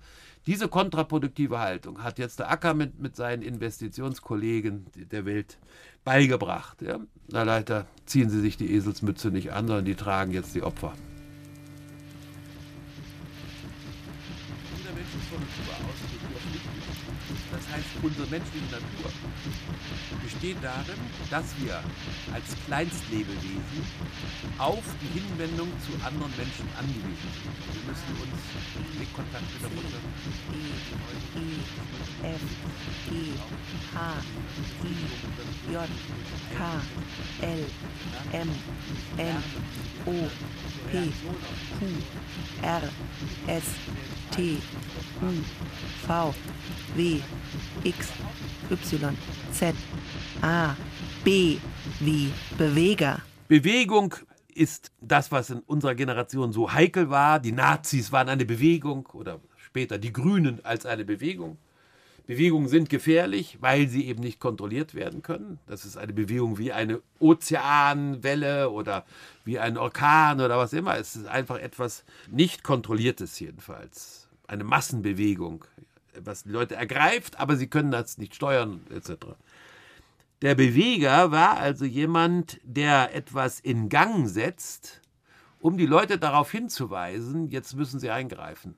Diese 0.46 0.68
kontraproduktive 0.68 1.58
Haltung 1.58 2.04
hat 2.04 2.18
jetzt 2.18 2.38
der 2.38 2.50
Acker 2.50 2.72
mit, 2.72 3.00
mit 3.00 3.16
seinen 3.16 3.42
Investitionskollegen 3.42 4.86
der 5.10 5.24
Welt 5.24 5.58
beigebracht. 6.04 6.82
Ja? 6.82 7.00
Na 7.28 7.42
leider 7.42 7.86
ziehen 8.04 8.30
sie 8.30 8.40
sich 8.40 8.56
die 8.56 8.72
Eselsmütze 8.72 9.32
nicht 9.32 9.52
an, 9.52 9.66
sondern 9.66 9.84
die 9.84 9.96
tragen 9.96 10.30
jetzt 10.30 10.54
die 10.54 10.62
Opfer. 10.62 10.94
Unsere 18.06 18.26
menschliche 18.28 18.64
Natur 18.66 19.10
besteht 20.22 20.56
darin, 20.62 21.00
dass 21.28 21.44
wir 21.58 21.82
als 22.32 22.44
Kleinstlebewesen 22.66 23.82
auf 24.58 24.84
die 25.02 25.18
Hinwendung 25.18 25.68
zu 25.82 25.92
anderen 26.06 26.30
Menschen 26.36 26.68
angewiesen 26.78 27.30
sind. 27.34 27.50
Wir 27.74 27.82
müssen 27.90 28.14
uns 28.22 28.38
in 29.00 29.12
Kontakt 29.12 29.46
mit 29.52 29.62
der 29.62 29.70
Mutter. 29.70 29.98
E, 31.34 31.46
F, 32.26 32.44
G, 33.10 33.12
H, 33.92 33.98
I, 34.84 35.72
J, 35.72 35.88
K, 36.56 36.58
L, 37.42 37.64
M, 38.32 38.50
N, 39.16 39.36
O, 40.06 40.30
P, 40.90 41.12
Q, 41.78 41.86
R, 42.62 42.82
S, 43.48 43.64
T, 44.30 44.58
U, 45.22 46.06
V, 46.06 46.34
W, 46.94 47.20
X, 47.84 48.12
Y, 48.70 49.16
Z, 49.52 49.74
A, 50.42 50.74
B 51.24 51.58
wie 52.00 52.32
Beweger. 52.58 53.20
Bewegung 53.48 54.14
ist 54.54 54.90
das, 55.00 55.30
was 55.30 55.50
in 55.50 55.60
unserer 55.60 55.94
Generation 55.94 56.52
so 56.52 56.72
heikel 56.72 57.10
war. 57.10 57.40
Die 57.40 57.52
Nazis 57.52 58.10
waren 58.12 58.28
eine 58.28 58.44
Bewegung 58.44 59.06
oder 59.12 59.40
später 59.56 59.98
die 59.98 60.12
Grünen 60.12 60.64
als 60.64 60.86
eine 60.86 61.04
Bewegung. 61.04 61.58
Bewegungen 62.26 62.68
sind 62.68 62.90
gefährlich, 62.90 63.58
weil 63.60 63.88
sie 63.88 64.06
eben 64.06 64.20
nicht 64.20 64.40
kontrolliert 64.40 64.94
werden 64.94 65.22
können. 65.22 65.60
Das 65.66 65.84
ist 65.84 65.96
eine 65.96 66.12
Bewegung 66.12 66.58
wie 66.58 66.72
eine 66.72 67.00
Ozeanwelle 67.20 68.70
oder 68.70 69.04
wie 69.44 69.60
ein 69.60 69.78
Orkan 69.78 70.40
oder 70.40 70.58
was 70.58 70.72
immer. 70.72 70.98
Es 70.98 71.14
ist 71.14 71.26
einfach 71.26 71.58
etwas 71.58 72.04
nicht 72.28 72.64
Kontrolliertes 72.64 73.38
jedenfalls. 73.38 74.28
Eine 74.48 74.64
Massenbewegung, 74.64 75.64
was 76.18 76.42
die 76.42 76.50
Leute 76.50 76.74
ergreift, 76.74 77.38
aber 77.38 77.56
sie 77.56 77.68
können 77.68 77.92
das 77.92 78.18
nicht 78.18 78.34
steuern 78.34 78.80
etc. 78.90 79.26
Der 80.42 80.56
Beweger 80.56 81.30
war 81.30 81.58
also 81.58 81.84
jemand, 81.84 82.60
der 82.64 83.14
etwas 83.14 83.60
in 83.60 83.88
Gang 83.88 84.28
setzt, 84.28 85.00
um 85.60 85.78
die 85.78 85.86
Leute 85.86 86.18
darauf 86.18 86.50
hinzuweisen, 86.50 87.48
jetzt 87.48 87.74
müssen 87.74 88.00
sie 88.00 88.10
eingreifen. 88.10 88.74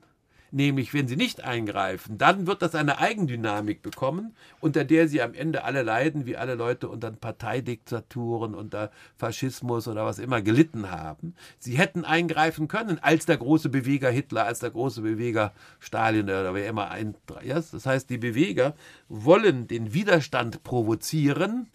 Nämlich 0.51 0.93
wenn 0.93 1.07
sie 1.07 1.15
nicht 1.15 1.43
eingreifen, 1.43 2.17
dann 2.17 2.47
wird 2.47 2.61
das 2.61 2.75
eine 2.75 2.99
Eigendynamik 2.99 3.81
bekommen, 3.81 4.35
unter 4.59 4.83
der 4.83 5.07
sie 5.07 5.21
am 5.21 5.33
Ende 5.33 5.63
alle 5.63 5.83
leiden, 5.83 6.25
wie 6.25 6.37
alle 6.37 6.55
Leute 6.55 6.89
unter 6.89 7.11
Parteidiktaturen, 7.11 8.55
unter 8.55 8.91
Faschismus 9.17 9.87
oder 9.87 10.05
was 10.05 10.19
immer 10.19 10.41
gelitten 10.41 10.91
haben. 10.91 11.35
Sie 11.59 11.77
hätten 11.77 12.05
eingreifen 12.05 12.67
können 12.67 12.99
als 13.01 13.25
der 13.25 13.37
große 13.37 13.69
Beweger 13.69 14.09
Hitler, 14.09 14.45
als 14.45 14.59
der 14.59 14.71
große 14.71 15.01
Beweger 15.01 15.53
Stalin 15.79 16.25
oder 16.25 16.53
wer 16.53 16.67
immer 16.67 16.89
ein. 16.91 17.15
Das 17.27 17.85
heißt, 17.85 18.09
die 18.09 18.17
Beweger 18.17 18.75
wollen 19.07 19.67
den 19.67 19.93
Widerstand 19.93 20.63
provozieren, 20.63 21.67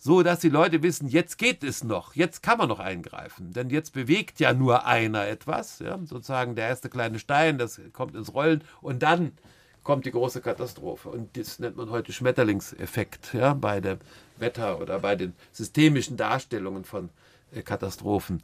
so 0.00 0.22
dass 0.22 0.40
die 0.40 0.48
Leute 0.48 0.82
wissen, 0.82 1.08
jetzt 1.08 1.36
geht 1.36 1.62
es 1.62 1.84
noch, 1.84 2.16
jetzt 2.16 2.42
kann 2.42 2.56
man 2.56 2.68
noch 2.68 2.78
eingreifen, 2.80 3.52
denn 3.52 3.68
jetzt 3.68 3.92
bewegt 3.92 4.40
ja 4.40 4.54
nur 4.54 4.86
einer 4.86 5.28
etwas, 5.28 5.78
ja, 5.78 5.98
sozusagen 6.04 6.54
der 6.54 6.68
erste 6.68 6.88
kleine 6.88 7.18
Stein, 7.18 7.58
das 7.58 7.80
kommt 7.92 8.16
ins 8.16 8.32
Rollen 8.32 8.64
und 8.80 9.02
dann 9.02 9.32
kommt 9.82 10.06
die 10.06 10.10
große 10.10 10.40
Katastrophe 10.40 11.10
und 11.10 11.36
das 11.36 11.58
nennt 11.58 11.76
man 11.76 11.90
heute 11.90 12.14
Schmetterlingseffekt, 12.14 13.34
ja, 13.34 13.52
bei 13.52 13.80
dem 13.80 13.98
Wetter 14.38 14.80
oder 14.80 15.00
bei 15.00 15.16
den 15.16 15.34
systemischen 15.52 16.16
Darstellungen 16.16 16.84
von 16.84 17.10
äh, 17.52 17.62
Katastrophen. 17.62 18.42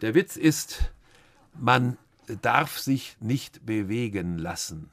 Der 0.00 0.14
Witz 0.14 0.36
ist, 0.36 0.92
man 1.58 1.98
darf 2.42 2.78
sich 2.78 3.16
nicht 3.18 3.66
bewegen 3.66 4.38
lassen. 4.38 4.88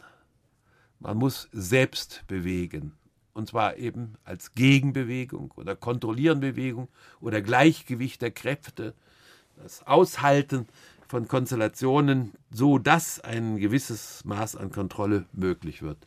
Man 1.00 1.18
muss 1.18 1.50
selbst 1.54 2.24
bewegen 2.28 2.99
und 3.34 3.48
zwar 3.48 3.78
eben 3.78 4.16
als 4.24 4.54
Gegenbewegung 4.54 5.52
oder 5.56 5.76
Kontrollierenbewegung 5.76 6.88
oder 7.22 7.42
Gleichgewicht 7.42 8.22
der 8.22 8.32
Kräfte, 8.32 8.94
das 9.58 9.86
Aushalten 9.86 10.68
von 11.08 11.28
Konstellationen, 11.28 12.34
so 12.52 12.78
dass 12.78 13.20
ein 13.20 13.58
gewisses 13.58 14.24
Maß 14.26 14.56
an 14.56 14.72
Kontrolle 14.72 15.26
möglich 15.34 15.82
wird. 15.82 15.98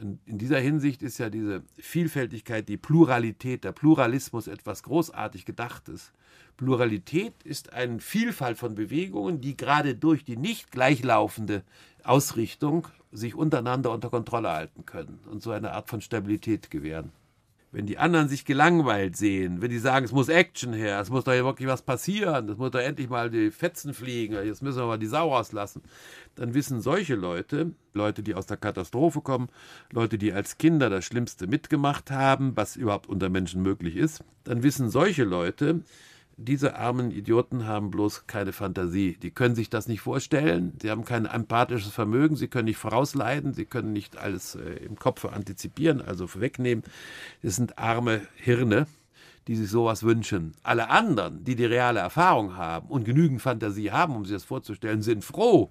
In 0.00 0.38
dieser 0.38 0.58
Hinsicht 0.58 1.02
ist 1.02 1.18
ja 1.18 1.28
diese 1.28 1.62
Vielfältigkeit, 1.76 2.68
die 2.68 2.78
Pluralität, 2.78 3.64
der 3.64 3.72
Pluralismus 3.72 4.46
etwas 4.46 4.82
großartig 4.82 5.44
Gedachtes. 5.44 6.12
Pluralität 6.60 7.32
ist 7.42 7.72
eine 7.72 8.00
Vielfalt 8.00 8.58
von 8.58 8.74
Bewegungen, 8.74 9.40
die 9.40 9.56
gerade 9.56 9.94
durch 9.94 10.24
die 10.24 10.36
nicht 10.36 10.70
gleichlaufende 10.70 11.62
Ausrichtung 12.04 12.86
sich 13.12 13.34
untereinander 13.34 13.90
unter 13.90 14.10
Kontrolle 14.10 14.50
halten 14.50 14.84
können 14.84 15.20
und 15.30 15.42
so 15.42 15.52
eine 15.52 15.72
Art 15.72 15.88
von 15.88 16.02
Stabilität 16.02 16.70
gewähren. 16.70 17.12
Wenn 17.72 17.86
die 17.86 17.96
anderen 17.96 18.28
sich 18.28 18.44
gelangweilt 18.44 19.16
sehen, 19.16 19.62
wenn 19.62 19.70
die 19.70 19.78
sagen, 19.78 20.04
es 20.04 20.12
muss 20.12 20.28
Action 20.28 20.74
her, 20.74 21.00
es 21.00 21.08
muss 21.08 21.24
doch 21.24 21.32
hier 21.32 21.46
wirklich 21.46 21.66
was 21.66 21.80
passieren, 21.80 22.50
es 22.50 22.58
muss 22.58 22.72
doch 22.72 22.80
endlich 22.80 23.08
mal 23.08 23.30
die 23.30 23.50
Fetzen 23.50 23.94
fliegen, 23.94 24.34
jetzt 24.44 24.62
müssen 24.62 24.80
wir 24.80 24.86
mal 24.86 24.98
die 24.98 25.06
Sau 25.06 25.34
rauslassen, 25.34 25.80
dann 26.34 26.52
wissen 26.52 26.82
solche 26.82 27.14
Leute, 27.14 27.70
Leute, 27.94 28.22
die 28.22 28.34
aus 28.34 28.44
der 28.44 28.58
Katastrophe 28.58 29.22
kommen, 29.22 29.48
Leute, 29.92 30.18
die 30.18 30.34
als 30.34 30.58
Kinder 30.58 30.90
das 30.90 31.06
Schlimmste 31.06 31.46
mitgemacht 31.46 32.10
haben, 32.10 32.54
was 32.54 32.76
überhaupt 32.76 33.08
unter 33.08 33.30
Menschen 33.30 33.62
möglich 33.62 33.96
ist, 33.96 34.22
dann 34.44 34.62
wissen 34.62 34.90
solche 34.90 35.24
Leute, 35.24 35.84
diese 36.40 36.76
armen 36.76 37.10
Idioten 37.10 37.66
haben 37.66 37.90
bloß 37.90 38.26
keine 38.26 38.52
Fantasie. 38.52 39.18
Die 39.22 39.30
können 39.30 39.54
sich 39.54 39.68
das 39.68 39.88
nicht 39.88 40.00
vorstellen. 40.00 40.72
Sie 40.80 40.90
haben 40.90 41.04
kein 41.04 41.26
empathisches 41.26 41.92
Vermögen. 41.92 42.34
Sie 42.34 42.48
können 42.48 42.64
nicht 42.64 42.78
vorausleiden. 42.78 43.52
Sie 43.52 43.66
können 43.66 43.92
nicht 43.92 44.16
alles 44.16 44.54
äh, 44.54 44.84
im 44.84 44.96
Kopf 44.96 45.26
antizipieren, 45.26 46.00
also 46.00 46.28
wegnehmen. 46.40 46.82
Das 47.42 47.56
sind 47.56 47.78
arme 47.78 48.22
Hirne, 48.36 48.86
die 49.48 49.56
sich 49.56 49.68
sowas 49.68 50.02
wünschen. 50.02 50.54
Alle 50.62 50.88
anderen, 50.88 51.44
die 51.44 51.56
die 51.56 51.66
reale 51.66 52.00
Erfahrung 52.00 52.56
haben 52.56 52.88
und 52.88 53.04
genügend 53.04 53.42
Fantasie 53.42 53.90
haben, 53.90 54.16
um 54.16 54.24
sich 54.24 54.34
das 54.34 54.44
vorzustellen, 54.44 55.02
sind 55.02 55.24
froh, 55.24 55.70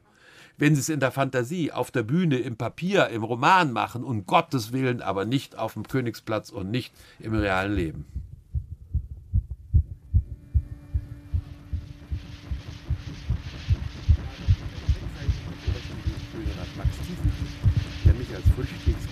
wenn 0.60 0.76
sie 0.76 0.82
es 0.82 0.90
in 0.90 1.00
der 1.00 1.12
Fantasie, 1.12 1.72
auf 1.72 1.90
der 1.90 2.04
Bühne, 2.04 2.38
im 2.38 2.58
Papier, 2.58 3.08
im 3.08 3.24
Roman 3.24 3.72
machen, 3.74 4.04
um 4.04 4.28
Gottes 4.28 4.72
Willen, 4.72 5.02
aber 5.02 5.26
nicht 5.26 5.58
auf 5.58 5.74
dem 5.74 5.88
Königsplatz 5.88 6.52
und 6.52 6.70
nicht 6.70 6.94
im 7.20 7.34
realen 7.34 7.74
Leben. 7.74 8.29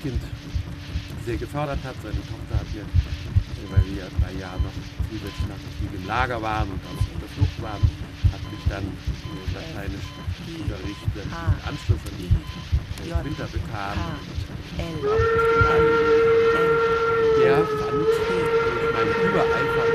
Kind 0.02 0.22
sehr 1.26 1.38
gefördert 1.38 1.80
hat. 1.84 1.96
Seine 2.02 2.16
Tochter 2.16 2.56
hat 2.60 2.68
hier, 2.72 2.86
weil 3.70 3.84
wir 3.86 4.04
ja 4.04 4.08
drei 4.22 4.40
Jahre 4.40 4.60
noch 4.62 4.72
zusätzlich 5.10 5.48
nach 5.50 5.60
dem 5.60 5.72
Krieg 5.80 6.00
im 6.00 6.08
Lager 6.08 6.42
waren 6.42 6.70
und 6.70 6.80
auch 6.86 6.96
noch 6.96 7.12
in 7.12 7.20
der 7.20 7.30
Flucht 7.30 7.62
waren, 7.62 7.82
hat 8.32 8.44
mich 8.52 8.64
dann 8.70 8.84
äh, 8.84 9.54
Lateinisch 9.54 10.08
unterrichtet, 10.48 11.28
Anschluss 11.68 12.00
an 12.08 12.16
die 12.18 13.10
äh, 13.10 13.26
Winter 13.26 13.48
bekam. 13.52 13.98
Der 17.44 17.58
fand 17.58 18.06
mein 18.94 19.10
Übereifer. 19.30 19.88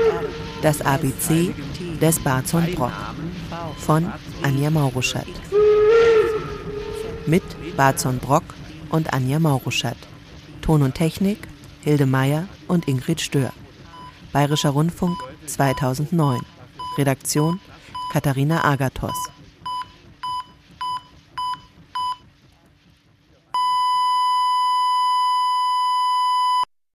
Das 0.61 0.81
ABC 0.81 1.53
des 1.99 2.19
Barzon 2.19 2.73
Brock 2.75 2.91
von 3.77 4.11
Anja 4.43 4.69
Mauruschat. 4.69 5.27
Mit 7.25 7.43
Barzon 7.75 8.19
Brock 8.19 8.43
und 8.93 9.11
Anja 9.11 9.39
Mauruschat. 9.39 9.97
Ton 10.61 10.83
und 10.83 10.93
Technik 10.93 11.39
Hilde 11.81 12.05
Meyer 12.05 12.47
und 12.67 12.87
Ingrid 12.87 13.19
Stör. 13.19 13.51
Bayerischer 14.31 14.69
Rundfunk 14.69 15.17
2009. 15.47 16.39
Redaktion 16.97 17.59
Katharina 18.13 18.63
Agathos. 18.63 19.32